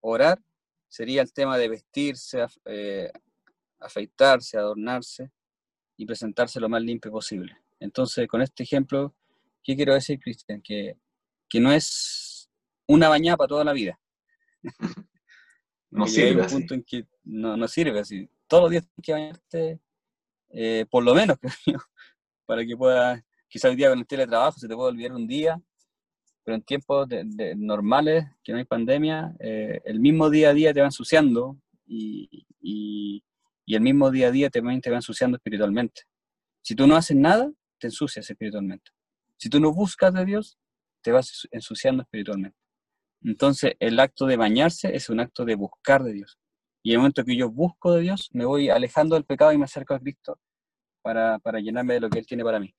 orar, 0.00 0.40
sería 0.88 1.22
el 1.22 1.32
tema 1.32 1.58
de 1.58 1.68
vestirse, 1.68 2.46
eh, 2.64 3.10
afeitarse, 3.78 4.58
adornarse 4.58 5.30
y 5.96 6.06
presentarse 6.06 6.60
lo 6.60 6.68
más 6.68 6.82
limpio 6.82 7.10
posible. 7.10 7.56
Entonces, 7.80 8.28
con 8.28 8.42
este 8.42 8.62
ejemplo, 8.62 9.14
¿qué 9.62 9.74
quiero 9.74 9.94
decir, 9.94 10.18
Cristian? 10.20 10.60
Que, 10.62 10.96
que 11.48 11.60
no 11.60 11.72
es 11.72 12.29
una 12.90 13.08
bañada 13.08 13.36
para 13.36 13.48
toda 13.48 13.64
la 13.64 13.72
vida. 13.72 13.98
no 15.90 16.06
sirve. 16.06 16.42
un 16.42 16.48
punto 16.48 16.74
en 16.74 16.82
que 16.82 17.06
no, 17.24 17.56
no, 17.56 17.68
sirve 17.68 18.00
así. 18.00 18.28
Todos 18.46 18.64
los 18.64 18.70
días 18.70 18.84
tienes 18.84 19.04
que 19.04 19.12
bañarte, 19.12 19.80
eh, 20.50 20.86
por 20.90 21.04
lo 21.04 21.14
menos, 21.14 21.38
para 22.46 22.64
que 22.64 22.76
puedas, 22.76 23.22
quizás 23.48 23.70
hoy 23.70 23.76
día 23.76 23.90
con 23.90 23.98
el 23.98 24.06
teletrabajo 24.06 24.58
se 24.58 24.66
te 24.66 24.74
puede 24.74 24.90
olvidar 24.90 25.12
un 25.12 25.26
día, 25.26 25.60
pero 26.42 26.56
en 26.56 26.62
tiempos 26.62 27.08
de, 27.08 27.54
normales, 27.56 28.24
que 28.42 28.52
no 28.52 28.58
hay 28.58 28.64
pandemia, 28.64 29.34
eh, 29.38 29.80
el 29.84 30.00
mismo 30.00 30.28
día 30.30 30.50
a 30.50 30.54
día 30.54 30.72
te 30.74 30.80
va 30.80 30.86
ensuciando 30.86 31.56
y, 31.86 32.46
y 33.70 33.74
el 33.76 33.82
mismo 33.82 34.10
día 34.10 34.28
a 34.28 34.30
día 34.32 34.50
también 34.50 34.80
te 34.80 34.90
va 34.90 34.96
ensuciando 34.96 35.36
espiritualmente. 35.36 36.02
Si 36.62 36.74
tú 36.74 36.88
no 36.88 36.96
haces 36.96 37.16
nada, 37.16 37.50
te 37.78 37.86
ensucias 37.86 38.28
espiritualmente. 38.28 38.90
Si 39.36 39.48
tú 39.48 39.60
no 39.60 39.72
buscas 39.72 40.12
de 40.12 40.24
Dios, 40.24 40.58
te 41.02 41.12
vas 41.12 41.48
ensuciando 41.52 42.02
espiritualmente. 42.02 42.59
Entonces, 43.22 43.74
el 43.80 44.00
acto 44.00 44.26
de 44.26 44.36
bañarse 44.36 44.94
es 44.94 45.10
un 45.10 45.20
acto 45.20 45.44
de 45.44 45.54
buscar 45.54 46.02
de 46.02 46.12
Dios. 46.12 46.38
Y 46.82 46.90
en 46.90 46.94
el 46.94 46.98
momento 47.00 47.24
que 47.24 47.36
yo 47.36 47.50
busco 47.50 47.92
de 47.92 48.02
Dios, 48.02 48.30
me 48.32 48.44
voy 48.44 48.70
alejando 48.70 49.14
del 49.14 49.24
pecado 49.24 49.52
y 49.52 49.58
me 49.58 49.64
acerco 49.64 49.94
a 49.94 50.00
Cristo 50.00 50.38
para, 51.02 51.38
para 51.38 51.60
llenarme 51.60 51.94
de 51.94 52.00
lo 52.00 52.10
que 52.10 52.18
Él 52.18 52.26
tiene 52.26 52.44
para 52.44 52.60
mí. 52.60 52.74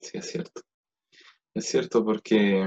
Sí, 0.00 0.18
es 0.18 0.30
cierto. 0.30 0.62
Es 1.54 1.66
cierto 1.66 2.04
porque 2.04 2.66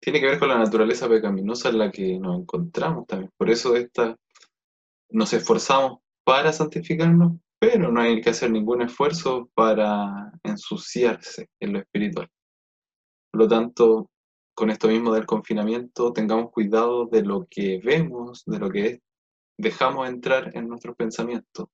tiene 0.00 0.20
que 0.20 0.26
ver 0.26 0.38
con 0.38 0.48
la 0.48 0.58
naturaleza 0.58 1.08
pecaminosa 1.08 1.68
en 1.68 1.78
la 1.78 1.90
que 1.90 2.18
nos 2.18 2.40
encontramos 2.40 3.06
también. 3.06 3.30
Por 3.36 3.50
eso 3.50 3.76
esta 3.76 4.16
nos 5.10 5.32
esforzamos 5.32 6.00
para 6.24 6.52
santificarnos, 6.52 7.38
pero 7.58 7.92
no 7.92 8.00
hay 8.00 8.20
que 8.20 8.30
hacer 8.30 8.50
ningún 8.50 8.82
esfuerzo 8.82 9.48
para 9.54 10.32
ensuciarse 10.42 11.48
en 11.60 11.74
lo 11.74 11.78
espiritual. 11.78 12.28
Por 13.30 13.42
lo 13.42 13.48
tanto, 13.48 14.10
con 14.54 14.70
esto 14.70 14.88
mismo 14.88 15.12
del 15.12 15.26
confinamiento, 15.26 16.12
tengamos 16.12 16.50
cuidado 16.50 17.06
de 17.06 17.22
lo 17.22 17.46
que 17.50 17.80
vemos, 17.84 18.44
de 18.46 18.58
lo 18.58 18.70
que 18.70 19.00
dejamos 19.58 20.08
entrar 20.08 20.56
en 20.56 20.68
nuestros 20.68 20.96
pensamientos, 20.96 21.68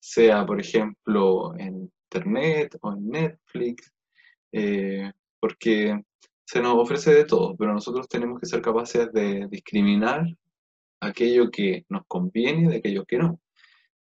sea 0.00 0.44
por 0.46 0.60
ejemplo 0.60 1.56
en 1.56 1.90
Internet 2.10 2.76
o 2.82 2.92
en 2.92 3.08
Netflix, 3.08 3.92
eh, 4.52 5.12
porque 5.40 6.00
se 6.46 6.60
nos 6.60 6.76
ofrece 6.76 7.14
de 7.14 7.24
todo, 7.24 7.56
pero 7.56 7.72
nosotros 7.72 8.08
tenemos 8.08 8.38
que 8.38 8.46
ser 8.46 8.60
capaces 8.60 9.10
de 9.12 9.48
discriminar 9.48 10.26
aquello 11.00 11.50
que 11.50 11.84
nos 11.88 12.02
conviene 12.06 12.68
de 12.68 12.76
aquello 12.76 13.04
que 13.04 13.18
no, 13.18 13.40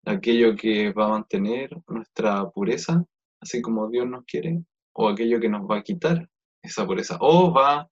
aquello 0.05 0.55
que 0.55 0.91
va 0.91 1.05
a 1.05 1.09
mantener 1.09 1.69
nuestra 1.87 2.49
pureza, 2.49 3.03
así 3.39 3.61
como 3.61 3.89
Dios 3.89 4.07
nos 4.07 4.25
quiere, 4.25 4.61
o 4.93 5.07
aquello 5.07 5.39
que 5.39 5.49
nos 5.49 5.69
va 5.69 5.77
a 5.77 5.83
quitar 5.83 6.29
esa 6.64 6.86
pureza, 6.86 7.18
o 7.20 7.53
va 7.53 7.82
a 7.82 7.89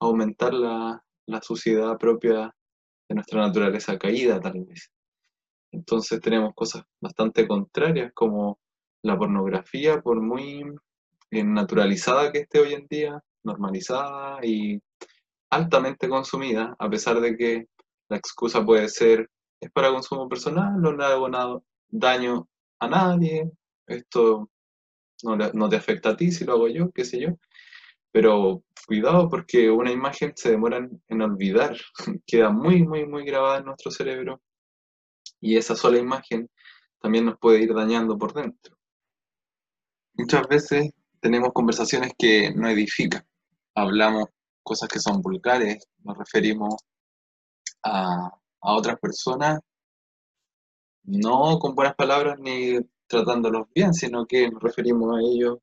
aumentar 0.00 0.52
la, 0.52 1.02
la 1.26 1.42
suciedad 1.42 1.96
propia 1.98 2.54
de 3.08 3.14
nuestra 3.14 3.40
naturaleza 3.40 3.98
caída, 3.98 4.40
tal 4.40 4.64
vez. 4.64 4.90
Entonces 5.72 6.20
tenemos 6.20 6.54
cosas 6.54 6.84
bastante 7.00 7.46
contrarias 7.46 8.12
como 8.14 8.58
la 9.02 9.16
pornografía, 9.16 10.00
por 10.00 10.20
muy 10.20 10.64
eh, 11.30 11.44
naturalizada 11.44 12.32
que 12.32 12.40
esté 12.40 12.60
hoy 12.60 12.74
en 12.74 12.86
día, 12.88 13.22
normalizada 13.44 14.44
y 14.44 14.80
altamente 15.50 16.08
consumida, 16.08 16.74
a 16.78 16.90
pesar 16.90 17.20
de 17.20 17.36
que 17.36 17.66
la 18.08 18.16
excusa 18.16 18.64
puede 18.64 18.88
ser, 18.88 19.30
es 19.60 19.70
para 19.70 19.90
consumo 19.90 20.28
personal, 20.28 20.80
no 20.80 20.92
le 20.92 21.04
hago 21.04 21.28
nada, 21.28 21.58
daño 21.88 22.48
a 22.80 22.88
nadie, 22.88 23.50
esto 23.86 24.50
no, 25.22 25.36
no 25.36 25.68
te 25.68 25.76
afecta 25.76 26.10
a 26.10 26.16
ti 26.16 26.30
si 26.30 26.44
lo 26.44 26.54
hago 26.54 26.68
yo, 26.68 26.90
qué 26.92 27.04
sé 27.04 27.20
yo. 27.20 27.30
Pero 28.12 28.62
cuidado 28.86 29.28
porque 29.28 29.70
una 29.70 29.92
imagen 29.92 30.32
se 30.34 30.50
demora 30.50 30.88
en, 31.08 31.22
olvidar, 31.22 31.76
queda 32.26 32.50
muy, 32.50 32.82
muy, 32.82 33.06
muy 33.06 33.24
grabada 33.24 33.58
en 33.58 33.66
nuestro 33.66 33.90
cerebro 33.90 34.40
y 35.40 35.56
esa 35.56 35.76
sola 35.76 35.98
imagen 35.98 36.50
también 37.00 37.26
nos 37.26 37.38
puede 37.38 37.62
ir 37.62 37.74
dañando 37.74 38.18
por 38.18 38.32
dentro. 38.32 38.76
Muchas 40.14 40.48
veces 40.48 40.90
tenemos 41.20 41.52
conversaciones 41.52 42.12
que 42.18 42.52
no 42.54 42.68
edifican, 42.68 43.24
hablamos 43.74 44.26
cosas 44.62 44.88
que 44.88 44.98
son 44.98 45.22
vulgares, 45.22 45.86
nos 46.02 46.18
referimos 46.18 46.74
a, 47.84 48.30
otras 48.60 48.98
personas, 48.98 49.60
no 51.04 51.58
con 51.58 51.74
buenas 51.74 51.94
palabras 51.94 52.38
ni 52.40 52.78
tratándolos 53.06 53.68
bien, 53.74 53.94
sino 53.94 54.26
que 54.26 54.50
nos 54.50 54.62
referimos 54.62 55.16
a 55.16 55.20
ellos 55.20 55.58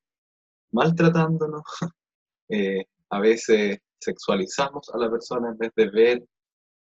maltratándonos. 0.71 1.63
Eh, 2.49 2.85
a 3.09 3.19
veces 3.19 3.79
sexualizamos 3.99 4.89
a 4.93 4.97
la 4.97 5.09
persona 5.09 5.49
en 5.49 5.57
vez 5.57 5.71
de 5.75 5.89
ver 5.89 6.23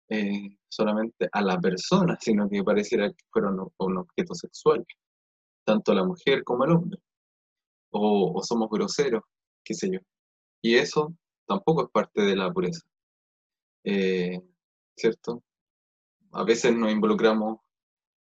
eh, 0.09 0.57
solamente 0.67 1.27
a 1.31 1.41
la 1.41 1.59
persona, 1.59 2.17
sino 2.19 2.49
que 2.49 2.63
pareciera 2.63 3.09
que 3.09 3.25
fuera 3.31 3.49
un, 3.77 3.97
objeto 3.97 4.35
sexual, 4.35 4.85
tanto 5.65 5.93
la 5.93 6.03
mujer 6.03 6.43
como 6.43 6.65
el 6.65 6.71
hombre. 6.71 6.99
O, 7.91 8.41
somos 8.43 8.69
groseros, 8.69 9.23
qué 9.63 9.73
sé 9.73 9.89
yo. 9.91 9.99
Y 10.61 10.75
eso 10.75 11.13
tampoco 11.47 11.83
es 11.83 11.89
parte 11.91 12.21
de 12.21 12.35
la 12.35 12.51
pureza. 12.51 12.81
Eh, 13.83 14.41
¿cierto? 14.95 15.43
A 16.31 16.43
veces 16.43 16.75
nos 16.75 16.91
involucramos 16.91 17.59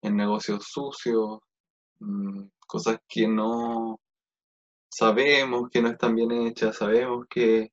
en 0.02 0.16
negocios 0.16 0.66
sucios, 0.68 1.40
mm, 2.00 2.44
cosas 2.68 3.00
que 3.08 3.28
no 3.28 4.00
sabemos 4.90 5.70
que 5.70 5.82
no 5.82 5.90
están 5.90 6.16
bien 6.16 6.32
hechas, 6.32 6.78
sabemos 6.78 7.26
que, 7.30 7.72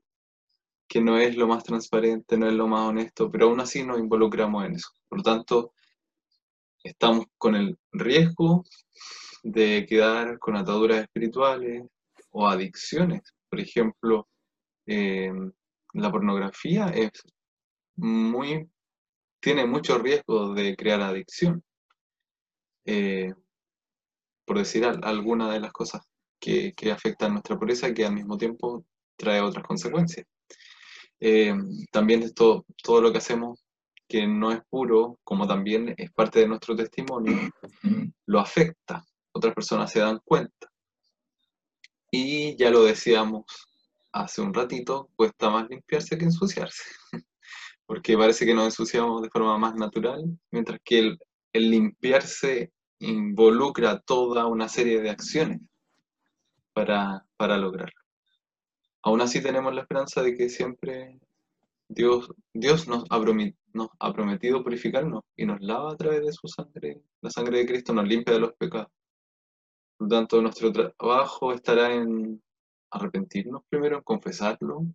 que 0.89 1.01
no 1.01 1.19
es 1.19 1.37
lo 1.37 1.47
más 1.47 1.65
transparente, 1.65 2.37
no 2.37 2.49
es 2.49 2.55
lo 2.55 2.69
más 2.69 2.89
honesto, 2.89 3.31
pero 3.31 3.47
aún 3.47 3.61
así 3.61 3.85
nos 3.85 3.99
involucramos 3.99 4.65
en 4.65 4.75
eso. 4.75 4.89
Por 5.09 5.19
lo 5.19 5.25
tanto, 5.25 5.73
estamos 6.83 7.27
con 7.39 7.55
el 7.55 7.79
riesgo 7.93 8.65
de 9.43 9.87
quedar 9.89 10.39
con 10.39 10.57
ataduras 10.57 11.03
espirituales 11.03 11.85
o 12.31 12.49
adicciones. 12.49 13.23
Por 13.49 13.61
ejemplo, 13.61 14.29
eh, 14.87 15.33
la 15.95 16.11
pornografía 16.11 16.89
es 16.89 17.13
muy 17.97 18.69
tiene 19.41 19.67
mucho 19.67 19.99
riesgo 19.99 20.55
de 20.55 20.75
crear 20.75 21.03
adicción. 21.03 21.63
Eh, 22.87 23.33
por 24.47 24.59
decir 24.59 24.85
alguna 24.85 25.53
de 25.53 25.61
las 25.61 25.73
cosas 25.73 26.03
que, 26.45 26.93
afectan 26.93 27.33
nuestra 27.33 27.59
pureza 27.59 27.89
y 27.89 27.95
que 27.95 28.05
al 28.05 28.15
mismo 28.15 28.37
tiempo 28.37 28.85
trae 29.17 29.41
otras 29.41 29.65
consecuencias. 29.65 30.27
Eh, 31.21 31.55
también 31.91 32.23
esto, 32.23 32.67
todo 32.83 33.01
lo 33.01 33.13
que 33.13 33.19
hacemos 33.19 33.65
que 34.07 34.27
no 34.27 34.53
es 34.53 34.61
puro, 34.69 35.19
como 35.25 35.47
también 35.47 35.95
es 35.97 36.13
parte 36.13 36.41
de 36.41 36.49
nuestro 36.49 36.77
testimonio, 36.77 37.51
lo 38.27 38.41
afecta. 38.41 39.03
Otras 39.33 39.55
personas 39.55 39.91
se 39.91 40.01
dan 40.01 40.21
cuenta. 40.25 40.71
Y 42.11 42.57
ya 42.57 42.71
lo 42.71 42.85
decíamos 42.85 43.45
hace 44.13 44.43
un 44.43 44.53
ratito, 44.53 45.09
cuesta 45.17 45.51
más 45.51 45.69
limpiarse 45.69 46.19
que 46.19 46.27
ensuciarse. 46.27 46.85
porque 47.87 48.17
parece 48.17 48.45
que 48.45 48.55
nos 48.55 48.67
ensuciamos 48.67 49.23
de 49.23 49.31
forma 49.31 49.57
más 49.59 49.75
natural, 49.75 50.25
mientras 50.51 50.79
que 50.85 50.99
el, 50.99 51.19
limpiarse 51.53 52.73
involucra 52.99 54.01
toda 54.01 54.47
una 54.47 54.69
serie 54.69 55.01
de 55.01 55.11
acciones 55.11 55.61
para, 56.75 57.27
para 57.37 57.57
lograrlo. 57.57 58.01
Aún 59.03 59.21
así 59.21 59.43
tenemos 59.43 59.75
la 59.75 59.83
esperanza 59.83 60.23
de 60.23 60.35
que 60.35 60.49
siempre 60.49 61.19
Dios, 61.89 62.29
Dios 62.53 62.89
nos, 62.89 63.05
ha 63.11 64.13
prometido, 64.13 64.65
purificarnos 64.65 65.23
y 65.37 65.47
nos 65.47 65.61
lava 65.61 65.93
a 65.93 65.97
través 65.97 66.25
de 66.25 66.33
su 66.33 66.49
sangre. 66.49 67.03
La 67.21 67.31
sangre 67.31 67.59
de 67.59 67.67
Cristo 67.67 67.93
nos 67.93 68.07
limpia 68.09 68.35
de 68.35 68.41
los 68.41 68.55
pecados. 68.55 68.89
Por 69.97 70.09
lo 70.09 70.17
tanto, 70.17 70.43
nuestro 70.43 70.73
trabajo 70.73 71.53
estará 71.53 71.93
en 71.95 72.43
arrepentirnos 72.91 73.63
primero, 73.69 73.99
en 73.99 74.03
confesarlo, 74.03 74.87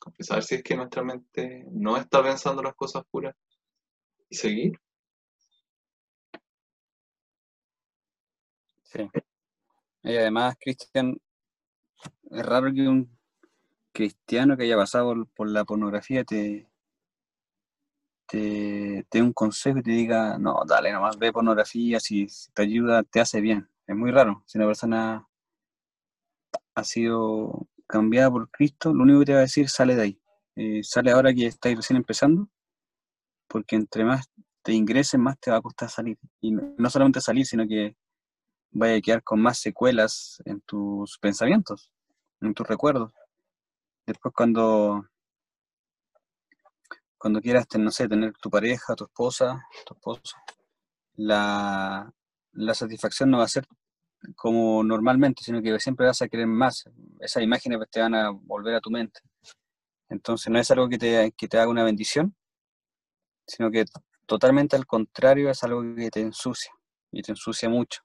confesar 0.00 0.42
si 0.42 0.56
es 0.56 0.62
que 0.62 0.76
nuestra 0.76 1.02
mente 1.02 1.64
no 1.70 1.96
está 1.96 2.22
pensando 2.22 2.62
las 2.62 2.74
cosas 2.74 3.04
puras 3.10 3.34
y 4.30 4.36
seguir. 4.36 4.78
Sí. 8.82 9.08
Y 10.08 10.16
además, 10.16 10.56
Cristian, 10.58 11.20
es 12.30 12.46
raro 12.46 12.72
que 12.72 12.88
un 12.88 13.14
cristiano 13.92 14.56
que 14.56 14.62
haya 14.62 14.76
pasado 14.76 15.26
por, 15.34 15.50
la 15.50 15.66
pornografía 15.66 16.24
te, 16.24 16.66
te, 18.26 19.06
dé 19.10 19.22
un 19.22 19.34
consejo 19.34 19.80
y 19.80 19.82
te 19.82 19.90
diga, 19.90 20.38
no, 20.38 20.62
dale, 20.66 20.92
nomás 20.92 21.18
ve 21.18 21.30
pornografía, 21.30 22.00
si, 22.00 22.26
te 22.54 22.62
ayuda, 22.62 23.02
te 23.02 23.20
hace 23.20 23.42
bien. 23.42 23.68
Es 23.86 23.94
muy 23.94 24.10
raro. 24.10 24.42
Si 24.46 24.56
una 24.56 24.66
persona 24.66 25.28
ha 26.74 26.84
sido 26.84 27.68
cambiada 27.86 28.30
por 28.30 28.50
Cristo, 28.50 28.94
lo 28.94 29.02
único 29.02 29.20
que 29.20 29.26
te 29.26 29.32
va 29.34 29.38
a 29.40 29.42
decir, 29.42 29.68
sale 29.68 29.94
de 29.94 30.02
ahí. 30.02 30.20
Eh, 30.56 30.82
sale 30.84 31.10
ahora 31.10 31.34
que 31.34 31.46
estáis 31.46 31.76
recién 31.76 31.98
empezando, 31.98 32.48
porque 33.46 33.76
entre 33.76 34.06
más 34.06 34.26
te 34.62 34.72
ingreses, 34.72 35.20
más 35.20 35.38
te 35.38 35.50
va 35.50 35.58
a 35.58 35.62
costar 35.62 35.90
salir. 35.90 36.16
Y 36.40 36.52
no 36.52 36.88
solamente 36.88 37.20
salir, 37.20 37.44
sino 37.44 37.68
que 37.68 37.94
vaya 38.70 38.96
a 38.96 39.00
quedar 39.00 39.22
con 39.22 39.40
más 39.40 39.58
secuelas 39.58 40.42
en 40.44 40.60
tus 40.62 41.18
pensamientos, 41.18 41.90
en 42.40 42.54
tus 42.54 42.66
recuerdos. 42.66 43.12
Después 44.06 44.34
cuando, 44.34 45.06
cuando 47.16 47.40
quieras, 47.40 47.66
no 47.78 47.90
sé, 47.90 48.08
tener 48.08 48.32
tu 48.34 48.50
pareja, 48.50 48.94
tu 48.94 49.04
esposa, 49.04 49.62
tu 49.86 49.94
esposo, 49.94 50.36
la, 51.16 52.12
la 52.52 52.74
satisfacción 52.74 53.30
no 53.30 53.38
va 53.38 53.44
a 53.44 53.48
ser 53.48 53.66
como 54.34 54.82
normalmente, 54.82 55.42
sino 55.44 55.62
que 55.62 55.78
siempre 55.78 56.06
vas 56.06 56.22
a 56.22 56.28
querer 56.28 56.46
más. 56.46 56.84
Esas 57.20 57.42
imágenes 57.42 57.78
te 57.90 58.00
van 58.00 58.14
a 58.14 58.30
volver 58.30 58.74
a 58.74 58.80
tu 58.80 58.90
mente. 58.90 59.20
Entonces 60.08 60.50
no 60.50 60.58
es 60.58 60.70
algo 60.70 60.88
que 60.88 60.98
te, 60.98 61.32
que 61.36 61.48
te 61.48 61.58
haga 61.58 61.70
una 61.70 61.84
bendición, 61.84 62.34
sino 63.46 63.70
que 63.70 63.84
totalmente 64.26 64.76
al 64.76 64.86
contrario 64.86 65.50
es 65.50 65.62
algo 65.62 65.82
que 65.94 66.10
te 66.10 66.20
ensucia 66.20 66.72
y 67.12 67.22
te 67.22 67.32
ensucia 67.32 67.68
mucho. 67.68 68.02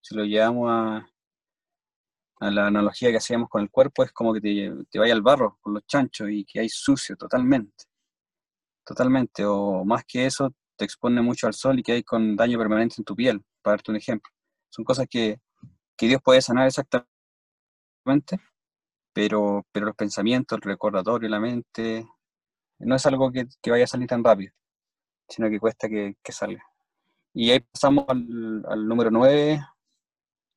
Si 0.00 0.14
lo 0.14 0.24
llevamos 0.24 0.70
a, 0.70 1.08
a 2.40 2.50
la 2.50 2.66
analogía 2.66 3.10
que 3.10 3.16
hacíamos 3.16 3.48
con 3.48 3.62
el 3.62 3.70
cuerpo, 3.70 4.04
es 4.04 4.12
como 4.12 4.32
que 4.32 4.40
te, 4.40 4.72
te 4.90 4.98
vaya 4.98 5.12
al 5.12 5.22
barro 5.22 5.58
con 5.60 5.74
los 5.74 5.86
chanchos 5.86 6.28
y 6.30 6.44
que 6.44 6.60
hay 6.60 6.68
sucio 6.68 7.16
totalmente. 7.16 7.84
Totalmente. 8.84 9.44
O 9.44 9.84
más 9.84 10.04
que 10.04 10.26
eso, 10.26 10.54
te 10.76 10.84
expone 10.84 11.20
mucho 11.20 11.46
al 11.46 11.54
sol 11.54 11.78
y 11.78 11.82
que 11.82 11.92
hay 11.92 12.02
con 12.02 12.36
daño 12.36 12.58
permanente 12.58 12.96
en 12.98 13.04
tu 13.04 13.14
piel, 13.14 13.44
para 13.62 13.72
darte 13.76 13.90
un 13.90 13.96
ejemplo. 13.96 14.32
Son 14.70 14.84
cosas 14.84 15.06
que, 15.10 15.40
Dios 16.00 16.22
puede 16.22 16.40
sanar 16.40 16.68
exactamente, 16.68 17.08
pero, 19.12 19.66
pero 19.72 19.86
los 19.86 19.96
pensamientos, 19.96 20.56
el 20.56 20.62
recordatorio, 20.62 21.28
la 21.28 21.40
mente, 21.40 22.06
no 22.78 22.94
es 22.94 23.04
algo 23.06 23.32
que, 23.32 23.46
vaya 23.68 23.84
a 23.84 23.88
salir 23.88 24.06
tan 24.06 24.22
rápido, 24.22 24.52
sino 25.28 25.50
que 25.50 25.58
cuesta 25.58 25.88
que, 25.88 26.14
salga. 26.30 26.64
Y 27.34 27.50
ahí 27.50 27.60
pasamos 27.60 28.04
al, 28.08 28.64
al 28.68 28.86
número 28.86 29.10
9, 29.10 29.60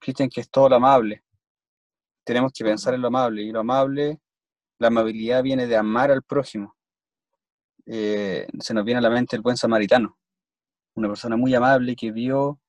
Cristian, 0.02 0.30
que 0.30 0.42
es 0.42 0.50
todo 0.50 0.68
lo 0.68 0.76
amable. 0.76 1.24
Tenemos 2.26 2.52
que 2.52 2.64
pensar 2.64 2.94
en 2.94 3.02
lo 3.02 3.08
amable, 3.08 3.44
y 3.44 3.52
lo 3.52 3.62
amable, 3.62 4.20
la 4.80 4.88
amabilidad 4.88 5.44
viene 5.44 5.68
de 5.68 5.78
amar 5.78 6.12
al 6.12 6.24
prójimo. 6.24 6.76
Eh, 7.86 8.48
se 8.60 8.74
nos 8.74 8.84
viene 8.84 9.00
a 9.00 9.02
la 9.02 9.10
mente 9.10 9.36
el 9.36 9.42
buen 9.42 9.58
samaritano, 9.58 10.18
una 10.96 11.08
persona 11.08 11.38
muy 11.38 11.54
amable 11.56 11.96
que 11.96 12.12
vio 12.12 12.60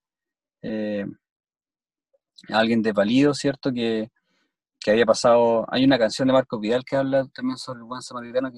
eh, 0.63 1.07
alguien 2.49 2.83
de 2.83 2.93
valido, 2.93 3.35
¿cierto? 3.35 3.73
Que, 3.73 4.11
había 4.87 5.07
pasado, 5.07 5.65
hay 5.69 5.85
una 5.85 5.99
canción 5.99 6.27
de 6.27 6.35
Marcos 6.35 6.61
Vidal 6.61 6.85
que 6.85 6.97
habla 6.97 7.25
también 7.29 7.57
sobre 7.57 7.79
el 7.79 7.85
buen 7.85 8.03
samaritano 8.03 8.51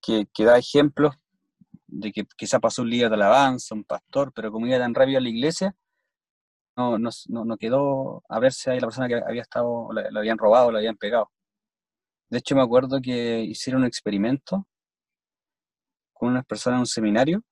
que, 0.00 0.26
que, 0.32 0.44
da 0.44 0.56
ejemplos 0.56 1.14
de 1.86 2.12
que 2.12 2.24
quizá 2.36 2.58
pasó 2.60 2.82
un 2.82 2.90
líder 2.90 3.10
de 3.10 3.16
alabanza, 3.16 3.74
un 3.74 3.84
pastor, 3.84 4.32
pero 4.32 4.50
como 4.50 4.66
iba 4.66 4.78
tan 4.78 4.94
rápido 4.94 5.18
a 5.18 5.20
la 5.20 5.28
iglesia, 5.28 5.76
no, 6.78 6.98
no, 7.28 7.56
quedó 7.56 8.22
a 8.28 8.38
verse 8.38 8.70
ahí 8.70 8.80
la 8.80 8.86
persona 8.86 9.08
que 9.08 9.16
había 9.16 9.42
estado, 9.42 9.88
la, 9.92 10.08
habían 10.18 10.38
robado, 10.38 10.70
la 10.70 10.78
habían 10.78 10.96
pegado. 10.96 11.30
De 12.30 12.38
hecho, 12.38 12.54
me 12.54 12.62
acuerdo 12.62 13.00
que 13.02 13.40
hicieron 13.40 13.82
un 13.82 13.88
experimento 13.88 14.66
con 16.12 16.30
unas 16.30 16.44
personas 16.44 16.76
en 16.78 16.80
un 16.80 16.86
seminario 16.86 17.42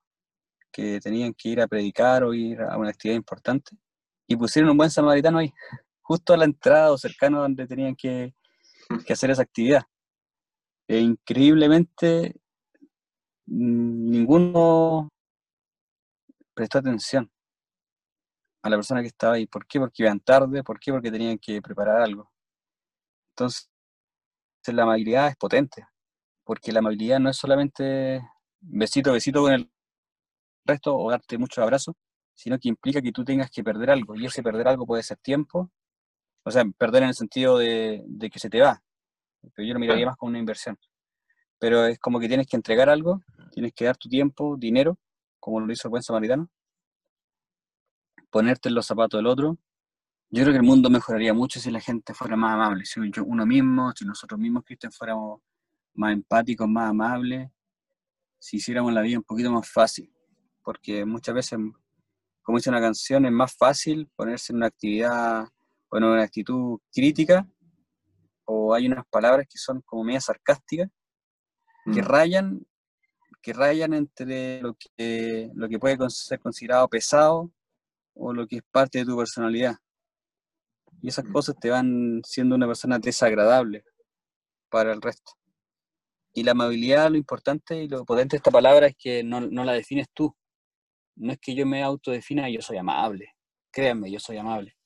que 0.72 1.00
tenían 1.00 1.34
que 1.34 1.48
ir 1.50 1.60
a 1.60 1.66
predicar 1.66 2.22
o 2.24 2.34
ir 2.34 2.60
a 2.60 2.76
una 2.76 2.90
actividad 2.90 3.16
importante 3.16 3.76
y 4.28 4.36
pusieron 4.36 4.70
un 4.70 4.76
buen 4.76 4.90
samaritano 4.90 5.38
ahí, 5.38 5.52
justo 6.02 6.32
a 6.34 6.36
la 6.36 6.44
entrada 6.44 6.92
o 6.92 6.98
cercano 6.98 7.40
donde 7.40 7.66
tenían 7.66 7.96
que, 7.96 8.34
hacer 9.08 9.30
esa 9.30 9.42
actividad. 9.42 9.82
E 10.88 11.00
increíblemente, 11.00 12.36
ninguno 13.46 15.08
prestó 16.54 16.78
atención 16.78 17.30
a 18.66 18.70
la 18.70 18.76
persona 18.76 19.00
que 19.00 19.08
estaba 19.08 19.34
ahí. 19.34 19.46
¿Por 19.46 19.66
qué? 19.66 19.78
Porque 19.80 20.02
iban 20.02 20.20
tarde, 20.20 20.62
¿por 20.62 20.78
qué? 20.80 20.92
Porque 20.92 21.10
tenían 21.10 21.38
que 21.38 21.62
preparar 21.62 22.00
algo. 22.02 22.30
Entonces, 23.30 23.68
la 24.66 24.82
amabilidad 24.82 25.28
es 25.28 25.36
potente, 25.36 25.86
porque 26.44 26.72
la 26.72 26.80
amabilidad 26.80 27.20
no 27.20 27.30
es 27.30 27.36
solamente 27.36 28.22
besito, 28.60 29.12
besito 29.12 29.42
con 29.42 29.52
el 29.52 29.70
resto 30.64 30.96
o 30.96 31.10
darte 31.10 31.38
muchos 31.38 31.62
abrazos, 31.62 31.94
sino 32.34 32.58
que 32.58 32.68
implica 32.68 33.00
que 33.00 33.12
tú 33.12 33.24
tengas 33.24 33.50
que 33.50 33.62
perder 33.62 33.90
algo, 33.90 34.14
y 34.16 34.26
ese 34.26 34.42
perder 34.42 34.68
algo 34.68 34.86
puede 34.86 35.02
ser 35.02 35.18
tiempo, 35.18 35.70
o 36.44 36.50
sea, 36.50 36.64
perder 36.76 37.04
en 37.04 37.08
el 37.10 37.14
sentido 37.14 37.58
de, 37.58 38.04
que 38.32 38.38
se 38.38 38.50
te 38.50 38.60
va, 38.60 38.82
pero 39.54 39.66
yo 39.66 39.74
lo 39.74 39.80
miraría 39.80 40.06
más 40.06 40.16
como 40.16 40.30
una 40.30 40.38
inversión. 40.38 40.78
Pero 41.58 41.86
es 41.86 41.98
como 41.98 42.20
que 42.20 42.28
tienes 42.28 42.46
que 42.46 42.56
entregar 42.56 42.90
algo, 42.90 43.22
tienes 43.52 43.72
que 43.72 43.86
dar 43.86 43.96
tu 43.96 44.08
tiempo, 44.08 44.56
dinero, 44.58 44.98
como 45.40 45.60
lo 45.60 45.72
hizo 45.72 45.88
el 45.88 45.90
buen 45.90 46.02
samaritano, 46.02 46.50
ponerte 48.30 48.68
en 48.68 48.74
los 48.74 48.86
zapatos 48.86 49.18
del 49.18 49.26
otro. 49.26 49.58
Yo 50.30 50.42
creo 50.42 50.52
que 50.52 50.58
el 50.58 50.66
mundo 50.66 50.90
mejoraría 50.90 51.32
mucho 51.32 51.60
si 51.60 51.70
la 51.70 51.80
gente 51.80 52.12
fuera 52.14 52.36
más 52.36 52.54
amable, 52.54 52.84
si 52.84 53.00
uno 53.00 53.46
mismo, 53.46 53.92
si 53.92 54.04
nosotros 54.04 54.40
mismos, 54.40 54.64
Cristian, 54.64 54.92
fuéramos 54.92 55.40
más 55.94 56.12
empáticos, 56.12 56.68
más 56.68 56.90
amables, 56.90 57.48
si 58.38 58.56
hiciéramos 58.56 58.92
la 58.92 59.02
vida 59.02 59.18
un 59.18 59.24
poquito 59.24 59.50
más 59.50 59.68
fácil, 59.70 60.12
porque 60.62 61.04
muchas 61.04 61.34
veces 61.34 61.58
como 62.46 62.58
dice 62.58 62.70
una 62.70 62.80
canción, 62.80 63.26
es 63.26 63.32
más 63.32 63.56
fácil 63.56 64.08
ponerse 64.14 64.52
en 64.52 64.58
una 64.58 64.66
actividad 64.66 65.48
o 65.88 65.96
en 65.96 66.04
una 66.04 66.22
actitud 66.22 66.78
crítica, 66.92 67.44
o 68.44 68.72
hay 68.72 68.86
unas 68.86 69.04
palabras 69.10 69.48
que 69.50 69.58
son 69.58 69.82
como 69.82 70.04
media 70.04 70.20
sarcásticas, 70.20 70.88
que 71.92 72.02
mm. 72.02 72.04
rayan, 72.04 72.66
que 73.42 73.52
rayan 73.52 73.94
entre 73.94 74.62
lo 74.62 74.76
que, 74.76 75.50
lo 75.54 75.68
que 75.68 75.78
puede 75.80 75.98
ser 76.08 76.38
considerado 76.38 76.88
pesado 76.88 77.50
o 78.16 78.32
lo 78.32 78.46
que 78.46 78.56
es 78.56 78.62
parte 78.70 78.98
de 78.98 79.04
tu 79.04 79.16
personalidad. 79.16 79.76
Y 81.02 81.08
esas 81.08 81.26
mm. 81.26 81.32
cosas 81.32 81.56
te 81.60 81.70
van 81.70 82.22
siendo 82.24 82.54
una 82.54 82.66
persona 82.66 82.98
desagradable 82.98 83.84
para 84.70 84.92
el 84.92 85.00
resto. 85.00 85.32
Y 86.32 86.42
la 86.42 86.52
amabilidad, 86.52 87.10
lo 87.10 87.16
importante 87.16 87.82
y 87.82 87.88
lo 87.88 88.04
potente 88.04 88.36
de 88.36 88.38
esta 88.38 88.50
palabra 88.50 88.88
es 88.88 88.96
que 88.98 89.22
no, 89.22 89.40
no 89.40 89.64
la 89.64 89.72
defines 89.72 90.08
tú, 90.12 90.34
no 91.16 91.32
es 91.32 91.38
que 91.38 91.54
yo 91.54 91.66
me 91.66 91.82
autodefina 91.82 92.48
yo 92.50 92.60
soy 92.60 92.76
amable, 92.76 93.34
créanme, 93.70 94.10
yo 94.10 94.20
soy 94.20 94.36
amable, 94.36 94.76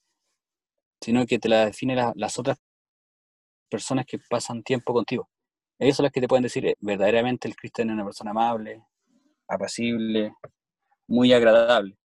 sino 1.01 1.27
que 1.27 1.39
te 1.39 1.49
la 1.49 1.67
definen 1.67 2.13
las 2.15 2.39
otras 2.39 2.59
personas 3.69 4.07
que 4.07 4.19
pasan 4.29 4.63
tiempo 4.63 4.93
contigo. 4.93 5.29
Ellos 5.79 5.97
son 5.97 6.05
las 6.05 6.13
que 6.13 6.21
te 6.21 6.29
pueden 6.29 6.43
decir, 6.43 6.67
eh, 6.67 6.77
verdaderamente 6.81 7.49
el 7.49 7.57
cristiano 7.57 7.93
es 7.93 7.95
una 7.95 8.05
persona 8.05 8.31
amable, 8.33 8.85
apacible, 9.49 10.35
muy 11.09 11.33
agradable. 11.33 12.00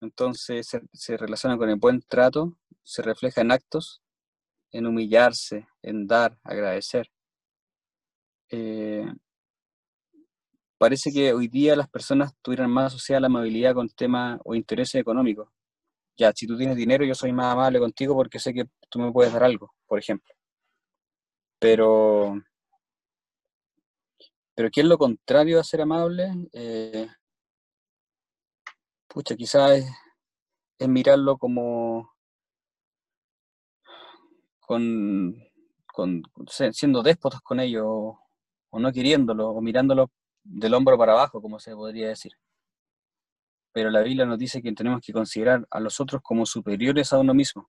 Entonces 0.00 0.66
se, 0.92 1.16
relaciona 1.16 1.58
con 1.58 1.68
el 1.68 1.76
buen 1.76 2.00
trato, 2.02 2.56
se 2.82 3.02
refleja 3.02 3.42
en 3.42 3.52
actos, 3.52 4.02
en 4.72 4.86
humillarse, 4.86 5.66
en 5.82 6.06
dar, 6.06 6.38
agradecer. 6.42 7.10
Eh, 8.48 9.06
parece 10.78 11.12
que 11.12 11.32
hoy 11.34 11.48
día 11.48 11.76
las 11.76 11.88
personas 11.88 12.32
tuvieran 12.42 12.70
más 12.70 12.94
asociada 12.94 13.20
la 13.20 13.26
amabilidad 13.26 13.74
con 13.74 13.88
temas 13.90 14.40
o 14.44 14.54
intereses 14.54 15.00
económicos. 15.00 15.48
Ya, 16.16 16.32
si 16.34 16.46
tú 16.46 16.56
tienes 16.56 16.76
dinero, 16.76 17.04
yo 17.04 17.14
soy 17.14 17.32
más 17.32 17.52
amable 17.52 17.78
contigo 17.78 18.14
porque 18.14 18.38
sé 18.38 18.54
que 18.54 18.64
tú 18.88 18.98
me 18.98 19.12
puedes 19.12 19.32
dar 19.32 19.44
algo, 19.44 19.74
por 19.86 19.98
ejemplo. 19.98 20.34
Pero, 21.58 22.42
pero 24.54 24.70
¿qué 24.70 24.80
es 24.80 24.86
lo 24.86 24.96
contrario 24.96 25.60
a 25.60 25.64
ser 25.64 25.82
amable? 25.82 26.30
Eh, 26.52 27.06
pucha, 29.12 29.36
quizás 29.36 29.84
es, 30.78 30.88
mirarlo 30.88 31.36
como 31.36 32.14
con, 34.60 35.36
con, 35.86 36.22
siendo 36.72 37.02
déspotas 37.02 37.40
con 37.42 37.60
ellos 37.60 37.84
o 37.86 38.78
no 38.78 38.92
queriéndolo 38.92 39.50
o 39.50 39.60
mirándolo 39.60 40.10
del 40.44 40.74
hombro 40.74 40.96
para 40.96 41.12
abajo, 41.12 41.42
como 41.42 41.58
se 41.58 41.74
podría 41.74 42.08
decir. 42.08 42.32
Pero 43.72 43.90
la 43.90 44.02
Biblia 44.02 44.26
nos 44.26 44.38
dice 44.38 44.62
que 44.62 44.72
tenemos 44.72 45.00
que 45.04 45.12
considerar 45.12 45.66
a 45.70 45.80
los 45.80 46.00
otros 46.00 46.22
como 46.22 46.46
superiores 46.46 47.12
a 47.12 47.18
uno 47.18 47.34
mismo, 47.34 47.68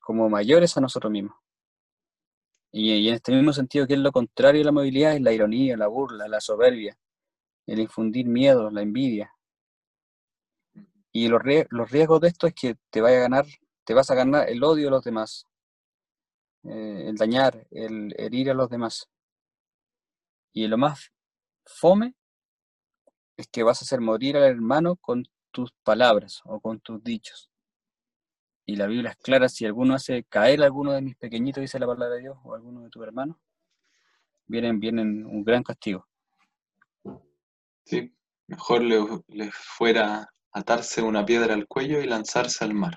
como 0.00 0.28
mayores 0.28 0.76
a 0.76 0.80
nosotros 0.80 1.12
mismos. 1.12 1.36
Y, 2.72 3.08
en 3.08 3.14
este 3.14 3.32
mismo 3.32 3.52
sentido, 3.52 3.86
que 3.86 3.94
es 3.94 4.00
lo 4.00 4.12
contrario 4.12 4.60
de 4.60 4.64
la 4.64 4.70
amabilidad? 4.70 5.14
Es 5.14 5.22
la 5.22 5.32
ironía, 5.32 5.76
la 5.76 5.86
burla, 5.86 6.28
la 6.28 6.40
soberbia, 6.40 6.98
el 7.66 7.80
infundir 7.80 8.26
miedo, 8.26 8.70
la 8.70 8.82
envidia. 8.82 9.32
Y 11.12 11.28
los, 11.28 11.42
los 11.70 11.90
riesgos 11.90 12.20
de 12.20 12.28
esto 12.28 12.46
es 12.46 12.54
que 12.54 12.76
te 12.90 13.00
vaya 13.00 13.18
a 13.18 13.22
ganar, 13.22 13.46
te 13.84 13.94
vas 13.94 14.10
a 14.10 14.14
ganar 14.14 14.48
el 14.48 14.62
odio 14.62 14.86
de 14.86 14.90
los 14.90 15.04
demás, 15.04 15.46
eh, 16.64 17.04
el 17.06 17.16
dañar, 17.16 17.66
el 17.70 18.14
herir 18.18 18.50
a 18.50 18.54
los 18.54 18.68
demás. 18.68 19.08
Y 20.52 20.66
lo 20.66 20.76
más 20.76 21.12
fome 21.64 22.14
es 23.36 23.48
que 23.48 23.62
vas 23.62 23.80
a 23.80 23.84
hacer 23.84 24.00
morir 24.00 24.36
al 24.36 24.44
hermano 24.44 24.96
con 24.96 25.24
tus 25.50 25.72
palabras 25.82 26.40
o 26.44 26.60
con 26.60 26.80
tus 26.80 27.02
dichos. 27.02 27.50
Y 28.66 28.76
la 28.76 28.86
Biblia 28.86 29.12
es 29.12 29.16
clara, 29.16 29.48
si 29.48 29.64
alguno 29.64 29.94
hace 29.94 30.24
caer 30.24 30.62
a 30.62 30.66
alguno 30.66 30.92
de 30.92 31.00
mis 31.00 31.16
pequeñitos, 31.16 31.62
dice 31.62 31.78
la 31.78 31.86
palabra 31.86 32.16
de 32.16 32.20
Dios, 32.20 32.36
o 32.44 32.54
alguno 32.54 32.82
de 32.82 32.90
tus 32.90 33.02
hermanos, 33.02 33.38
vienen, 34.46 34.78
vienen 34.78 35.24
un 35.24 35.42
gran 35.42 35.62
castigo. 35.62 36.06
Sí, 37.84 38.14
mejor 38.46 38.82
le, 38.82 39.50
fuera 39.52 40.28
atarse 40.52 41.02
una 41.02 41.24
piedra 41.24 41.54
al 41.54 41.66
cuello 41.66 42.00
y 42.00 42.06
lanzarse 42.06 42.64
al 42.64 42.74
mar. 42.74 42.94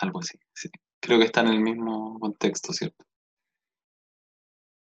Algo 0.00 0.20
así, 0.20 0.38
sí. 0.54 0.68
Creo 1.00 1.18
que 1.18 1.26
está 1.26 1.40
en 1.42 1.48
el 1.48 1.60
mismo 1.60 2.18
contexto, 2.18 2.72
¿cierto? 2.72 3.04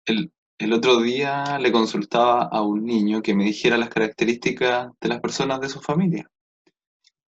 El, 0.05 0.31
otro 0.71 1.01
día 1.01 1.59
le 1.59 1.71
consultaba 1.71 2.43
a 2.43 2.61
un 2.61 2.85
niño 2.85 3.21
que 3.21 3.35
me 3.35 3.45
dijera 3.45 3.77
las 3.77 3.89
características 3.89 4.91
de 5.01 5.09
las 5.09 5.19
personas 5.19 5.59
de 5.59 5.69
su 5.69 5.81
familia. 5.81 6.29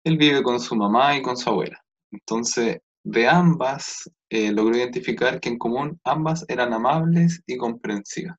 Él 0.05 0.16
vive 0.16 0.43
con 0.43 0.61
su 0.61 0.76
mamá 0.76 1.16
y 1.16 1.22
con 1.22 1.36
su 1.36 1.51
abuela. 1.51 1.82
Entonces, 2.11 2.78
de 3.03 3.28
ambas, 3.28 4.11
eh, 4.30 4.53
logró 4.53 4.76
identificar 4.76 5.41
que 5.41 5.49
en 5.49 5.59
común 5.59 6.01
ambas 6.05 6.45
eran 6.49 6.72
amables 6.72 7.43
y 7.47 7.57
comprensivas. 7.57 8.36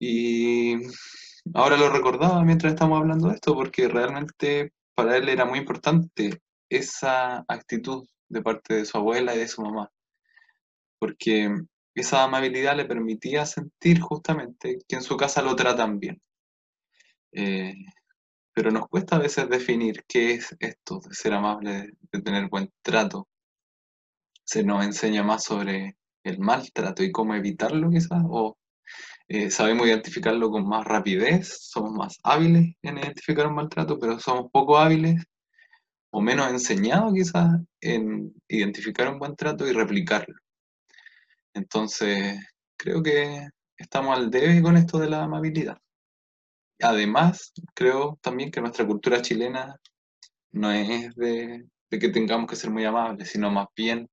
Y 0.00 0.76
ahora 1.54 1.76
lo 1.76 1.90
recordaba 1.90 2.42
mientras 2.44 2.72
estábamos 2.72 3.00
hablando 3.00 3.28
de 3.28 3.34
esto, 3.34 3.54
porque 3.54 3.88
realmente 3.88 4.72
para 4.94 5.16
él 5.16 5.28
era 5.28 5.44
muy 5.44 5.58
importante 5.58 6.42
esa 6.68 7.44
actitud 7.48 8.06
de 8.28 8.42
parte 8.42 8.74
de 8.74 8.84
su 8.84 8.98
abuela 8.98 9.34
y 9.34 9.38
de 9.38 9.48
su 9.48 9.62
mamá. 9.62 9.90
Porque 10.98 11.50
esa 11.94 12.24
amabilidad 12.24 12.76
le 12.76 12.84
permitía 12.84 13.46
sentir 13.46 14.00
justamente 14.00 14.78
que 14.88 14.96
en 14.96 15.02
su 15.02 15.16
casa 15.16 15.42
lo 15.42 15.56
tratan 15.56 15.98
bien. 15.98 16.20
Eh, 17.32 17.74
pero 18.52 18.70
nos 18.70 18.88
cuesta 18.88 19.16
a 19.16 19.20
veces 19.20 19.48
definir 19.48 20.04
qué 20.08 20.32
es 20.32 20.56
esto 20.58 21.00
de 21.06 21.14
ser 21.14 21.32
amable, 21.32 21.92
de 22.12 22.22
tener 22.22 22.48
buen 22.48 22.72
trato. 22.82 23.28
Se 24.44 24.64
nos 24.64 24.84
enseña 24.84 25.22
más 25.22 25.44
sobre 25.44 25.96
el 26.24 26.38
maltrato 26.40 27.02
y 27.02 27.12
cómo 27.12 27.34
evitarlo 27.34 27.90
quizás, 27.90 28.22
eh, 29.28 29.50
sabemos 29.50 29.86
identificarlo 29.86 30.50
con 30.50 30.66
más 30.66 30.86
rapidez, 30.86 31.68
somos 31.70 31.92
más 31.92 32.18
hábiles 32.22 32.74
en 32.82 32.98
identificar 32.98 33.46
un 33.46 33.54
maltrato, 33.54 33.98
pero 33.98 34.18
somos 34.18 34.50
poco 34.50 34.78
hábiles 34.78 35.22
o 36.10 36.20
menos 36.20 36.50
enseñados 36.50 37.12
quizás 37.14 37.60
en 37.80 38.34
identificar 38.48 39.08
un 39.12 39.18
buen 39.18 39.36
trato 39.36 39.66
y 39.66 39.72
replicarlo. 39.72 40.34
Entonces, 41.54 42.38
creo 42.76 43.02
que 43.02 43.48
estamos 43.76 44.16
al 44.16 44.30
debe 44.30 44.62
con 44.62 44.76
esto 44.76 44.98
de 44.98 45.10
la 45.10 45.24
amabilidad. 45.24 45.78
Además, 46.80 47.52
creo 47.74 48.18
también 48.22 48.50
que 48.50 48.60
nuestra 48.60 48.86
cultura 48.86 49.20
chilena 49.22 49.76
no 50.52 50.70
es 50.72 51.14
de, 51.16 51.66
que 51.90 52.08
tengamos 52.10 52.48
que 52.48 52.56
ser 52.56 52.70
muy 52.70 52.84
amables, 52.84 53.30
sino 53.30 53.50
más 53.50 53.66
bien 53.76 54.08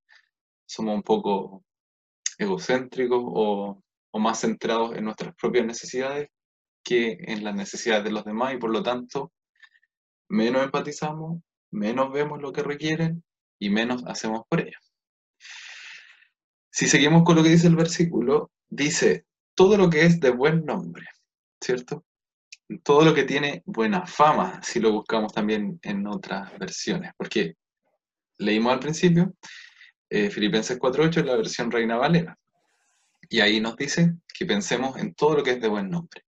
somos 0.65 0.95
un 0.95 1.03
poco 1.03 1.63
egocéntricos 2.37 3.21
o, 3.23 3.81
más 4.19 4.41
centrados 4.41 4.95
en 4.95 5.05
nuestras 5.05 5.35
propias 5.35 5.65
necesidades 5.65 6.29
que 6.83 7.17
en 7.19 7.43
las 7.43 7.55
necesidades 7.55 8.03
de 8.03 8.11
los 8.11 8.25
demás 8.25 8.53
y 8.53 8.57
por 8.57 8.71
lo 8.71 8.83
tanto 8.83 9.31
menos 10.29 10.63
empatizamos, 10.63 11.41
menos 11.71 12.11
vemos 12.11 12.41
lo 12.41 12.51
que 12.51 12.63
requieren 12.63 13.23
y 13.59 13.69
menos 13.69 14.03
hacemos 14.05 14.41
por 14.49 14.61
ellos. 14.61 14.93
Si 16.71 16.87
seguimos 16.87 17.23
con 17.23 17.35
lo 17.35 17.43
que 17.43 17.49
dice 17.49 17.67
el 17.67 17.75
versículo, 17.75 18.51
dice 18.69 19.25
todo 19.55 19.77
lo 19.77 19.89
que 19.89 20.05
es 20.05 20.19
de 20.19 20.31
buen 20.31 20.65
nombre, 20.65 21.05
¿cierto? 21.61 22.05
todo 22.83 23.05
lo 23.05 23.13
que 23.13 23.23
tiene 23.23 23.61
buena 23.65 24.05
fama, 24.05 24.61
si 24.63 24.79
lo 24.79 24.91
buscamos 24.91 25.33
también 25.33 25.79
en 25.83 26.07
otras 26.07 26.57
versiones, 26.57 27.11
porque 27.17 27.55
leímos 28.39 28.73
al 28.73 28.79
principio 28.79 29.33
eh, 30.09 30.29
Filipenses 30.29 30.79
4.8 30.79 31.19
en 31.19 31.27
la 31.27 31.35
versión 31.35 31.71
Reina 31.71 31.97
Valera, 31.97 32.37
y 33.29 33.39
ahí 33.39 33.59
nos 33.59 33.75
dice 33.75 34.15
que 34.37 34.45
pensemos 34.45 34.97
en 34.97 35.13
todo 35.13 35.37
lo 35.37 35.43
que 35.43 35.51
es 35.51 35.61
de 35.61 35.67
buen 35.67 35.89
nombre. 35.89 36.23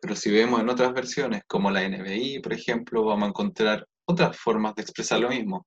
Pero 0.00 0.14
si 0.14 0.30
vemos 0.30 0.60
en 0.60 0.68
otras 0.68 0.92
versiones, 0.92 1.42
como 1.46 1.70
la 1.70 1.88
NBI, 1.88 2.40
por 2.40 2.52
ejemplo, 2.52 3.04
vamos 3.04 3.26
a 3.26 3.28
encontrar 3.28 3.86
otras 4.04 4.36
formas 4.36 4.74
de 4.74 4.82
expresar 4.82 5.20
lo 5.20 5.28
mismo. 5.28 5.66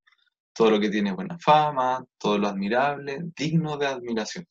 Todo 0.53 0.71
lo 0.71 0.79
que 0.79 0.89
tiene 0.89 1.13
buena 1.13 1.37
fama, 1.39 2.03
todo 2.17 2.37
lo 2.37 2.47
admirable, 2.47 3.21
digno 3.35 3.77
de 3.77 3.87
admiración. 3.87 4.45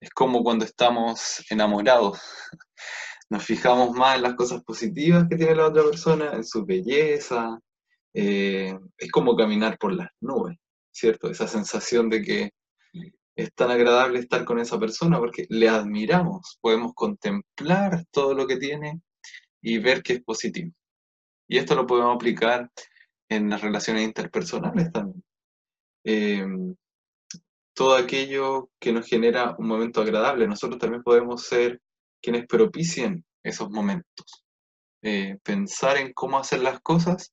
Es 0.00 0.10
como 0.10 0.42
cuando 0.42 0.64
estamos 0.64 1.44
enamorados 1.50 2.20
nos 3.30 3.44
fijamos 3.44 3.92
más 3.92 4.16
en 4.16 4.22
las 4.22 4.34
cosas 4.34 4.62
positivas 4.64 5.26
que 5.28 5.36
tiene 5.36 5.54
la 5.54 5.68
otra 5.68 5.84
persona, 5.84 6.32
en 6.32 6.44
su 6.44 6.64
belleza. 6.64 7.58
Eh, 8.12 8.76
es 8.98 9.10
como 9.12 9.36
caminar 9.36 9.78
por 9.78 9.92
las 9.92 10.08
nubes, 10.20 10.58
¿cierto? 10.90 11.30
Esa 11.30 11.46
sensación 11.46 12.08
de 12.08 12.22
que 12.22 12.50
es 13.42 13.54
tan 13.54 13.70
agradable 13.70 14.18
estar 14.18 14.44
con 14.44 14.58
esa 14.58 14.78
persona 14.78 15.18
porque 15.18 15.46
le 15.48 15.68
admiramos, 15.68 16.58
podemos 16.60 16.92
contemplar 16.94 18.04
todo 18.10 18.34
lo 18.34 18.46
que 18.46 18.56
tiene 18.56 19.00
y 19.62 19.78
ver 19.78 20.02
que 20.02 20.14
es 20.14 20.22
positivo. 20.22 20.72
Y 21.48 21.58
esto 21.58 21.74
lo 21.74 21.86
podemos 21.86 22.14
aplicar 22.14 22.70
en 23.28 23.50
las 23.50 23.60
relaciones 23.60 24.04
interpersonales 24.04 24.92
también. 24.92 25.24
Eh, 26.04 26.46
todo 27.74 27.96
aquello 27.96 28.70
que 28.78 28.92
nos 28.92 29.06
genera 29.06 29.54
un 29.58 29.66
momento 29.66 30.00
agradable, 30.00 30.46
nosotros 30.46 30.78
también 30.78 31.02
podemos 31.02 31.44
ser 31.44 31.80
quienes 32.22 32.46
propicien 32.46 33.24
esos 33.42 33.70
momentos. 33.70 34.44
Eh, 35.02 35.38
pensar 35.42 35.96
en 35.96 36.12
cómo 36.12 36.38
hacer 36.38 36.60
las 36.60 36.80
cosas 36.80 37.32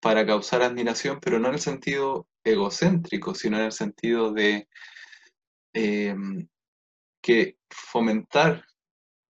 para 0.00 0.26
causar 0.26 0.62
admiración, 0.62 1.20
pero 1.20 1.38
no 1.38 1.48
en 1.48 1.54
el 1.54 1.60
sentido 1.60 2.26
egocéntrico, 2.42 3.34
sino 3.34 3.58
en 3.58 3.64
el 3.66 3.72
sentido 3.72 4.32
de 4.32 4.68
em, 5.72 6.48
que 7.20 7.58
fomentar 7.70 8.64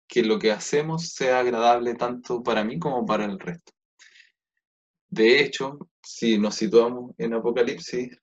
que 0.07 0.23
lo 0.23 0.39
que 0.39 0.51
hacemos 0.51 1.09
sea 1.09 1.39
agradable 1.39 1.95
tanto 1.95 2.43
para 2.43 2.63
mí 2.63 2.79
como 2.79 3.05
para 3.05 3.25
el 3.25 3.39
resto. 3.39 3.71
De 5.09 5.41
hecho, 5.41 5.77
si 6.01 6.37
nos 6.37 6.55
situamos 6.55 7.13
en 7.17 7.33
Apocalipsis, 7.33 8.17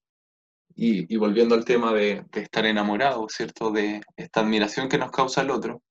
y, 0.75 1.17
volviendo 1.17 1.55
al 1.55 1.65
tema 1.65 1.93
de, 1.93 2.25
de 2.31 2.41
estar 2.43 2.65
enamorado, 2.65 3.29
¿cierto? 3.29 3.71
De 3.71 4.01
esta 4.17 4.41
admiración 4.41 4.89
que 4.89 4.99
nos 4.99 5.11
causa 5.11 5.43
el 5.43 5.51
otro, 5.51 5.83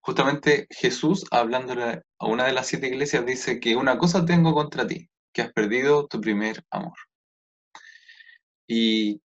justamente 0.00 0.66
Jesús, 0.70 1.24
hablando 1.30 1.74
a 2.18 2.26
una 2.26 2.44
de 2.44 2.52
las 2.52 2.66
siete 2.66 2.88
iglesias, 2.88 3.24
dice 3.24 3.58
que 3.58 3.74
una 3.74 3.98
cosa 3.98 4.24
tengo 4.24 4.54
contra 4.54 4.86
ti, 4.86 5.08
que 5.32 5.42
has 5.42 5.52
perdido 5.52 6.06
tu 6.06 6.20
primer 6.20 6.62
amor. 6.70 6.96
Y 8.66 9.20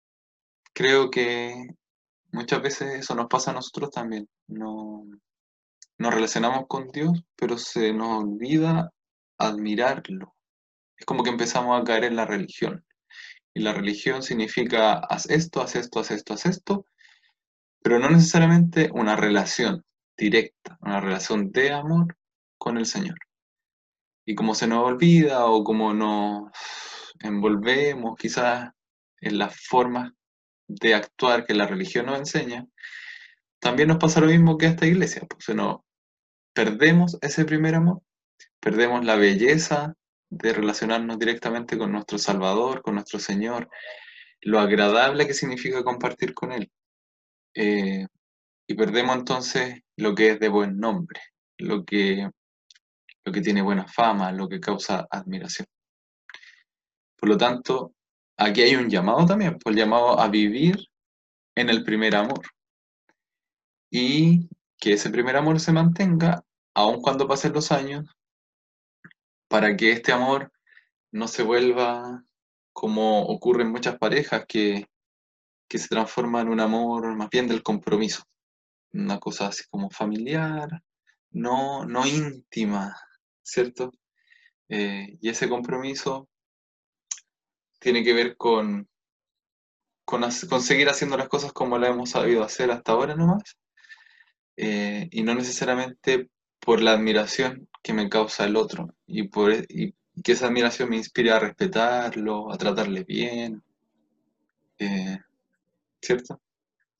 creo 0.78 1.10
que 1.10 1.74
muchas 2.30 2.62
veces 2.62 3.00
eso 3.00 3.16
nos 3.16 3.26
pasa 3.26 3.50
a 3.50 3.54
nosotros 3.54 3.90
también. 3.90 4.28
No, 4.46 5.04
nos 5.98 6.14
relacionamos 6.14 6.66
con 6.68 6.86
Dios, 6.86 7.20
pero 7.34 7.58
se 7.58 7.92
nos 7.92 8.22
olvida 8.22 8.92
admirarlo. 9.38 10.36
Es 10.96 11.04
como 11.04 11.24
que 11.24 11.30
empezamos 11.30 11.80
a 11.80 11.82
caer 11.82 12.04
en 12.04 12.14
la 12.14 12.26
religión. 12.26 12.84
Y 13.52 13.60
la 13.60 13.72
religión 13.72 14.22
significa 14.22 14.92
haz 14.98 15.28
esto, 15.28 15.60
haz 15.60 15.74
esto, 15.74 15.98
haz 15.98 16.12
esto, 16.12 16.34
haz 16.34 16.46
esto, 16.46 16.86
pero 17.82 17.98
no 17.98 18.08
necesariamente 18.08 18.88
una 18.94 19.16
relación 19.16 19.84
directa, 20.16 20.78
una 20.82 21.00
relación 21.00 21.50
de 21.50 21.72
amor 21.72 22.16
con 22.56 22.78
el 22.78 22.86
Señor. 22.86 23.18
Y 24.24 24.36
como 24.36 24.54
se 24.54 24.68
nos 24.68 24.84
olvida 24.84 25.44
o 25.46 25.64
como 25.64 25.92
nos 25.92 26.52
envolvemos 27.18 28.14
quizás 28.16 28.70
en 29.20 29.38
las 29.38 29.60
formas 29.60 30.12
de 30.68 30.94
actuar 30.94 31.44
que 31.44 31.54
la 31.54 31.66
religión 31.66 32.06
nos 32.06 32.18
enseña, 32.18 32.66
también 33.58 33.88
nos 33.88 33.98
pasa 33.98 34.20
lo 34.20 34.26
mismo 34.26 34.56
que 34.56 34.66
a 34.66 34.70
esta 34.70 34.86
iglesia, 34.86 35.22
pues 35.28 35.56
nos 35.56 35.80
perdemos 36.52 37.18
ese 37.20 37.44
primer 37.44 37.74
amor, 37.74 38.02
perdemos 38.60 39.04
la 39.04 39.16
belleza 39.16 39.94
de 40.30 40.52
relacionarnos 40.52 41.18
directamente 41.18 41.78
con 41.78 41.90
nuestro 41.90 42.18
Salvador, 42.18 42.82
con 42.82 42.94
nuestro 42.94 43.18
Señor, 43.18 43.68
lo 44.42 44.60
agradable 44.60 45.26
que 45.26 45.34
significa 45.34 45.82
compartir 45.82 46.34
con 46.34 46.52
Él. 46.52 46.70
Eh, 47.54 48.06
y 48.68 48.74
perdemos 48.74 49.16
entonces 49.16 49.80
lo 49.96 50.14
que 50.14 50.30
es 50.30 50.40
de 50.40 50.48
buen 50.48 50.78
nombre, 50.78 51.20
lo 51.58 51.84
que, 51.84 52.28
lo 53.24 53.32
que 53.32 53.40
tiene 53.40 53.62
buena 53.62 53.88
fama, 53.88 54.30
lo 54.30 54.48
que 54.48 54.60
causa 54.60 55.08
admiración. 55.10 55.66
Por 57.16 57.30
lo 57.30 57.36
tanto, 57.36 57.94
aquí 58.38 58.62
hay 58.62 58.76
un 58.76 58.88
llamado 58.88 59.26
también, 59.26 59.58
pues, 59.58 59.74
el 59.74 59.82
llamado 59.82 60.18
a 60.18 60.28
vivir 60.28 60.78
en 61.54 61.68
el 61.68 61.84
primer 61.84 62.14
amor. 62.16 62.40
Y 63.90 64.48
que 64.78 64.94
ese 64.94 65.10
primer 65.10 65.36
amor 65.36 65.60
se 65.60 65.72
mantenga 65.72 66.44
aun 66.74 67.02
cuando 67.02 67.26
pasen 67.26 67.52
los 67.52 67.72
años, 67.72 68.06
para 69.48 69.76
que 69.76 69.92
este 69.92 70.12
amor 70.12 70.52
no 71.10 71.26
se 71.26 71.42
vuelva 71.42 72.22
como 72.72 73.22
ocurre 73.22 73.62
en 73.62 73.72
muchas 73.72 73.98
parejas, 73.98 74.44
que, 74.46 74.86
que 75.68 75.78
se 75.78 75.88
transforma 75.88 76.40
en 76.40 76.48
un 76.48 76.60
amor 76.60 77.16
más 77.16 77.28
bien 77.28 77.48
del 77.48 77.64
compromiso, 77.64 78.22
una 78.92 79.18
cosa 79.18 79.48
así 79.48 79.64
como 79.68 79.90
familiar, 79.90 80.68
no, 81.30 81.84
no 81.84 82.06
íntima, 82.06 82.94
¿cierto? 83.42 83.90
Eh, 84.68 85.18
y 85.20 85.28
ese 85.28 85.48
compromiso 85.48 86.28
tiene 87.78 88.02
que 88.04 88.12
ver 88.12 88.36
con, 88.36 88.88
con, 90.04 90.30
seguir 90.32 90.88
haciendo 90.88 91.16
las 91.16 91.28
cosas 91.28 91.52
como 91.52 91.78
las 91.78 91.90
hemos 91.90 92.10
sabido 92.10 92.42
hacer 92.42 92.70
hasta 92.70 92.92
ahora 92.92 93.14
nomás, 93.14 93.56
eh, 94.56 95.08
y 95.10 95.22
no 95.22 95.34
necesariamente 95.34 96.30
por 96.58 96.80
la 96.80 96.92
admiración 96.92 97.68
que 97.82 97.92
me 97.92 98.08
causa 98.08 98.44
el 98.44 98.56
otro, 98.56 98.94
y, 99.06 99.28
por, 99.28 99.52
y 99.52 99.94
que 100.22 100.32
esa 100.32 100.46
admiración 100.46 100.90
me 100.90 100.96
inspire 100.96 101.30
a 101.30 101.38
respetarlo, 101.38 102.52
a 102.52 102.58
tratarle 102.58 103.04
bien, 103.04 103.62
eh, 104.78 105.18
¿cierto? 106.00 106.40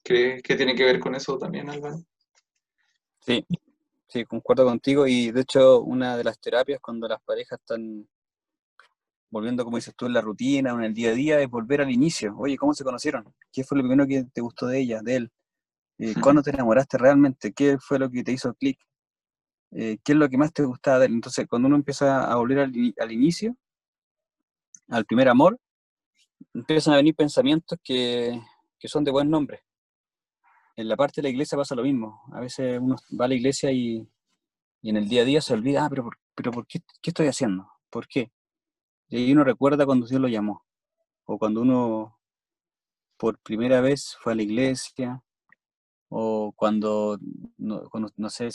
¿Crees 0.03 0.43
que 0.43 0.57
tiene 0.57 0.75
que 0.75 0.85
ver 0.85 1.01
con 1.01 1.15
eso 1.15 1.37
también, 1.37 1.69
Álvaro? 1.69 1.99
Sí, 3.21 3.45
Sí, 4.09 4.25
concuerdo 4.25 4.65
contigo 4.65 5.07
y 5.07 5.31
de 5.33 5.43
hecho 5.43 5.83
una 5.83 6.17
de 6.17 6.25
las 6.25 6.41
terapias 6.41 6.81
cuando 6.81 7.07
las 7.07 7.21
parejas 7.21 7.61
están 7.61 8.09
volviendo, 9.31 9.65
como 9.65 9.77
dices 9.77 9.95
tú, 9.97 10.07
en 10.07 10.13
la 10.15 10.21
rutina 10.21 10.75
o 10.75 10.79
en 10.79 10.85
el 10.85 10.95
día 10.95 11.11
a 11.11 11.15
día 11.15 11.41
es 11.41 11.49
volver 11.49 11.81
al 11.81 11.91
inicio. 11.91 12.35
Oye, 12.39 12.57
¿cómo 12.57 12.75
se 12.75 12.85
conocieron? 12.85 13.35
¿Qué 13.53 13.65
fue 13.65 13.79
lo 13.79 13.85
primero 13.85 14.07
que 14.07 14.25
te 14.25 14.41
gustó 14.41 14.67
de 14.67 14.81
ella, 14.81 15.01
de 15.03 15.17
él? 15.17 15.33
Eh, 15.99 16.15
¿Cuándo 16.21 16.43
te 16.43 16.51
enamoraste 16.51 16.99
realmente? 16.99 17.53
¿Qué 17.53 17.79
fue 17.79 17.99
lo 17.99 18.11
que 18.11 18.23
te 18.23 18.33
hizo 18.33 18.55
clic? 18.55 18.79
Eh, 19.73 19.99
¿Qué 20.03 20.13
es 20.13 20.19
lo 20.19 20.29
que 20.29 20.39
más 20.39 20.53
te 20.53 20.65
gustaba 20.65 21.01
de 21.01 21.07
él? 21.07 21.15
Entonces, 21.15 21.47
cuando 21.49 21.67
uno 21.69 21.77
empieza 21.77 22.31
a 22.31 22.37
volver 22.37 22.61
al, 22.61 22.73
al 22.99 23.13
inicio, 23.13 23.57
al 24.89 25.05
primer 25.05 25.29
amor, 25.29 25.59
empiezan 26.55 26.95
a 26.95 26.99
venir 26.99 27.15
pensamientos 27.15 27.79
que, 27.83 28.41
que 28.79 28.89
son 28.89 29.05
de 29.05 29.11
buen 29.11 29.29
nombre 29.29 29.63
en 30.79 30.89
la 30.89 30.97
parte 30.97 31.21
de 31.21 31.25
la 31.25 31.31
iglesia 31.31 31.59
pasa 31.59 31.75
lo 31.75 31.83
mismo. 31.83 32.23
A 32.33 32.41
veces 32.41 32.79
uno 32.81 32.95
va 33.21 33.25
a 33.25 33.29
la 33.29 33.35
iglesia 33.35 33.73
y, 33.73 34.09
en 34.83 34.97
el 34.97 35.09
día 35.09 35.23
a 35.23 35.25
día 35.25 35.41
se 35.41 35.53
olvida, 35.53 35.85
ah, 35.85 35.89
pero, 35.91 36.09
pero 36.37 36.53
¿por 36.53 36.69
qué, 36.69 36.79
qué 37.03 37.11
estoy 37.11 37.27
haciendo? 37.27 37.69
¿Por 37.91 38.07
qué? 38.07 38.31
Y 39.09 39.17
ahí 39.17 39.33
uno 39.33 39.45
recuerda 39.45 39.87
cuando 39.87 40.07
Dios 40.07 40.21
lo 40.21 40.29
llamó, 40.29 40.65
o 41.25 41.39
cuando 41.39 41.63
uno 41.63 42.19
por 43.17 43.39
primera 43.39 43.81
vez 43.81 44.17
fue 44.21 44.33
a 44.33 44.37
la 44.37 44.43
iglesia, 44.43 45.23
o 46.09 46.53
cuando, 46.55 47.19
no, 47.57 47.83
no 48.17 48.31
sé, 48.31 48.51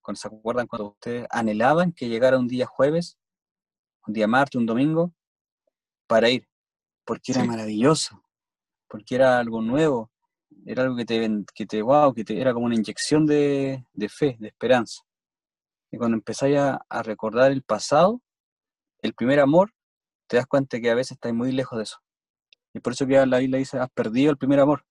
cuando 0.00 0.20
se 0.20 0.28
acuerdan 0.28 0.66
cuando 0.66 0.90
ustedes 0.90 1.26
anhelaban 1.30 1.92
que 1.92 2.08
llegara 2.08 2.38
un 2.38 2.48
día 2.48 2.66
jueves, 2.66 3.18
un 4.06 4.14
día 4.14 4.26
martes, 4.26 4.58
un 4.58 4.66
domingo, 4.66 5.12
para 6.06 6.28
ir, 6.28 6.46
porque 7.04 7.32
era 7.32 7.44
maravilloso, 7.44 8.22
porque 8.88 9.14
era 9.14 9.38
algo 9.38 9.62
nuevo, 9.62 10.10
era 10.66 10.82
algo 10.82 10.96
que 10.96 11.04
te, 11.04 11.28
que 11.54 11.66
te 11.66 11.82
wow, 11.82 12.12
que 12.14 12.24
te, 12.24 12.40
era 12.40 12.52
como 12.52 12.66
una 12.66 12.74
inyección 12.74 13.26
de, 13.26 13.84
fe, 14.08 14.36
de 14.38 14.48
esperanza. 14.48 15.02
Y 15.90 15.96
cuando 15.96 16.16
empezáis 16.16 16.58
a, 16.58 17.02
recordar 17.02 17.52
el 17.52 17.62
pasado, 17.62 18.20
el 19.00 19.14
primer 19.14 19.40
amor, 19.40 19.72
te 20.26 20.36
das 20.36 20.46
cuenta 20.46 20.80
que 20.80 20.90
a 20.90 20.94
veces 20.94 21.12
estás 21.12 21.32
muy 21.32 21.52
lejos 21.52 21.78
de 21.78 21.84
eso. 21.84 21.98
Y 22.72 22.80
por 22.80 22.92
eso 22.92 23.06
que 23.06 23.24
la 23.26 23.38
Biblia 23.38 23.58
dice, 23.58 23.78
has 23.78 23.90
perdido 23.90 24.30
el 24.30 24.38
primer 24.38 24.60
amor. 24.60 24.84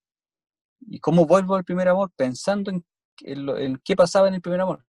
¿Y 0.79 0.99
cómo 0.99 1.25
vuelvo 1.25 1.55
al 1.55 1.63
primer 1.63 1.87
amor? 1.87 2.11
Pensando 2.15 2.71
en, 2.71 2.85
qué 3.83 3.95
pasaba 3.95 4.27
en 4.27 4.35
el 4.35 4.41
primer 4.41 4.61
amor. 4.61 4.85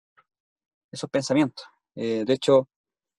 Esos 0.92 1.11
pensamientos. 1.11 1.66
Eh, 1.97 2.24
de 2.24 2.32
hecho, 2.32 2.68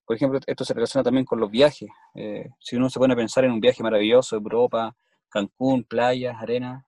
por 0.05 0.15
ejemplo, 0.15 0.39
esto 0.45 0.63
se 0.63 0.73
relaciona 0.73 1.03
también 1.03 1.26
con 1.26 1.39
los 1.39 1.51
viajes. 1.51 1.89
Eh, 2.13 2.49
si 2.59 2.76
uno 2.76 2.89
se 2.89 2.99
pone 2.99 3.13
a 3.13 3.17
pensar 3.17 3.43
en 3.43 3.51
un 3.51 3.59
viaje 3.59 3.84
maravilloso, 3.84 4.36
Europa, 4.36 4.95
Cancún, 5.30 5.84
playas, 5.84 6.38
arena, 6.41 6.86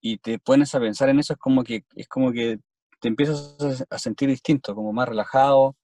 y 0.00 0.18
te 0.18 0.38
pones 0.38 0.74
a 0.74 0.80
pensar 0.80 1.08
en 1.08 1.18
eso, 1.18 1.34
es 1.34 1.38
como 1.38 1.62
que, 1.62 1.84
es 1.94 2.08
como 2.08 2.32
que 2.32 2.58
te 3.00 3.08
empiezas 3.08 3.84
a 3.90 3.98
sentir 3.98 4.28
distinto, 4.28 4.74
como 4.74 4.92
más 4.92 5.08
relajado, 5.08 5.76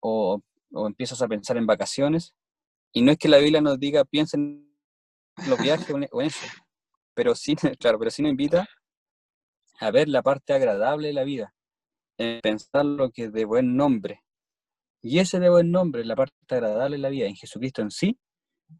o, 0.00 0.40
o 0.72 0.86
empiezas 0.86 1.22
a 1.22 1.28
pensar 1.28 1.56
en 1.56 1.66
vacaciones. 1.66 2.34
Y 2.92 3.02
no 3.02 3.12
es 3.12 3.18
que 3.18 3.28
la 3.28 3.38
Biblia 3.38 3.60
nos 3.60 3.78
diga 3.78 4.04
piensen 4.04 4.70
en 5.36 5.50
los 5.50 5.60
viajes 5.60 5.90
o 5.90 5.96
en 5.96 6.26
eso, 6.26 6.46
pero 7.14 7.34
sí, 7.34 7.56
claro, 7.78 7.98
pero 7.98 8.10
sí 8.10 8.22
nos 8.22 8.30
invita 8.30 8.68
a 9.80 9.90
ver 9.90 10.08
la 10.08 10.22
parte 10.22 10.52
agradable 10.52 11.08
de 11.08 11.14
la 11.14 11.24
vida, 11.24 11.54
en 12.18 12.40
pensar 12.40 12.84
lo 12.84 13.10
que 13.10 13.24
es 13.24 13.32
de 13.32 13.44
buen 13.44 13.76
nombre. 13.76 14.22
Y 15.02 15.18
ese 15.18 15.40
de 15.40 15.48
buen 15.48 15.70
nombre, 15.70 16.04
la 16.04 16.16
parte 16.16 16.34
agradable 16.50 16.96
de 16.96 17.02
la 17.02 17.08
vida, 17.08 17.26
en 17.26 17.34
Jesucristo 17.34 17.80
en 17.80 17.90
sí, 17.90 18.18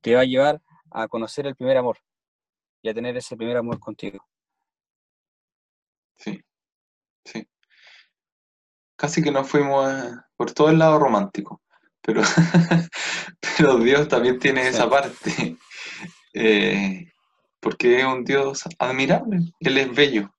te 0.02 0.14
va 0.14 0.20
a 0.20 0.24
llevar 0.24 0.60
a 0.90 1.08
conocer 1.08 1.46
el 1.46 1.56
primer 1.56 1.78
amor 1.78 1.98
y 2.82 2.90
a 2.90 2.94
tener 2.94 3.16
ese 3.16 3.36
primer 3.36 3.56
amor 3.56 3.78
contigo. 3.78 4.26
Sí, 6.16 6.40
sí. 7.24 7.48
Casi 8.96 9.22
que 9.22 9.30
nos 9.30 9.48
fuimos 9.48 9.90
eh, 9.90 10.12
por 10.36 10.52
todo 10.52 10.68
el 10.68 10.78
lado 10.78 10.98
romántico, 10.98 11.59
pero, 12.02 12.22
pero 13.40 13.78
Dios 13.78 14.08
también 14.08 14.38
tiene 14.38 14.68
esa 14.68 14.88
parte, 14.88 15.56
eh, 16.34 17.10
porque 17.60 18.00
es 18.00 18.04
un 18.04 18.24
Dios 18.24 18.64
admirable, 18.78 19.38
Él 19.60 19.78
es 19.78 19.94
bello, 19.94 20.34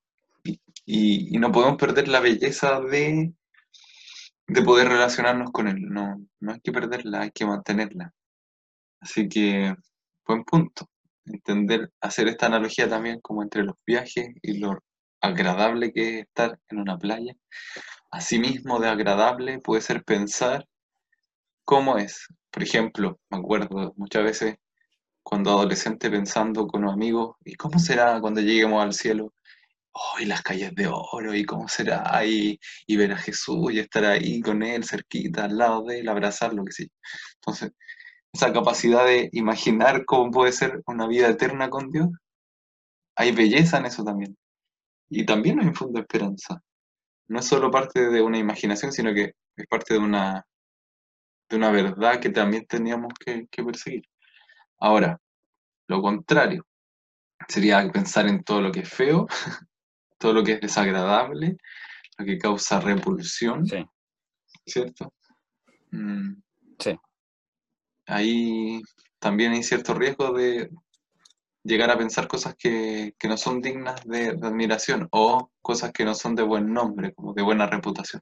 y, 0.85 1.37
no 1.37 1.51
podemos 1.51 1.77
perder 1.77 2.07
la 2.07 2.19
belleza 2.19 2.81
de, 2.81 3.33
de 4.47 4.61
poder 4.63 4.87
relacionarnos 4.89 5.51
con 5.51 5.67
Él, 5.67 5.81
no, 5.81 6.21
no 6.39 6.53
hay 6.53 6.59
que 6.61 6.71
perderla, 6.71 7.21
hay 7.21 7.31
que 7.31 7.45
mantenerla. 7.45 8.13
Así 8.99 9.27
que, 9.27 9.73
buen 10.27 10.43
punto, 10.43 10.87
entender, 11.25 11.91
hacer 12.01 12.27
esta 12.27 12.47
analogía 12.47 12.87
también 12.87 13.19
como 13.21 13.41
entre 13.41 13.63
los 13.63 13.75
viajes 13.85 14.29
y 14.41 14.59
los 14.59 14.75
agradable 15.21 15.93
que 15.93 16.19
es 16.19 16.27
estar 16.27 16.59
en 16.69 16.79
una 16.79 16.97
playa. 16.97 17.33
Asimismo 18.11 18.79
de 18.79 18.89
agradable 18.89 19.59
puede 19.59 19.81
ser 19.81 20.03
pensar 20.03 20.65
cómo 21.71 21.97
es. 21.97 22.27
Por 22.51 22.63
ejemplo, 22.63 23.21
me 23.29 23.37
acuerdo 23.37 23.93
muchas 23.95 24.25
veces 24.25 24.57
cuando 25.23 25.51
adolescente 25.51 26.11
pensando 26.11 26.67
con 26.67 26.81
los 26.81 26.93
amigos, 26.93 27.37
¿y 27.45 27.55
cómo 27.55 27.79
será 27.79 28.19
cuando 28.19 28.41
lleguemos 28.41 28.83
al 28.83 28.93
cielo? 28.93 29.33
Oh, 29.93 30.19
y 30.19 30.25
las 30.25 30.41
calles 30.41 30.75
de 30.75 30.87
oro, 30.87 31.33
y 31.33 31.45
cómo 31.45 31.69
será, 31.69 32.25
y, 32.25 32.59
y 32.87 32.97
ver 32.97 33.13
a 33.13 33.17
Jesús 33.17 33.71
y 33.71 33.79
estar 33.79 34.03
ahí 34.05 34.41
con 34.41 34.63
él, 34.63 34.83
cerquita, 34.83 35.45
al 35.45 35.57
lado 35.57 35.85
de 35.85 35.99
él, 36.01 36.09
abrazarlo, 36.09 36.65
que 36.65 36.73
sí. 36.73 36.91
Entonces, 37.35 37.71
esa 38.33 38.51
capacidad 38.51 39.05
de 39.05 39.29
imaginar 39.31 40.03
cómo 40.05 40.29
puede 40.31 40.51
ser 40.51 40.81
una 40.87 41.07
vida 41.07 41.29
eterna 41.29 41.69
con 41.69 41.89
Dios, 41.89 42.09
hay 43.15 43.31
belleza 43.31 43.77
en 43.77 43.85
eso 43.85 44.03
también 44.03 44.37
y 45.09 45.25
también 45.25 45.57
nos 45.57 45.67
infunde 45.67 46.01
esperanza. 46.01 46.61
No 47.29 47.39
es 47.39 47.45
solo 47.45 47.71
parte 47.71 48.09
de 48.09 48.21
una 48.21 48.37
imaginación, 48.39 48.91
sino 48.91 49.13
que 49.13 49.35
es 49.55 49.67
parte 49.67 49.93
de 49.93 49.99
una, 50.01 50.45
de 51.51 51.57
una 51.57 51.69
verdad 51.69 52.19
que 52.19 52.29
también 52.29 52.65
teníamos 52.65 53.13
que, 53.13 53.47
perseguir. 53.63 54.03
Ahora, 54.79 55.19
lo 55.87 56.01
contrario 56.01 56.65
sería 57.47 57.87
pensar 57.91 58.27
en 58.27 58.43
todo 58.43 58.61
lo 58.61 58.71
que 58.71 58.81
es 58.81 58.89
feo, 58.89 59.27
todo 60.17 60.33
lo 60.33 60.43
que 60.43 60.53
es 60.53 60.61
desagradable, 60.61 61.57
lo 62.17 62.25
que 62.25 62.37
causa 62.37 62.79
repulsión, 62.79 63.67
sí. 63.67 63.85
¿cierto? 64.65 65.13
Mm. 65.91 66.41
Sí. 66.79 66.97
Ahí 68.07 68.81
también 69.19 69.51
hay 69.51 69.63
cierto 69.63 69.93
riesgo 69.93 70.33
de, 70.33 70.69
llegar 71.63 71.91
a 71.91 71.97
pensar 71.97 72.27
cosas 72.27 72.55
que, 72.55 73.13
no 73.23 73.37
son 73.37 73.61
dignas 73.61 74.03
de, 74.05 74.29
admiración 74.29 75.07
o 75.11 75.51
cosas 75.61 75.91
que 75.91 76.05
no 76.05 76.15
son 76.15 76.35
de 76.35 76.43
buen 76.43 76.73
nombre, 76.73 77.13
como 77.13 77.33
de 77.33 77.43
buena 77.43 77.67
reputación. 77.67 78.21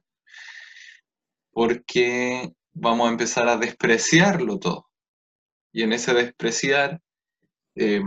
Porque 1.52 2.52
vamos 2.80 3.08
a 3.08 3.12
empezar 3.12 3.48
a 3.48 3.56
despreciarlo 3.56 4.58
todo. 4.58 4.86
Y 5.72 5.82
en 5.82 5.92
ese 5.92 6.14
despreciar 6.14 7.00
eh, 7.76 8.02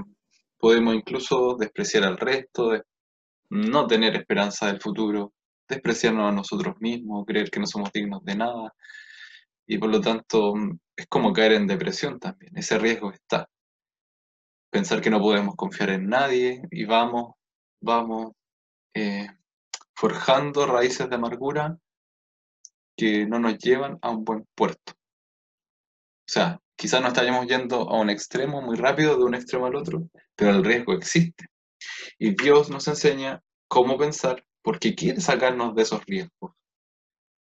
podemos 0.58 0.96
incluso 0.96 1.56
despreciar 1.58 2.04
al 2.04 2.18
resto, 2.18 2.72
no 3.50 3.88
tener 3.88 4.16
esperanza 4.16 4.68
del 4.68 4.82
futuro, 4.82 5.34
despreciarnos 5.70 6.30
a 6.30 6.36
nosotros 6.36 6.76
mismos, 6.80 7.26
creer 7.26 7.50
que 7.52 7.60
no 7.60 7.68
somos 7.68 7.92
dignos 7.92 8.24
de 8.26 8.36
nada. 8.36 8.74
Y 9.68 9.78
por 9.78 9.90
lo 9.90 10.02
tanto 10.02 10.54
es 10.96 11.08
como 11.08 11.32
caer 11.32 11.54
en 11.54 11.68
depresión 11.68 12.20
también. 12.20 12.58
Ese 12.58 12.78
riesgo 12.80 13.12
está 13.12 13.48
pensar 14.72 15.02
que 15.02 15.12
no 15.12 15.20
podemos 15.20 15.56
confiar 15.56 15.92
en 15.92 16.08
nadie 16.08 16.64
y 16.72 16.86
vamos, 16.86 17.36
vamos 17.80 18.34
eh, 18.96 19.28
forjando 19.94 20.66
raíces 20.66 21.08
de 21.08 21.16
amargura 21.16 21.78
que 22.96 23.26
no 23.26 23.40
nos 23.40 23.58
llevan 23.58 23.98
a 24.02 24.10
un 24.10 24.24
buen 24.24 24.46
puerto. 24.56 24.94
O 26.26 26.32
sea, 26.32 26.60
quizás 26.76 27.02
no 27.02 27.10
estamos 27.10 27.48
yendo 27.48 27.90
a 27.90 28.00
un 28.00 28.10
extremo 28.10 28.62
muy 28.62 28.78
rápido 28.78 29.18
de 29.18 29.24
un 29.24 29.36
extremo 29.36 29.66
al 29.66 29.76
otro, 29.76 30.10
pero 30.36 30.52
el 30.52 30.64
riesgo 30.64 30.94
existe. 30.94 31.48
Y 32.18 32.36
Dios 32.36 32.70
nos 32.70 32.88
enseña 32.88 33.42
cómo 33.68 33.98
pensar 33.98 34.46
porque 34.62 34.96
quiere 34.96 35.20
sacarnos 35.20 35.76
de 35.76 35.82
esos 35.82 36.06
riesgos. 36.06 36.54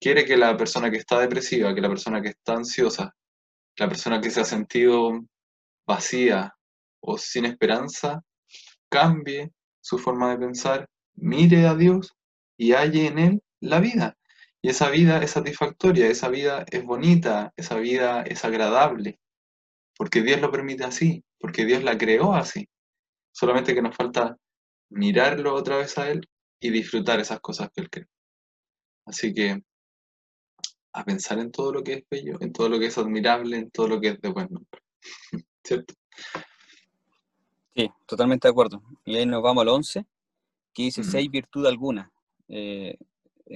Quiere 0.00 0.24
que 0.24 0.36
la 0.36 0.56
persona 0.56 0.90
que 0.90 0.96
está 0.96 1.20
depresiva, 1.20 1.74
que 1.74 1.80
la 1.80 1.88
persona 1.88 2.22
que 2.22 2.30
está 2.30 2.54
ansiosa, 2.54 3.14
la 3.76 3.88
persona 3.88 4.20
que 4.20 4.30
se 4.30 4.40
ha 4.40 4.44
sentido 4.44 5.20
vacía 5.86 6.54
o 7.00 7.18
sin 7.18 7.44
esperanza, 7.44 8.22
cambie 8.88 9.52
su 9.80 9.98
forma 9.98 10.30
de 10.30 10.38
pensar, 10.38 10.88
mire 11.14 11.66
a 11.66 11.74
Dios 11.74 12.14
y 12.56 12.72
halle 12.72 13.06
en 13.06 13.18
Él 13.18 13.42
la 13.60 13.80
vida. 13.80 14.16
Y 14.64 14.68
esa 14.68 14.90
vida 14.90 15.18
es 15.18 15.32
satisfactoria, 15.32 16.06
esa 16.06 16.28
vida 16.28 16.64
es 16.70 16.84
bonita, 16.84 17.52
esa 17.56 17.76
vida 17.76 18.22
es 18.22 18.44
agradable, 18.44 19.18
porque 19.96 20.22
Dios 20.22 20.40
lo 20.40 20.52
permite 20.52 20.84
así, 20.84 21.24
porque 21.38 21.64
Dios 21.64 21.82
la 21.82 21.98
creó 21.98 22.32
así. 22.32 22.68
Solamente 23.32 23.74
que 23.74 23.82
nos 23.82 23.96
falta 23.96 24.36
mirarlo 24.90 25.54
otra 25.54 25.78
vez 25.78 25.98
a 25.98 26.08
Él 26.08 26.28
y 26.60 26.70
disfrutar 26.70 27.18
esas 27.18 27.40
cosas 27.40 27.70
que 27.74 27.80
Él 27.80 27.90
creó. 27.90 28.06
Así 29.04 29.34
que 29.34 29.60
a 30.92 31.04
pensar 31.04 31.40
en 31.40 31.50
todo 31.50 31.72
lo 31.72 31.82
que 31.82 31.94
es 31.94 32.04
bello, 32.08 32.38
en 32.40 32.52
todo 32.52 32.68
lo 32.68 32.78
que 32.78 32.86
es 32.86 32.98
admirable, 32.98 33.56
en 33.56 33.70
todo 33.72 33.88
lo 33.88 34.00
que 34.00 34.08
es 34.08 34.20
de 34.20 34.28
buen 34.28 34.48
nombre. 34.48 34.80
¿Cierto? 35.64 35.94
Sí, 37.74 37.90
totalmente 38.06 38.46
de 38.46 38.52
acuerdo. 38.52 38.80
Y 39.04 39.16
ahí 39.16 39.26
nos 39.26 39.42
vamos 39.42 39.62
al 39.62 39.68
11, 39.70 40.04
que 40.72 40.82
dice, 40.84 41.02
si 41.02 41.16
hay 41.16 41.26
virtud 41.26 41.66
alguna. 41.66 42.12
Eh, 42.46 42.96